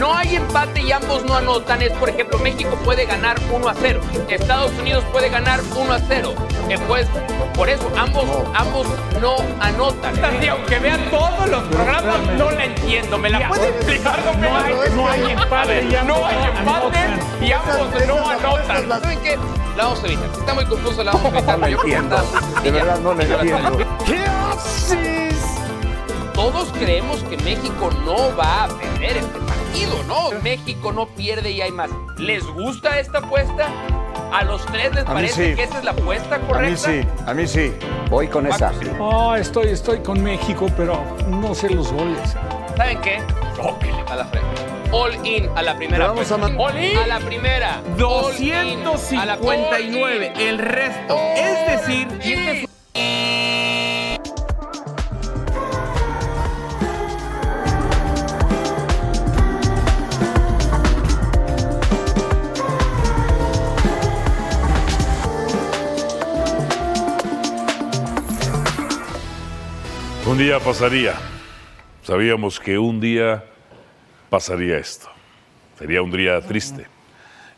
No 0.00 0.14
hay 0.14 0.34
empate 0.34 0.80
y 0.80 0.92
ambos 0.92 1.26
no 1.26 1.34
anotan. 1.34 1.82
Es, 1.82 1.92
por 1.92 2.08
ejemplo, 2.08 2.38
México 2.38 2.74
puede 2.86 3.04
ganar 3.04 3.36
1 3.52 3.68
a 3.68 3.74
0. 3.74 4.00
Estados 4.30 4.72
Unidos 4.78 5.04
puede 5.12 5.28
ganar 5.28 5.60
1 5.76 5.92
a 5.92 6.00
0. 6.00 6.34
Eh, 6.70 6.78
pues, 6.88 7.06
por 7.54 7.68
eso, 7.68 7.86
ambos, 7.98 8.24
ambos 8.54 8.86
no 9.20 9.36
anotan. 9.60 10.14
Y 10.42 10.48
aunque 10.48 10.78
vean 10.78 11.10
todos 11.10 11.46
los 11.50 11.62
programas, 11.64 12.18
no 12.38 12.50
la 12.50 12.64
entiendo. 12.64 13.18
¿Me 13.18 13.28
la 13.28 13.46
puede 13.46 13.68
explicar, 13.68 14.24
don 14.24 14.40
No 14.40 14.56
hay, 14.56 14.74
no 14.94 15.06
hay 15.06 15.32
empate. 15.32 16.02
No 16.06 16.26
hay 16.26 16.44
empate 16.44 17.44
y 17.44 17.52
ambos 17.52 18.06
no 18.06 18.30
anotan. 18.30 18.88
¿Saben 18.88 19.20
qué? 19.20 19.38
La 19.76 19.84
vamos 19.84 20.02
a 20.02 20.06
evitar. 20.06 20.30
Si 20.32 20.40
está 20.40 20.54
muy 20.54 20.64
confuso, 20.64 21.04
la 21.04 21.12
vamos 21.12 21.34
a 21.34 21.36
evitar. 21.36 21.58
No 21.58 21.66
entiendo. 21.66 22.16
De 22.62 22.70
verdad 22.70 22.98
no 23.00 23.12
la 23.12 23.22
entiendo. 23.22 23.78
¿Qué 24.06 24.24
haces? 24.24 25.30
Todos 26.32 26.72
creemos 26.72 27.22
que 27.24 27.36
México 27.36 27.90
no 28.06 28.34
va 28.34 28.64
a 28.64 28.68
perder 28.68 29.18
este 29.18 29.49
partido, 29.70 30.02
¿no? 30.04 30.30
México 30.42 30.92
no 30.92 31.06
pierde 31.08 31.50
y 31.50 31.60
hay 31.60 31.70
más. 31.70 31.90
¿Les 32.18 32.44
gusta 32.46 32.98
esta 32.98 33.18
apuesta? 33.18 33.68
¿A 34.32 34.44
los 34.44 34.64
tres 34.66 34.94
les 34.94 35.04
A 35.06 35.08
mí 35.08 35.14
parece 35.14 35.50
sí. 35.50 35.56
que 35.56 35.62
esa 35.64 35.78
es 35.78 35.84
la 35.84 35.90
apuesta 35.90 36.36
A 36.36 36.38
mí 36.38 36.46
correcta? 36.46 36.76
sí, 36.76 37.00
a 37.26 37.34
mí 37.34 37.46
sí. 37.46 37.72
Voy 38.08 38.28
con 38.28 38.46
esa. 38.46 38.72
Oh, 38.98 39.34
estoy, 39.34 39.68
estoy 39.68 40.00
con 40.00 40.22
México, 40.22 40.66
pero 40.76 41.02
no 41.28 41.54
sé 41.54 41.70
los 41.70 41.92
goles. 41.92 42.36
¿Saben 42.76 43.00
qué? 43.00 43.18
A 44.08 44.16
la 44.16 44.24
frente. 44.26 44.48
All 44.92 45.14
in 45.26 45.48
a 45.56 45.62
la 45.62 45.76
primera. 45.76 45.98
Le 45.98 46.08
vamos 46.08 46.30
a 46.32 46.34
apuesta. 46.34 46.62
All 46.62 46.78
in 46.84 46.96
a 46.96 47.06
la 47.06 47.18
primera. 47.20 47.82
All 48.04 48.34
in 48.40 48.52
a 49.16 49.26
la- 49.26 49.34
all 49.34 49.82
in. 49.82 50.22
el 50.40 50.58
resto. 50.58 51.16
Es 51.36 51.86
decir, 51.86 52.69
día 70.40 70.58
pasaría. 70.58 71.12
Sabíamos 72.02 72.58
que 72.58 72.78
un 72.78 72.98
día 72.98 73.44
pasaría 74.30 74.78
esto. 74.78 75.06
Sería 75.78 76.00
un 76.00 76.10
día 76.10 76.40
triste. 76.40 76.86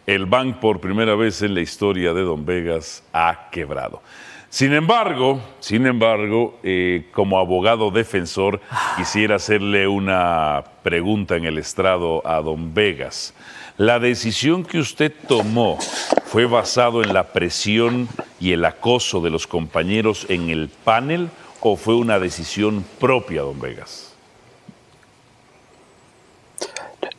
El 0.05 0.27
bank 0.27 0.57
por 0.57 0.81
primera 0.81 1.15
vez 1.15 1.43
en 1.43 1.55
la 1.55 1.61
historia 1.61 2.13
de 2.13 2.23
Don 2.23 2.45
Vegas 2.45 3.05
ha 3.13 3.51
quebrado. 3.53 4.03
Sin 4.49 4.73
embargo, 4.73 5.41
sin 5.61 5.87
embargo, 5.87 6.59
eh, 6.65 7.09
como 7.13 7.39
abogado 7.39 7.93
defensor, 7.93 8.61
quisiera 8.97 9.37
hacerle 9.37 9.87
una 9.87 10.65
pregunta 10.83 11.37
en 11.37 11.45
el 11.45 11.59
estrado 11.59 12.27
a 12.27 12.41
Don 12.41 12.75
Vegas. 12.75 13.33
¿La 13.77 14.01
decisión 14.01 14.65
que 14.65 14.81
usted 14.81 15.15
tomó 15.29 15.79
fue 16.25 16.47
basado 16.47 17.05
en 17.05 17.15
la 17.15 17.33
presión 17.33 18.09
y 18.41 18.51
el 18.51 18.65
acoso 18.65 19.21
de 19.21 19.31
los 19.31 19.47
compañeros 19.47 20.27
en 20.29 20.51
el 20.51 20.69
panel 20.69 21.31
o 21.63 21.77
fue 21.77 21.95
una 21.95 22.19
decisión 22.19 22.85
propia, 22.99 23.43
Don 23.43 23.61
Vegas? 23.61 24.15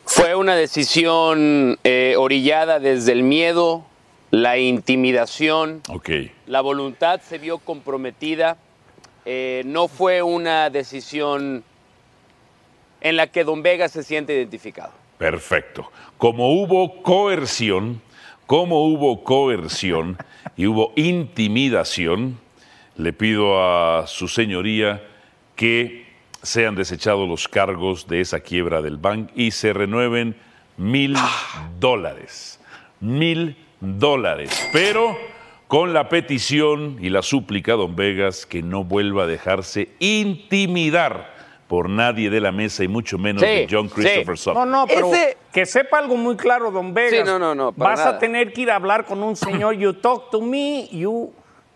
Fue 0.04 0.34
una 0.34 0.54
decisión 0.54 1.78
eh, 1.82 2.14
orillada 2.18 2.78
desde 2.78 3.12
el 3.12 3.22
miedo, 3.22 3.84
la 4.30 4.58
intimidación, 4.58 5.80
la 6.46 6.60
voluntad 6.60 7.20
se 7.22 7.38
vio 7.38 7.58
comprometida. 7.58 8.58
Eh, 9.24 9.62
no 9.64 9.88
fue 9.88 10.22
una 10.22 10.68
decisión 10.68 11.64
en 13.00 13.16
la 13.16 13.28
que 13.28 13.44
Don 13.44 13.62
Vega 13.62 13.88
se 13.88 14.02
siente 14.02 14.34
identificado. 14.34 14.92
Perfecto. 15.16 15.90
Como 16.18 16.52
hubo 16.52 17.02
coerción, 17.02 18.02
como 18.46 18.84
hubo 18.84 19.24
coerción 19.24 20.18
y 20.56 20.66
hubo 20.66 20.92
intimidación, 20.96 22.38
le 22.96 23.12
pido 23.12 23.60
a 23.62 24.06
su 24.06 24.28
señoría 24.28 25.02
que 25.56 26.06
sean 26.42 26.74
desechados 26.74 27.28
los 27.28 27.48
cargos 27.48 28.06
de 28.06 28.20
esa 28.20 28.40
quiebra 28.40 28.82
del 28.82 28.98
bank 28.98 29.30
y 29.34 29.50
se 29.50 29.72
renueven 29.72 30.36
mil 30.76 31.16
dólares. 31.80 32.60
Mil 33.00 33.56
dólares. 33.80 34.68
Pero 34.72 35.16
con 35.68 35.92
la 35.92 36.08
petición 36.08 36.98
y 37.00 37.08
la 37.08 37.22
súplica, 37.22 37.72
don 37.72 37.96
Vegas, 37.96 38.46
que 38.46 38.62
no 38.62 38.84
vuelva 38.84 39.24
a 39.24 39.26
dejarse 39.26 39.88
intimidar 39.98 41.32
por 41.66 41.88
nadie 41.88 42.28
de 42.30 42.40
la 42.40 42.52
mesa 42.52 42.84
y 42.84 42.88
mucho 42.88 43.18
menos 43.18 43.42
Sí, 43.42 43.48
de 43.48 43.66
John 43.70 43.88
sí. 43.88 43.94
Christopher 43.94 44.36
Sutton. 44.38 44.70
No, 44.70 44.80
no, 44.82 44.86
pero 44.86 45.12
Ese- 45.12 45.36
que 45.52 45.64
sepa 45.66 45.98
algo 45.98 46.16
muy 46.16 46.36
claro, 46.36 46.70
don 46.70 46.92
Vegas. 46.92 47.20
Sí, 47.20 47.24
no, 47.24 47.38
no, 47.38 47.54
no, 47.54 47.72
para 47.72 47.90
Vas 47.90 48.00
nada. 48.00 48.10
a 48.16 48.18
tener 48.18 48.52
que 48.52 48.60
ir 48.62 48.70
a 48.70 48.76
hablar 48.76 49.06
con 49.06 49.22
un 49.22 49.34
señor, 49.34 49.74
you 49.74 49.92
talk 49.94 50.30
to 50.30 50.40
me, 50.42 50.88
you... 50.92 51.32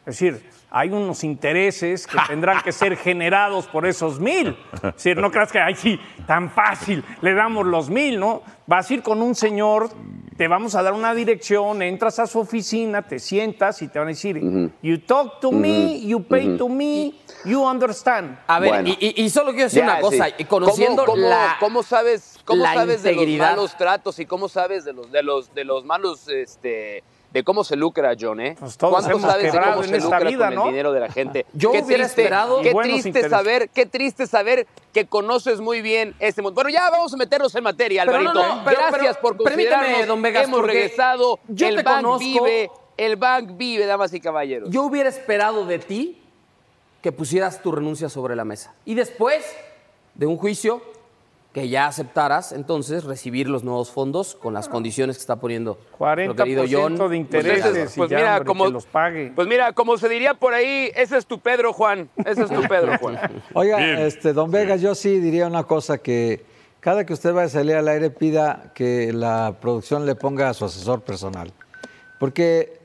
Es 0.07 0.19
decir, 0.19 0.43
hay 0.71 0.91
unos 0.91 1.25
intereses 1.25 2.07
que 2.07 2.19
tendrán 2.27 2.61
que 2.63 2.73
ser 2.73 2.97
generados 2.97 3.67
por 3.67 3.87
esos 3.87 4.21
mil. 4.21 4.57
Es 4.75 4.83
decir, 4.83 5.17
no 5.17 5.31
creas 5.31 5.51
que, 5.51 5.59
ay, 5.61 5.75
sí, 5.75 5.99
tan 6.27 6.51
fácil, 6.51 7.03
le 7.23 7.35
damos 7.35 7.67
los 7.67 7.89
mil, 7.89 8.19
¿no? 8.21 8.43
Vas 8.67 8.91
a 8.91 8.95
ir 8.95 9.03
con 9.03 9.23
un 9.23 9.35
señor, 9.35 9.89
te 10.37 10.47
vamos 10.47 10.75
a 10.75 10.83
dar 10.83 10.93
una 10.93 11.15
dirección, 11.15 11.81
entras 11.83 12.19
a 12.19 12.27
su 12.27 12.39
oficina, 12.41 13.03
te 13.03 13.19
sientas 13.19 13.81
y 13.83 13.89
te 13.89 13.99
van 13.99 14.09
a 14.09 14.11
decir, 14.11 14.39
you 14.83 14.99
talk 15.01 15.41
to 15.41 15.51
me, 15.51 16.01
you 16.07 16.23
pay 16.23 16.57
to 16.59 16.69
me, 16.69 17.15
you 17.47 17.65
understand. 17.67 18.39
A 18.47 18.61
ver, 18.61 18.71
Bueno. 18.71 18.89
y, 19.01 19.15
y- 19.17 19.25
y 19.25 19.31
solo 19.31 19.51
quiero 19.53 19.65
decir 19.65 19.81
Ya, 19.81 19.93
una 19.93 20.01
cosa, 20.01 20.27
sí. 20.27 20.35
y 20.39 20.45
conociendo 20.45 21.05
¿Cómo, 21.07 21.15
cómo- 21.17 21.29
la, 21.29 21.57
cómo 21.59 21.83
sabes, 21.83 22.39
cómo 22.45 22.63
la 22.63 22.75
sabes 22.75 23.03
de 23.03 23.15
los 23.15 23.27
malos 23.39 23.77
tratos 23.77 24.19
y 24.19 24.27
cómo 24.27 24.49
sabes 24.49 24.85
de 24.85 24.93
los, 24.93 25.11
de 25.11 25.23
los, 25.23 25.55
de 25.55 25.65
los 25.65 25.85
malos, 25.87 26.29
este, 26.29 27.03
de 27.33 27.45
cómo 27.45 27.63
se 27.63 27.77
lucra 27.77 28.15
John, 28.19 28.41
eh? 28.41 28.57
Pues 28.59 28.77
todos 28.79 28.93
¿Cuánto 28.93 29.11
hemos 29.11 29.23
sabes 29.23 29.53
de 29.53 29.61
cómo 29.61 29.83
se 29.83 30.01
lucra 30.01 30.19
vida, 30.21 30.47
con 30.47 30.55
¿no? 30.55 30.63
el 30.65 30.71
dinero 30.71 30.93
de 30.93 31.01
la 31.01 31.11
gente? 31.11 31.45
Yo 31.53 31.73
qué 31.73 31.83
hubiera 31.83 32.05
triste, 32.05 32.23
esperado- 32.23 32.63
qué 32.63 32.73
triste 32.73 33.29
saber, 33.29 33.69
qué 33.71 33.87
triste 33.87 34.27
saber 34.27 34.67
que 34.95 35.07
conoces 35.07 35.61
muy 35.61 35.83
bien 35.83 36.15
este 36.21 36.41
mundo. 36.41 36.55
Bueno, 36.55 36.71
ya 36.71 36.89
vamos 36.91 37.13
a 37.13 37.17
meternos 37.19 37.55
en 37.55 37.65
materia, 37.65 38.05
Pero 38.07 38.19
Alvarito. 38.19 38.43
no, 38.47 38.57
no, 38.57 38.65
pero- 38.65 38.79
Gracias 38.81 39.17
pero 39.17 39.37
por 39.37 39.37
considerarnos. 39.37 40.07
don 40.07 40.23
Vegas, 40.23 40.45
Hemos 40.45 40.63
regresado. 40.65 41.39
yo 41.49 41.69
el 41.69 41.77
te 41.77 41.83
bank 41.83 41.97
conozco. 42.03 42.19
vive, 42.19 42.71
el 42.97 43.17
bank 43.17 43.51
vive, 43.57 43.85
damas 43.87 44.13
y 44.15 44.21
caballeros. 44.21 44.71
Yo 44.71 44.83
hubiera 44.85 45.09
esperado 45.11 45.67
de 45.67 45.79
ti 45.79 46.23
que 47.03 47.13
pusieras 47.13 47.63
tu 47.63 47.73
renuncia 47.73 48.09
sobre 48.09 48.35
la 48.37 48.45
mesa. 48.45 48.75
Y 48.85 48.95
después 48.95 49.45
de 50.15 50.27
un 50.27 50.37
juicio, 50.37 50.83
que 51.61 51.69
ya 51.69 51.87
aceptaras 51.87 52.53
entonces 52.53 53.05
recibir 53.05 53.49
los 53.49 53.65
nuevos 53.65 53.91
fondos 53.91 54.35
con 54.35 54.55
las 54.55 54.69
condiciones 54.69 55.17
que 55.17 55.21
está 55.21 55.37
poniendo 55.37 55.79
nuestro 55.99 56.35
querido 56.37 56.65
40% 56.65 56.69
John. 56.71 56.93
de 56.95 56.99
Pues, 56.99 57.13
intereses 57.15 57.93
pues 57.97 58.11
ya, 58.11 58.17
mira, 58.17 58.33
hombre, 58.37 58.47
como, 58.47 58.65
que 58.67 58.71
los 58.71 58.87
pague. 58.87 59.33
pues 59.35 59.49
mira, 59.49 59.73
como 59.73 59.99
se 59.99 60.09
diría 60.09 60.35
por 60.35 60.55
ahí, 60.55 60.91
ese 60.95 61.17
es 61.17 61.27
tu 61.27 61.41
Pedro, 61.41 61.73
Juan. 61.73 62.09
Ese 62.25 62.43
es 62.43 62.51
tu 62.51 62.63
Pedro, 62.63 62.97
Juan. 62.99 63.19
Oiga, 63.55 63.79
Bien. 63.79 63.99
este, 63.99 64.33
don 64.33 64.51
Vegas, 64.51 64.81
yo 64.81 64.95
sí 64.95 65.19
diría 65.21 65.47
una 65.47 65.65
cosa 65.65 65.99
que 65.99 66.45
cada 66.81 67.05
que 67.05 67.13
usted 67.13 67.33
vaya 67.33 67.47
a 67.47 67.51
salir 67.51 67.75
al 67.75 67.89
aire 67.89 68.11
pida 68.11 68.73
que 68.75 69.13
la 69.13 69.57
producción 69.61 70.07
le 70.07 70.15
ponga 70.15 70.49
a 70.49 70.55
su 70.55 70.65
asesor 70.65 71.03
personal. 71.03 71.53
Porque 72.21 72.78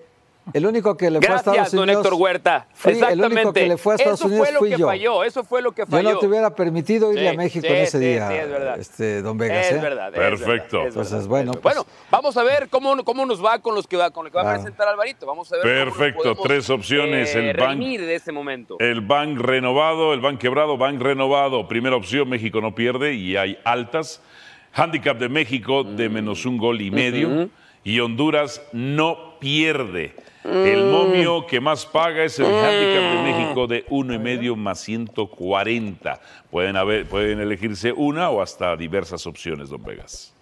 el 0.52 0.66
único 0.66 0.98
que 0.98 1.10
le 1.10 1.20
fue 1.20 1.28
a 1.28 1.32
Gracias, 1.32 1.48
Estados 1.56 1.72
don 1.72 1.84
Unidos... 1.84 2.06
Héctor 2.06 2.20
Huerta. 2.22 2.68
fui- 2.74 2.92
Exactamente. 2.94 3.26
El 3.26 3.32
único 3.38 3.54
que 3.54 3.68
le 3.68 3.78
fue 3.78 3.94
a 3.94 3.96
Estados 3.96 4.20
eso 4.20 4.28
Unidos 4.28 4.46
fue 4.48 4.54
lo 4.54 4.60
fui 4.60 4.70
que 4.72 4.78
yo. 4.78 4.88
falló, 4.88 5.24
eso 5.24 5.44
fue 5.44 5.62
lo 5.62 5.72
que 5.72 5.82
Yo 5.84 5.88
falló. 5.88 6.12
no 6.12 6.20
te 6.20 6.28
hubiera 6.28 6.54
permitido 6.54 7.12
irle 7.14 7.22
Sí, 7.22 7.28
a 7.28 7.34
México 7.38 7.66
sí, 7.68 7.74
en 7.74 7.80
ese 7.82 7.98
sí, 8.00 8.06
día, 8.06 8.28
sí, 8.30 8.36
es 8.36 8.50
verdad. 8.50 8.80
este, 8.80 9.22
don 9.22 9.38
Vegas. 9.38 9.66
Es 9.68 9.72
¿eh? 9.72 9.80
verdad. 9.80 10.08
es 10.10 10.14
Perfecto. 10.20 10.78
verdad, 10.78 10.88
es 10.88 10.94
Entonces, 10.96 11.12
verdad. 11.14 11.28
bueno, 11.30 11.52
Es 11.54 11.58
pues- 11.60 11.76
bueno, 11.76 11.90
vamos 12.12 12.36
a 12.38 12.44
ver 12.44 12.68
cómo, 12.70 13.04
cómo 13.06 13.26
nos 13.26 13.44
va 13.44 13.60
con 13.60 13.74
los 13.74 13.88
que 13.88 13.96
va, 13.96 14.12
con 14.12 14.26
lo 14.26 14.32
que 14.32 14.36
va 14.36 14.42
a 14.42 14.46
Claro. 14.46 14.62
presentar 14.64 14.88
Alvarito. 14.90 15.26
Vamos 15.26 15.52
a 15.54 15.56
ver. 15.58 15.64
cómo 15.64 15.74
Perfecto, 15.98 16.22
podemos, 16.24 16.44
tres 16.44 16.70
opciones, 16.70 17.34
eh, 17.36 17.50
el 17.52 17.58
bank- 17.58 17.70
redimir 17.70 18.02
de 18.06 18.16
este 18.16 18.32
momento. 18.32 18.76
El 18.80 19.02
bank 19.02 19.40
renovado, 19.40 20.14
el 20.14 20.20
bank 20.20 20.40
quebrado, 20.40 20.78
bank 20.78 21.02
renovado. 21.02 21.68
Primera 21.68 21.96
opción, 21.96 22.28
México 22.28 22.60
no 22.62 22.76
pierde 22.76 23.14
y 23.14 23.38
hay 23.38 23.58
altas. 23.64 24.22
Handicap 24.76 25.18
de 25.20 25.30
México 25.30 25.84
de 25.84 26.10
menos 26.10 26.46
un 26.46 26.58
gol 26.58 26.82
y 26.82 26.90
medio. 26.92 27.50
Y 27.86 28.00
Honduras 28.00 28.62
no 28.72 29.38
pierde. 29.40 30.16
El 30.44 30.86
momio 30.86 31.48
que 31.48 31.62
más 31.62 31.86
paga 31.86 32.24
es 32.24 32.38
el 32.38 32.46
handicap 32.48 33.02
de 33.02 33.22
México 33.32 33.68
de 33.68 33.86
uno 33.90 34.14
y 34.14 34.20
medio 34.20 34.56
más 34.58 34.82
140. 34.82 36.20
Pueden, 36.52 36.76
haber, 36.76 37.08
pueden 37.08 37.40
elegirse 37.40 37.94
una 37.94 38.30
o 38.30 38.42
hasta 38.42 38.76
diversas 38.76 39.26
opciones, 39.26 39.70
don 39.70 39.82
Vegas. 39.84 40.34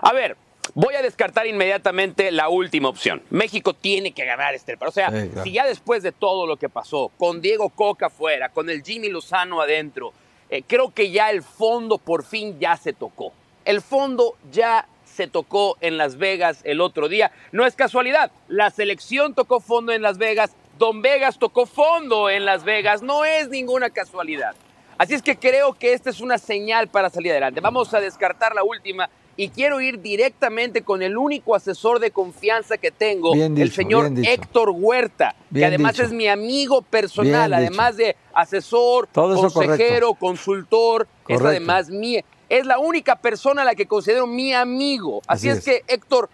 A 0.00 0.12
ver, 0.12 0.36
voy 0.74 0.94
a 0.94 1.02
descartar 1.02 1.46
inmediatamente 1.46 2.30
la 2.30 2.48
última 2.50 2.88
opción. 2.90 3.22
México 3.30 3.72
tiene 3.72 4.12
que 4.12 4.24
ganar 4.26 4.54
este. 4.54 4.76
O 4.80 4.90
sea, 4.90 5.10
Sí, 5.10 5.28
claro. 5.28 5.44
si 5.44 5.52
ya 5.52 5.66
después 5.66 6.02
de 6.02 6.12
todo 6.12 6.46
lo 6.46 6.56
que 6.56 6.68
pasó, 6.68 7.10
con 7.16 7.40
Diego 7.40 7.70
Coca 7.70 8.06
afuera, 8.06 8.50
con 8.50 8.68
el 8.68 8.82
Jimmy 8.82 9.08
Lozano 9.08 9.60
adentro, 9.60 10.12
eh, 10.50 10.62
creo 10.66 10.92
que 10.92 11.10
ya 11.10 11.30
el 11.30 11.42
fondo 11.42 11.96
por 11.98 12.24
fin 12.24 12.58
ya 12.60 12.76
se 12.76 12.92
tocó. 12.92 13.32
El 13.64 13.80
fondo 13.80 14.36
ya 14.52 14.86
se 15.16 15.26
tocó 15.26 15.76
en 15.80 15.96
Las 15.96 16.18
Vegas 16.18 16.60
el 16.64 16.80
otro 16.80 17.08
día. 17.08 17.32
No 17.50 17.66
es 17.66 17.74
casualidad, 17.74 18.30
la 18.48 18.70
selección 18.70 19.34
tocó 19.34 19.60
fondo 19.60 19.92
en 19.92 20.02
Las 20.02 20.18
Vegas, 20.18 20.54
Don 20.78 21.02
Vegas 21.02 21.38
tocó 21.38 21.66
fondo 21.66 22.28
en 22.28 22.44
Las 22.44 22.64
Vegas, 22.64 23.02
no 23.02 23.24
es 23.24 23.48
ninguna 23.48 23.90
casualidad. 23.90 24.54
Así 24.98 25.14
es 25.14 25.22
que 25.22 25.36
creo 25.36 25.74
que 25.74 25.92
esta 25.92 26.10
es 26.10 26.20
una 26.20 26.38
señal 26.38 26.88
para 26.88 27.10
salir 27.10 27.32
adelante. 27.32 27.60
Vamos 27.60 27.92
a 27.92 28.00
descartar 28.00 28.54
la 28.54 28.62
última 28.62 29.10
y 29.36 29.48
quiero 29.50 29.80
ir 29.80 30.00
directamente 30.00 30.82
con 30.82 31.02
el 31.02 31.16
único 31.16 31.54
asesor 31.54 31.98
de 31.98 32.10
confianza 32.10 32.78
que 32.78 32.90
tengo, 32.90 33.34
el 33.34 33.70
señor. 33.70 34.10
Héctor 34.22 34.70
Huerta, 34.70 35.34
que 35.52 35.64
además 35.64 35.92
dicho. 35.92 36.04
es 36.04 36.12
mi 36.12 36.28
amigo 36.28 36.82
personal, 36.82 37.52
además 37.52 37.96
de 37.96 38.16
asesor, 38.32 39.08
Todo 39.12 39.50
consejero, 39.50 40.14
consultor, 40.14 41.06
es 41.28 41.40
además 41.40 41.90
mi, 41.90 42.22
es 42.48 42.66
la 42.66 42.78
única 42.78 43.16
persona 43.16 43.62
a 43.62 43.64
la 43.64 43.74
que 43.74 43.86
considero 43.86 44.26
mi 44.26 44.52
amigo. 44.52 45.20
Así, 45.26 45.48
Así 45.48 45.58
es, 45.58 45.58
es. 45.58 45.64
que, 45.86 45.94
Héctor, 45.94 46.28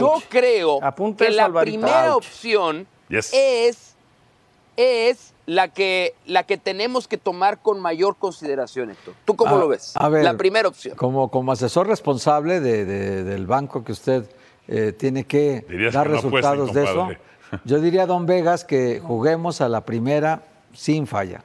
yo 0.00 0.14
creo 0.28 0.82
Apunta 0.82 1.24
que 1.24 1.30
eso, 1.30 1.36
la 1.36 1.44
Alvarito. 1.46 1.78
primera 1.80 2.14
Ouch. 2.14 2.24
opción 2.24 2.86
Yes. 3.08 3.30
es, 3.32 3.94
es 4.76 5.32
la, 5.46 5.68
que, 5.68 6.14
la 6.26 6.42
que 6.44 6.56
tenemos 6.56 7.06
que 7.06 7.18
tomar 7.18 7.58
con 7.58 7.80
mayor 7.80 8.16
consideración, 8.16 8.90
Héctor. 8.90 9.14
¿Tú 9.24 9.36
cómo 9.36 9.56
A- 9.56 9.58
lo 9.58 9.68
ves? 9.68 9.92
a 9.94 10.08
ver, 10.08 10.24
la 10.24 10.36
primera 10.36 10.68
opción. 10.68 10.96
Como, 10.96 11.30
como 11.30 11.52
asesor 11.52 11.86
responsable 11.86 12.60
de- 12.60 12.84
de- 12.84 13.24
del 13.24 13.46
banco 13.46 13.84
que 13.84 13.92
usted 13.92 14.24
eh, 14.66 14.92
tiene 14.92 15.24
que 15.24 15.64
Dirías 15.68 15.92
dar 15.92 16.06
que 16.06 16.12
no 16.14 16.18
apuesten, 16.20 16.40
resultados 16.40 16.72
de 16.74 16.84
eso, 16.84 17.08
yo 17.66 17.80
diría, 17.80 18.06
don 18.06 18.24
Vegas, 18.24 18.64
que 18.64 19.00
juguemos 19.00 19.60
a 19.60 19.68
la 19.68 19.82
primera 19.82 20.42
sin 20.72 21.06
falla. 21.06 21.44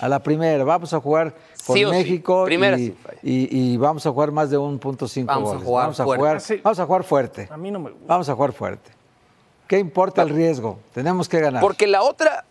A 0.00 0.08
la 0.08 0.20
primera, 0.22 0.64
vamos 0.64 0.94
a 0.94 1.00
jugar 1.00 1.34
con 1.66 1.74
Sí 1.76 1.84
sí, 1.84 1.90
México 1.90 2.44
primera 2.44 2.76
y, 3.22 3.76
vamos 3.76 4.06
a 4.06 4.10
jugar 4.10 4.30
más 4.30 4.50
de 4.50 4.58
1.5 4.58 5.24
Vamos 5.26 5.48
a 5.50 5.52
goles. 5.54 5.64
jugar 5.66 5.84
vamos, 5.84 6.00
a 6.00 6.04
fuerte. 6.04 6.18
jugar, 6.20 6.40
Sí. 6.40 6.60
vamos 6.62 6.78
a 6.78 6.86
jugar 6.86 7.04
fuerte. 7.04 7.48
A 7.50 7.56
mí 7.56 7.70
no 7.70 7.78
me 7.80 7.90
gusta. 7.90 8.06
Vamos 8.06 8.28
a 8.28 8.34
jugar 8.34 8.52
fuerte. 8.52 8.90
¿Qué 9.66 9.78
importa 9.78 10.22
el 10.22 10.30
riesgo? 10.30 10.78
Tenemos 10.94 11.28
que 11.28 11.40
ganar. 11.40 11.60
Porque 11.60 11.86
la 11.86 12.02
otra 12.02 12.44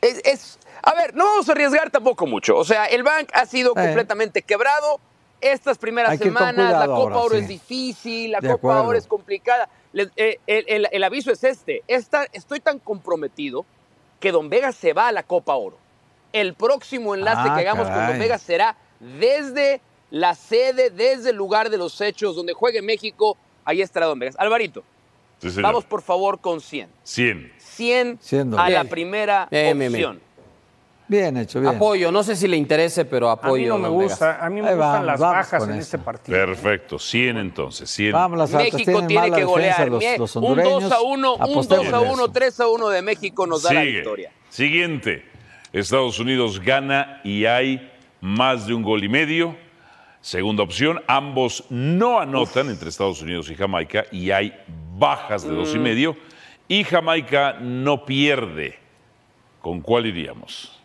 es, 0.00 0.20
es- 0.24 0.58
A 0.82 0.94
ver, 0.94 1.14
no 1.14 1.24
vamos 1.26 1.46
a 1.48 1.52
arriesgar 1.52 1.90
tampoco 1.90 2.26
mucho. 2.26 2.56
O 2.56 2.64
sea, 2.64 2.86
el 2.86 3.02
bank 3.02 3.28
ha 3.34 3.44
sido 3.44 3.72
Eh. 3.72 3.74
completamente 3.84 4.40
quebrado. 4.40 4.98
Estas 5.42 5.76
primeras 5.78 6.18
semanas, 6.18 6.72
la 6.72 6.86
Copa 6.86 6.92
ahora, 6.98 7.16
Oro 7.18 7.34
sí. 7.36 7.42
es 7.42 7.48
difícil, 7.48 8.30
la 8.32 8.40
De 8.40 8.48
Copa 8.48 8.58
acuerdo. 8.58 8.84
Oro 8.88 8.98
es 8.98 9.06
complicada. 9.06 9.68
Eh, 10.16 10.38
el, 10.46 10.64
el- 10.68 10.88
el 10.90 11.04
aviso 11.04 11.30
es 11.32 11.44
este. 11.44 11.82
Esta- 11.88 12.26
estoy 12.32 12.60
tan 12.60 12.78
comprometido 12.78 13.64
que 14.20 14.32
Don 14.32 14.48
Vega 14.48 14.72
se 14.72 14.92
va 14.94 15.08
a 15.08 15.12
la 15.12 15.22
Copa 15.22 15.54
Oro. 15.54 15.76
El 16.32 16.54
próximo 16.54 17.14
enlace 17.14 17.48
Ah, 17.50 17.54
que 17.54 17.60
hagamos 17.60 17.86
con 17.86 17.94
caray. 17.94 18.10
Don 18.12 18.18
Vega 18.20 18.38
será 18.38 18.76
desde 19.00 19.80
la 20.10 20.34
sede, 20.34 20.90
desde 20.90 21.30
el 21.30 21.36
lugar 21.36 21.70
de 21.70 21.78
los 21.78 22.00
hechos, 22.00 22.36
donde 22.36 22.52
juegue 22.52 22.82
México. 22.82 23.36
Ahí 23.64 23.82
estará 23.82 24.06
Don 24.06 24.18
Vegas. 24.18 24.36
Alvarito, 24.38 24.82
Sí, 25.38 25.48
vamos 25.62 25.84
por 25.84 26.02
favor 26.02 26.38
con 26.38 26.60
100. 26.60 26.88
100. 27.02 27.52
100 27.58 28.18
Siendo. 28.20 28.58
a 28.58 28.68
la 28.68 28.80
Bien. 28.82 28.88
primera 28.90 29.48
Bien, 29.50 29.78
bien, 29.78 29.92
opción. 29.92 30.12
bien. 30.12 30.30
Bien 31.08 31.36
hecho, 31.38 31.60
bien. 31.60 31.74
Apoyo, 31.74 32.12
no 32.12 32.22
sé 32.22 32.36
si 32.36 32.46
le 32.46 32.56
interese, 32.56 33.04
pero 33.04 33.30
A 33.30 33.32
apoyo. 33.32 33.62
mí 33.62 33.66
no 33.68 33.78
me 33.78 33.88
don 33.88 33.98
Vegas. 33.98 34.12
gusta, 34.12 34.44
a 34.44 34.48
mí 34.50 34.60
me 34.62 34.68
Ahí 34.68 34.74
gustan 34.76 34.92
vamos, 34.92 35.06
las 35.06 35.18
vamos 35.20 35.36
bajas 35.36 35.60
con 35.60 35.70
en 35.70 35.76
eso. 35.78 35.82
este 35.96 35.98
partido. 35.98 36.38
Perfecto. 36.38 36.98
100 37.00 37.36
entonces. 37.38 37.90
100. 37.90 38.12
Vamos 38.12 38.38
las. 38.38 38.50
México 38.52 39.06
tiene 39.08 39.32
que 39.32 39.42
golear. 39.44 39.88
los, 39.88 40.04
los 40.18 40.36
un 40.36 40.44
hondureños. 40.44 40.82
2 40.84 40.92
a 40.92 41.00
1, 41.00 41.32
un 41.34 41.38
2 41.40 41.50
Apostemos 41.50 41.92
a 41.92 41.96
en 42.02 42.10
1, 42.10 42.22
eso. 42.22 42.32
3 42.32 42.60
a 42.60 42.68
1 42.68 42.88
de 42.90 43.02
México 43.02 43.46
nos 43.46 43.62
da 43.64 43.72
la 43.72 43.80
Sigue. 43.80 43.92
victoria. 43.94 44.32
Siguiente. 44.50 45.29
Estados 45.72 46.18
Unidos 46.18 46.60
gana 46.60 47.20
y 47.24 47.44
hay 47.44 47.90
más 48.20 48.66
de 48.66 48.74
un 48.74 48.82
gol 48.82 49.04
y 49.04 49.08
medio. 49.08 49.56
Segunda 50.20 50.62
opción, 50.62 51.00
ambos 51.06 51.64
no 51.70 52.18
anotan 52.20 52.68
entre 52.68 52.88
Estados 52.90 53.22
Unidos 53.22 53.50
y 53.50 53.54
Jamaica 53.54 54.04
y 54.12 54.30
hay 54.30 54.52
bajas 54.98 55.44
de 55.44 55.52
Mm. 55.52 55.56
dos 55.56 55.74
y 55.74 55.78
medio. 55.78 56.16
Y 56.68 56.84
Jamaica 56.84 57.54
no 57.60 58.04
pierde. 58.04 58.78
¿Con 59.60 59.80
cuál 59.80 60.06
iríamos? 60.06 60.78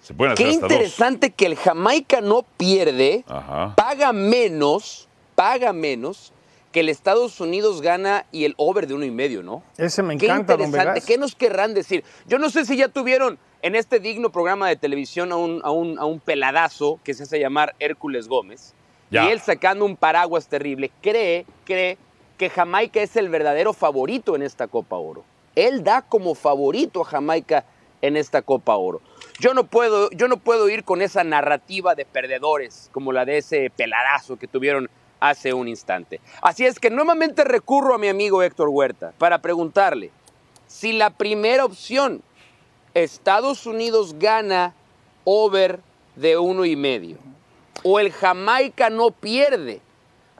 Se 0.00 0.14
pueden 0.14 0.32
hacer 0.34 0.46
Hmm. 0.46 0.50
Qué 0.50 0.54
hasta 0.54 0.60
dos. 0.60 0.72
interesante 0.72 1.30
que 1.30 1.46
el 1.46 1.56
Jamaica 1.56 2.20
no 2.20 2.44
pierde, 2.56 3.24
Ajá. 3.28 3.74
paga 3.76 4.12
menos, 4.12 5.08
paga 5.34 5.72
menos 5.72 6.32
que 6.72 6.80
el 6.80 6.88
Estados 6.88 7.40
Unidos 7.40 7.82
gana 7.82 8.26
y 8.32 8.44
el 8.44 8.54
over 8.56 8.86
de 8.86 8.94
uno 8.94 9.04
y 9.04 9.10
medio, 9.10 9.42
¿no? 9.42 9.62
Ese 9.76 10.02
me 10.02 10.16
Qué 10.16 10.26
encanta, 10.26 10.56
don 10.56 10.66
interesante. 10.66 11.02
¿Qué 11.02 11.18
nos 11.18 11.34
querrán 11.34 11.74
decir? 11.74 12.02
Yo 12.26 12.38
no 12.38 12.50
sé 12.50 12.64
si 12.64 12.76
ya 12.76 12.88
tuvieron 12.88 13.38
en 13.60 13.76
este 13.76 14.00
digno 14.00 14.32
programa 14.32 14.68
de 14.68 14.76
televisión 14.76 15.30
a 15.32 15.36
un, 15.36 15.60
a 15.62 15.70
un, 15.70 15.98
a 15.98 16.04
un 16.04 16.18
peladazo 16.18 16.98
que 17.04 17.14
se 17.14 17.24
hace 17.24 17.38
llamar 17.38 17.74
Hércules 17.78 18.26
Gómez. 18.26 18.74
Ya. 19.10 19.26
Y 19.26 19.32
él 19.32 19.40
sacando 19.40 19.84
un 19.84 19.96
paraguas 19.96 20.48
terrible, 20.48 20.90
cree, 21.02 21.44
cree 21.64 21.98
que 22.38 22.48
Jamaica 22.48 23.02
es 23.02 23.14
el 23.16 23.28
verdadero 23.28 23.74
favorito 23.74 24.34
en 24.34 24.42
esta 24.42 24.66
Copa 24.66 24.96
Oro. 24.96 25.24
Él 25.54 25.84
da 25.84 26.02
como 26.02 26.34
favorito 26.34 27.02
a 27.02 27.04
Jamaica 27.04 27.66
en 28.00 28.16
esta 28.16 28.42
Copa 28.42 28.74
Oro. 28.76 29.00
Yo 29.38 29.54
no 29.54 29.64
puedo, 29.64 30.10
yo 30.10 30.28
no 30.28 30.38
puedo 30.38 30.68
ir 30.70 30.82
con 30.82 31.02
esa 31.02 31.24
narrativa 31.24 31.94
de 31.94 32.06
perdedores 32.06 32.88
como 32.92 33.12
la 33.12 33.24
de 33.24 33.38
ese 33.38 33.70
peladazo 33.76 34.38
que 34.38 34.48
tuvieron 34.48 34.90
hace 35.22 35.52
un 35.54 35.68
instante. 35.68 36.20
Así 36.42 36.66
es 36.66 36.80
que 36.80 36.90
nuevamente 36.90 37.44
recurro 37.44 37.94
a 37.94 37.98
mi 37.98 38.08
amigo 38.08 38.42
Héctor 38.42 38.68
Huerta 38.68 39.12
para 39.18 39.38
preguntarle 39.40 40.10
si 40.66 40.92
la 40.92 41.10
primera 41.10 41.64
opción, 41.64 42.22
Estados 42.92 43.64
Unidos 43.66 44.16
gana 44.18 44.74
over 45.24 45.78
de 46.16 46.36
uno 46.38 46.64
y 46.64 46.74
medio, 46.74 47.18
o 47.84 48.00
el 48.00 48.10
Jamaica 48.12 48.90
no 48.90 49.10
pierde, 49.12 49.80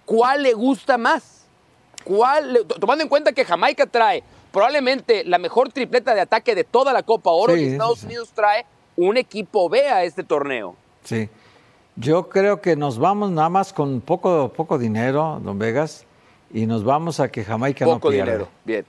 ¿cuál 0.05 0.43
le 0.43 0.53
gusta 0.53 0.99
más? 0.99 1.45
¿Cuál 2.05 2.53
le- 2.53 2.65
tomando 2.65 3.03
en 3.05 3.09
cuenta 3.09 3.33
que 3.33 3.45
Jamaica 3.45 3.87
trae 3.87 4.25
probablemente 4.51 5.23
la 5.25 5.39
mejor 5.39 5.71
tripleta 5.73 6.13
de 6.15 6.23
ataque 6.23 6.57
de 6.57 6.65
toda 6.65 6.93
la 6.93 7.05
Copa 7.05 7.31
Oro 7.31 7.55
Sí, 7.55 7.61
y 7.61 7.65
Estados. 7.69 8.03
Unidos 8.03 8.31
trae 8.35 8.67
un 8.97 9.17
equipo 9.17 9.69
B 9.69 9.87
a 9.89 10.03
este 10.03 10.25
torneo. 10.25 10.75
Sí. 11.05 11.29
Yo 11.97 12.29
creo 12.29 12.61
que 12.61 12.75
nos 12.77 12.99
vamos 12.99 13.31
nada 13.31 13.49
más 13.49 13.73
con 13.73 14.01
poco, 14.01 14.53
poco 14.55 14.79
dinero, 14.79 15.41
don 15.43 15.59
Vegas, 15.59 16.07
y 16.53 16.67
nos 16.67 16.85
vamos 16.85 17.21
a 17.21 17.29
que 17.31 17.45
Jamaica 17.45 17.85
Poco 17.85 18.09
no 18.09 18.11
pierde. 18.13 18.31
dinero. 18.33 18.49
Bien. 18.65 18.85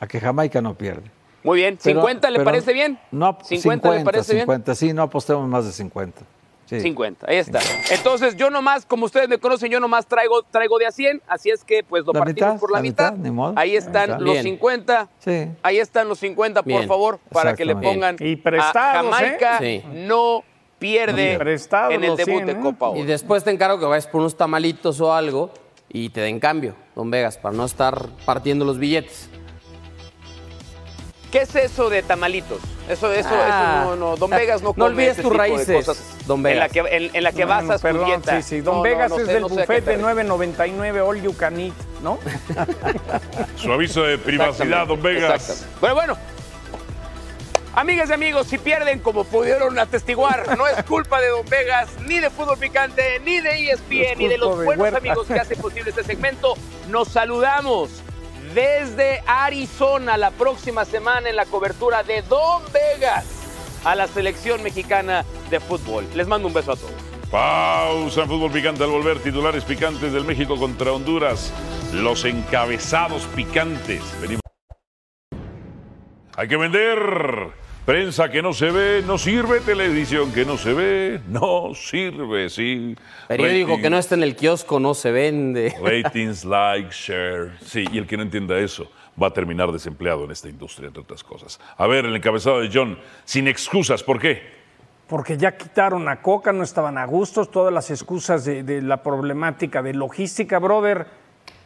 A 0.00 0.06
que 0.06 0.20
Jamaica 0.20 0.60
no 0.62 0.74
pierde. 0.74 1.10
Muy 1.42 1.58
bien. 1.58 1.78
Pero- 1.82 2.02
¿50 2.02 2.30
le 2.30 2.40
parece 2.40 2.72
bien? 2.72 2.98
No, 3.10 3.38
50 3.42 3.90
le 3.90 4.04
parece 4.04 4.32
bien? 4.34 4.42
50, 4.46 4.74
sí, 4.74 4.92
no 4.92 5.02
apostemos 5.02 5.46
más 5.48 5.64
de 5.66 5.72
50. 5.72 6.22
Sí. 6.66 6.80
50, 6.80 7.26
ahí 7.30 7.36
está. 7.38 7.60
Entonces 7.90 8.36
yo 8.36 8.50
nomás, 8.50 8.84
como 8.84 9.06
ustedes 9.06 9.26
me 9.26 9.38
conocen, 9.38 9.70
yo 9.70 9.80
nomás 9.80 10.04
traigo, 10.06 10.42
traigo 10.42 10.78
de 10.78 10.84
a 10.84 10.92
100, 10.92 11.22
así 11.26 11.48
es 11.48 11.64
que 11.64 11.82
pues 11.82 12.04
lo 12.04 12.12
La 12.12 12.18
partimos 12.20 12.50
mitad, 12.52 12.60
por 12.60 12.70
la, 12.72 12.78
la 12.78 12.82
mitad. 12.82 13.12
mitad, 13.12 13.24
ni 13.24 13.30
modo. 13.30 13.54
Ahí 13.56 13.74
están 13.74 14.10
está. 14.10 14.18
los 14.18 14.32
Bien. 14.32 14.42
50. 14.44 15.08
Sí. 15.18 15.48
Ahí 15.62 15.78
están 15.78 16.08
los 16.10 16.18
50, 16.18 16.62
por 16.62 16.68
Bien. 16.68 16.86
favor, 16.86 17.18
para 17.32 17.54
que 17.54 17.64
le 17.64 17.74
pongan 17.74 18.16
Y 18.20 18.36
prestados, 18.36 19.10
a 19.14 19.16
Jamaica 19.16 19.58
¿eh? 19.62 19.82
Sí. 19.82 19.88
no 20.06 20.42
pierde 20.78 21.32
No, 21.34 21.38
prestados 21.40 21.94
en 21.94 22.04
el 22.04 22.16
debut 22.16 22.34
100, 22.36 22.46
de 22.46 22.52
¿eh? 22.52 22.58
Copa 22.62 22.88
Oro. 22.88 23.00
Y 23.00 23.04
después 23.04 23.44
te 23.44 23.50
encargo 23.50 23.78
que 23.78 23.86
vayas 23.86 24.06
por 24.06 24.20
unos 24.20 24.36
tamalitos 24.36 25.00
o 25.00 25.12
algo 25.12 25.50
y 25.88 26.10
te 26.10 26.20
den 26.20 26.38
cambio, 26.40 26.74
don 26.94 27.10
Vegas, 27.10 27.38
para 27.38 27.56
no 27.56 27.64
estar 27.64 28.08
partiendo 28.24 28.64
los 28.64 28.78
billetes. 28.78 29.28
¿Qué 31.32 31.42
es 31.42 31.54
eso 31.56 31.90
de 31.90 32.02
tamalitos? 32.02 32.58
Eso, 32.88 33.12
eso, 33.12 33.28
Ah. 33.30 33.80
eso 33.84 33.96
no, 33.96 34.10
no, 34.12 34.16
Don 34.16 34.30
Vegas 34.38 34.62
no 34.62 34.68
No 34.68 34.74
come 34.74 34.86
olvides 34.86 35.12
ese 35.12 35.22
tus 35.22 35.30
tipo 35.32 35.42
de 35.42 35.48
raíces, 35.50 35.86
cosas 35.86 36.26
don 36.26 36.38
En 36.38 36.42
Vegas. 36.44 36.58
la 36.58 36.68
que, 36.70 36.96
en, 36.96 37.10
en 37.14 37.22
la 37.22 37.32
que 37.32 37.44
Bueno, 37.44 37.68
basas 37.68 37.80
tu 37.82 37.86
perdón, 37.86 38.06
dieta. 38.06 38.40
Sí, 38.40 38.48
sí. 38.48 38.60
Don 38.62 38.76
No, 38.76 38.78
no, 38.78 38.82
Vegas 38.82 39.10
no 39.10 39.18
es 39.18 39.26
sé, 39.26 39.32
del 39.34 39.42
no 39.42 39.48
buffet 39.50 39.84
de 39.84 39.96
refieres. 39.96 40.26
9.99 40.26 41.06
all 41.06 41.20
you 41.22 41.36
can 41.36 41.60
eat, 41.60 41.74
¿no? 42.02 42.18
Su 43.56 43.70
aviso 43.72 44.04
de 44.04 44.16
privacidad, 44.16 44.86
don 44.86 45.02
Vegas. 45.02 45.66
Pero 45.82 45.94
bueno, 45.94 46.16
amigas 47.78 48.10
y 48.10 48.12
amigos, 48.12 48.48
si 48.48 48.58
pierden, 48.58 48.98
como 48.98 49.24
pudieron 49.24 49.78
atestiguar, 49.78 50.56
no 50.58 50.66
es 50.66 50.82
culpa 50.84 51.20
de 51.20 51.28
Don 51.28 51.48
Vegas, 51.48 51.88
ni 52.06 52.18
de 52.18 52.28
Fútbol 52.28 52.58
Picante, 52.58 53.20
ni 53.20 53.40
de 53.40 53.70
ESPN, 53.70 54.02
Es 54.02 54.18
ni 54.18 54.28
de 54.28 54.38
los 54.38 54.56
buenos 54.56 54.76
Huerta. 54.76 54.98
amigos 54.98 55.26
que 55.26 55.38
hacen 55.38 55.60
posible 55.60 55.90
este 55.90 56.02
segmento. 56.02 56.54
Nos 56.88 57.08
saludamos 57.08 58.02
desde 58.54 59.22
Arizona 59.26 60.16
la 60.16 60.30
próxima 60.32 60.84
semana 60.84 61.28
en 61.28 61.36
la 61.36 61.46
cobertura 61.46 62.02
de 62.02 62.22
Don 62.22 62.62
Vegas 62.72 63.24
a 63.84 63.94
la 63.94 64.08
selección 64.08 64.62
mexicana 64.62 65.24
de 65.50 65.60
fútbol. 65.60 66.06
Les 66.14 66.26
mando 66.26 66.48
un 66.48 66.54
beso 66.54 66.72
a 66.72 66.76
todos. 66.76 66.90
Pausa 67.30 68.22
en 68.22 68.28
fútbol 68.28 68.50
picante 68.50 68.82
al 68.82 68.90
volver. 68.90 69.18
Titulares 69.20 69.64
picantes 69.64 70.12
del 70.12 70.24
México 70.24 70.56
contra 70.56 70.92
Honduras. 70.92 71.52
Los 71.92 72.24
encabezados 72.24 73.22
picantes. 73.36 74.02
Venimos. 74.20 74.40
Hay 76.36 76.48
que 76.48 76.56
vender. 76.56 77.67
Prensa 77.88 78.28
que 78.30 78.42
no 78.42 78.52
se 78.52 78.70
ve, 78.70 79.02
no 79.06 79.16
sirve. 79.16 79.60
Televisión 79.60 80.30
que 80.30 80.44
no 80.44 80.58
se 80.58 80.74
ve, 80.74 81.22
no 81.26 81.72
sirve. 81.74 82.50
Sí. 82.50 82.94
Periódico 83.26 83.68
Rating- 83.70 83.82
que 83.82 83.88
no 83.88 83.96
está 83.96 84.14
en 84.14 84.24
el 84.24 84.36
kiosco 84.36 84.78
no 84.78 84.92
se 84.92 85.10
vende. 85.10 85.74
Ratings, 85.82 86.44
like, 86.44 86.90
share. 86.92 87.52
Sí, 87.64 87.86
y 87.90 87.96
el 87.96 88.06
que 88.06 88.18
no 88.18 88.24
entienda 88.24 88.58
eso 88.58 88.92
va 89.20 89.28
a 89.28 89.32
terminar 89.32 89.72
desempleado 89.72 90.26
en 90.26 90.32
esta 90.32 90.50
industria, 90.50 90.88
entre 90.88 91.00
otras 91.00 91.24
cosas. 91.24 91.58
A 91.78 91.86
ver, 91.86 92.04
el 92.04 92.14
encabezado 92.14 92.60
de 92.60 92.68
John, 92.70 92.98
sin 93.24 93.48
excusas, 93.48 94.02
¿por 94.02 94.20
qué? 94.20 94.42
Porque 95.06 95.38
ya 95.38 95.56
quitaron 95.56 96.10
a 96.10 96.20
Coca, 96.20 96.52
no 96.52 96.64
estaban 96.64 96.98
a 96.98 97.06
gustos, 97.06 97.50
todas 97.50 97.72
las 97.72 97.90
excusas 97.90 98.44
de, 98.44 98.64
de 98.64 98.82
la 98.82 99.02
problemática 99.02 99.80
de 99.80 99.94
logística, 99.94 100.58
brother. 100.58 101.06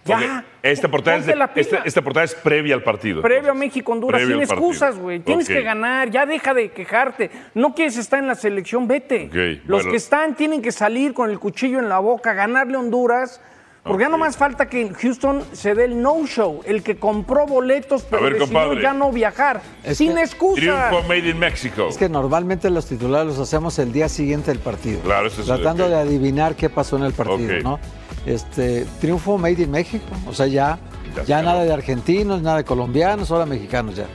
Ya. 0.04 0.44
Esta 0.62 0.88
portada, 0.88 1.18
es, 1.18 1.26
la 1.26 1.52
pila. 1.52 1.60
este- 1.60 1.78
esta 1.84 2.02
portada 2.02 2.24
es 2.24 2.34
previa 2.34 2.74
al 2.74 2.82
partido. 2.82 3.22
Previo 3.22 3.38
a 3.38 3.52
entonces. 3.52 3.60
México-Honduras, 3.60 4.20
Previo 4.20 4.36
sin 4.36 4.42
excusas, 4.42 4.98
güey. 4.98 5.20
Tienes 5.20 5.48
que 5.48 5.62
ganar, 5.62 6.10
ya 6.10 6.26
deja 6.26 6.54
de 6.54 6.70
quejarte. 6.70 7.30
No 7.54 7.74
quieres 7.74 7.96
estar 7.96 8.18
en 8.18 8.26
la 8.26 8.34
selección, 8.34 8.88
vete. 8.88 9.28
Los 9.64 9.82
bueno. 9.82 9.90
que 9.90 9.96
están 9.96 10.34
tienen 10.34 10.62
que 10.62 10.72
salir 10.72 11.14
con 11.14 11.30
el 11.30 11.38
cuchillo 11.38 11.78
en 11.78 11.88
la 11.88 11.98
boca, 11.98 12.32
ganarle 12.32 12.76
a 12.76 12.80
Honduras. 12.80 13.40
Porque 13.84 14.02
ya 14.04 14.08
Ok. 14.08 14.12
nomás 14.12 14.36
falta 14.36 14.66
que 14.68 14.80
en 14.80 14.92
Houston 14.92 15.42
se 15.52 15.74
dé 15.74 15.86
el 15.86 16.00
no-show, 16.00 16.60
el 16.64 16.84
que 16.84 16.96
compró 16.98 17.46
boletos 17.46 18.04
pero 18.08 18.22
ver, 18.22 18.34
decidió 18.34 18.60
compadre. 18.60 18.82
ya 18.82 18.92
no 18.92 19.10
viajar. 19.10 19.60
Es 19.82 19.98
sin 19.98 20.14
que- 20.14 20.20
excusas. 20.22 20.90
Triunfo 20.90 21.08
made 21.08 21.28
in 21.28 21.38
Mexico. 21.38 21.88
Es 21.88 21.96
que 21.98 22.08
normalmente 22.08 22.70
los 22.70 22.86
titulares 22.86 23.26
los 23.26 23.38
hacemos 23.40 23.76
el 23.80 23.92
día 23.92 24.08
siguiente 24.08 24.52
del 24.52 24.60
partido. 24.60 25.00
Claro, 25.00 25.26
eso 25.26 25.40
es- 25.40 25.48
Tratando 25.48 25.88
de 25.88 25.96
adivinar 25.96 26.54
qué 26.54 26.70
pasó 26.70 26.96
en 26.96 27.02
el 27.02 27.12
partido. 27.12 27.60
¿no? 27.62 27.80
Este, 28.24 28.86
triunfo 29.00 29.36
made 29.36 29.60
in 29.62 29.70
México. 29.72 30.04
O 30.28 30.32
sea, 30.32 30.46
ya, 30.46 30.78
Ya 31.16 31.24
ya, 31.24 31.38
se 31.40 31.44
nada 31.44 31.64
de 31.64 31.72
argentinos, 31.72 32.40
nada 32.40 32.58
de 32.58 32.64
colombianos, 32.64 33.32
ahora 33.32 33.46
mexicanos 33.46 33.96
ya. 33.96 34.06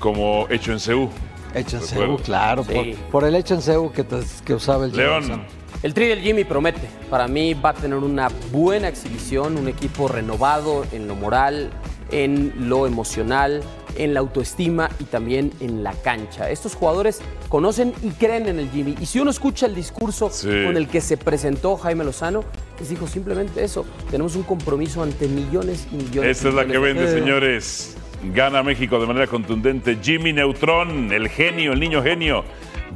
Como 0.00 0.46
hecho 0.50 0.70
en 0.72 0.80
CEU. 0.80 1.08
Hecho 1.54 1.78
en. 1.78 1.82
CEU, 1.82 2.18
claro, 2.18 2.62
Sí. 2.62 2.72
por, 2.74 3.10
por 3.10 3.24
el 3.24 3.34
hecho 3.36 3.54
en 3.54 3.62
CEU 3.62 3.90
que, 3.90 4.04
que 4.44 4.52
usaba 4.54 4.84
el 4.84 4.94
León. 4.94 5.46
El 5.84 5.92
tri 5.92 6.06
del 6.06 6.20
Jimmy 6.22 6.44
promete. 6.44 6.88
Para 7.10 7.28
mí 7.28 7.52
va 7.52 7.68
a 7.68 7.74
tener 7.74 7.98
una 7.98 8.28
buena 8.50 8.88
exhibición, 8.88 9.58
un 9.58 9.68
equipo 9.68 10.08
renovado 10.08 10.86
en 10.92 11.06
lo 11.06 11.14
moral, 11.14 11.68
en 12.10 12.70
lo 12.70 12.86
emocional, 12.86 13.62
en 13.94 14.14
la 14.14 14.20
autoestima 14.20 14.88
y 14.98 15.04
también 15.04 15.52
en 15.60 15.82
la 15.82 15.92
cancha. 15.92 16.48
Estos 16.48 16.74
jugadores 16.74 17.20
conocen 17.50 17.92
y 18.02 18.08
creen 18.12 18.48
en 18.48 18.60
el 18.60 18.70
Jimmy. 18.70 18.96
Y 18.98 19.04
si 19.04 19.20
uno 19.20 19.30
escucha 19.30 19.66
el 19.66 19.74
discurso 19.74 20.30
Sí. 20.30 20.48
con 20.64 20.78
el 20.78 20.88
que 20.88 21.02
se 21.02 21.18
presentó 21.18 21.76
Jaime 21.76 22.02
Lozano, 22.02 22.44
les 22.78 22.88
dijo 22.88 23.06
simplemente 23.06 23.62
eso. 23.62 23.84
Tenemos 24.10 24.36
un 24.36 24.44
compromiso 24.44 25.02
ante 25.02 25.28
millones 25.28 25.86
y 25.92 25.96
millones. 25.96 26.38
Esta 26.38 26.48
es 26.48 26.54
la 26.54 26.62
que 26.62 26.78
millones 26.78 26.94
vende, 26.96 27.12
señores. 27.12 27.96
Gana 28.32 28.62
México 28.62 28.98
de 29.00 29.06
manera 29.06 29.26
contundente. 29.26 29.98
Jimmy 30.02 30.32
Neutrón, 30.32 31.12
el 31.12 31.28
genio, 31.28 31.72
el 31.72 31.80
niño 31.80 32.02
genio. 32.02 32.44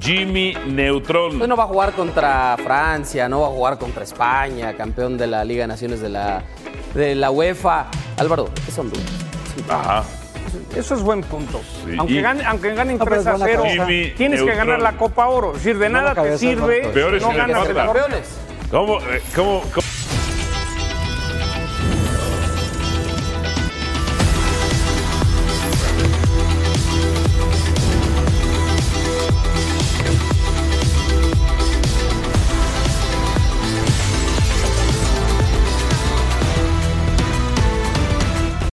Jimmy 0.00 0.54
Neutrón. 0.66 1.38
Pues 1.38 1.48
no 1.48 1.56
va 1.56 1.64
a 1.64 1.66
jugar 1.66 1.92
contra 1.92 2.56
Francia, 2.62 3.28
no 3.28 3.40
va 3.40 3.46
a 3.48 3.50
jugar 3.50 3.78
contra 3.78 4.04
España, 4.04 4.74
campeón 4.74 5.18
de 5.18 5.26
la 5.26 5.44
Liga 5.44 5.62
de 5.62 5.68
Naciones 5.68 6.00
de 6.00 6.08
la, 6.08 6.42
de 6.94 7.14
la 7.16 7.30
UEFA. 7.30 7.86
Álvaro, 8.16 8.48
es 8.66 8.78
Honduras. 8.78 9.04
Ajá. 9.68 10.04
Eso 10.76 10.94
es 10.94 11.02
buen 11.02 11.22
punto. 11.22 11.60
Sí, 11.84 11.94
Aunque, 11.98 12.14
y- 12.14 12.22
gane- 12.22 12.44
aunque 12.44 12.74
ganen 12.74 12.96
No, 12.98 13.04
pero 13.04 13.16
3 13.16 13.20
es 13.22 13.26
a 13.26 13.30
buena 13.32 13.46
0, 13.46 13.62
cabeza. 13.64 13.86
Jimmy 13.86 14.10
tienes 14.16 14.40
que 14.40 14.46
Neutron. 14.46 14.66
ganar 14.68 14.80
la 14.82 14.96
Copa 14.96 15.26
Oro. 15.26 15.48
Es 15.48 15.64
decir, 15.64 15.78
de 15.78 15.88
nada 15.90 16.10
te 16.10 16.14
cabeza, 16.16 16.38
sirve 16.38 16.82
no 16.82 16.92
si 16.92 17.32
le 17.32 17.36
ganas 17.36 17.68
el 17.68 17.74
Campeones. 17.74 18.38
¿Cómo, 18.70 18.98
eh, 19.00 19.22
cómo, 19.34 19.62
cómo- 19.74 19.86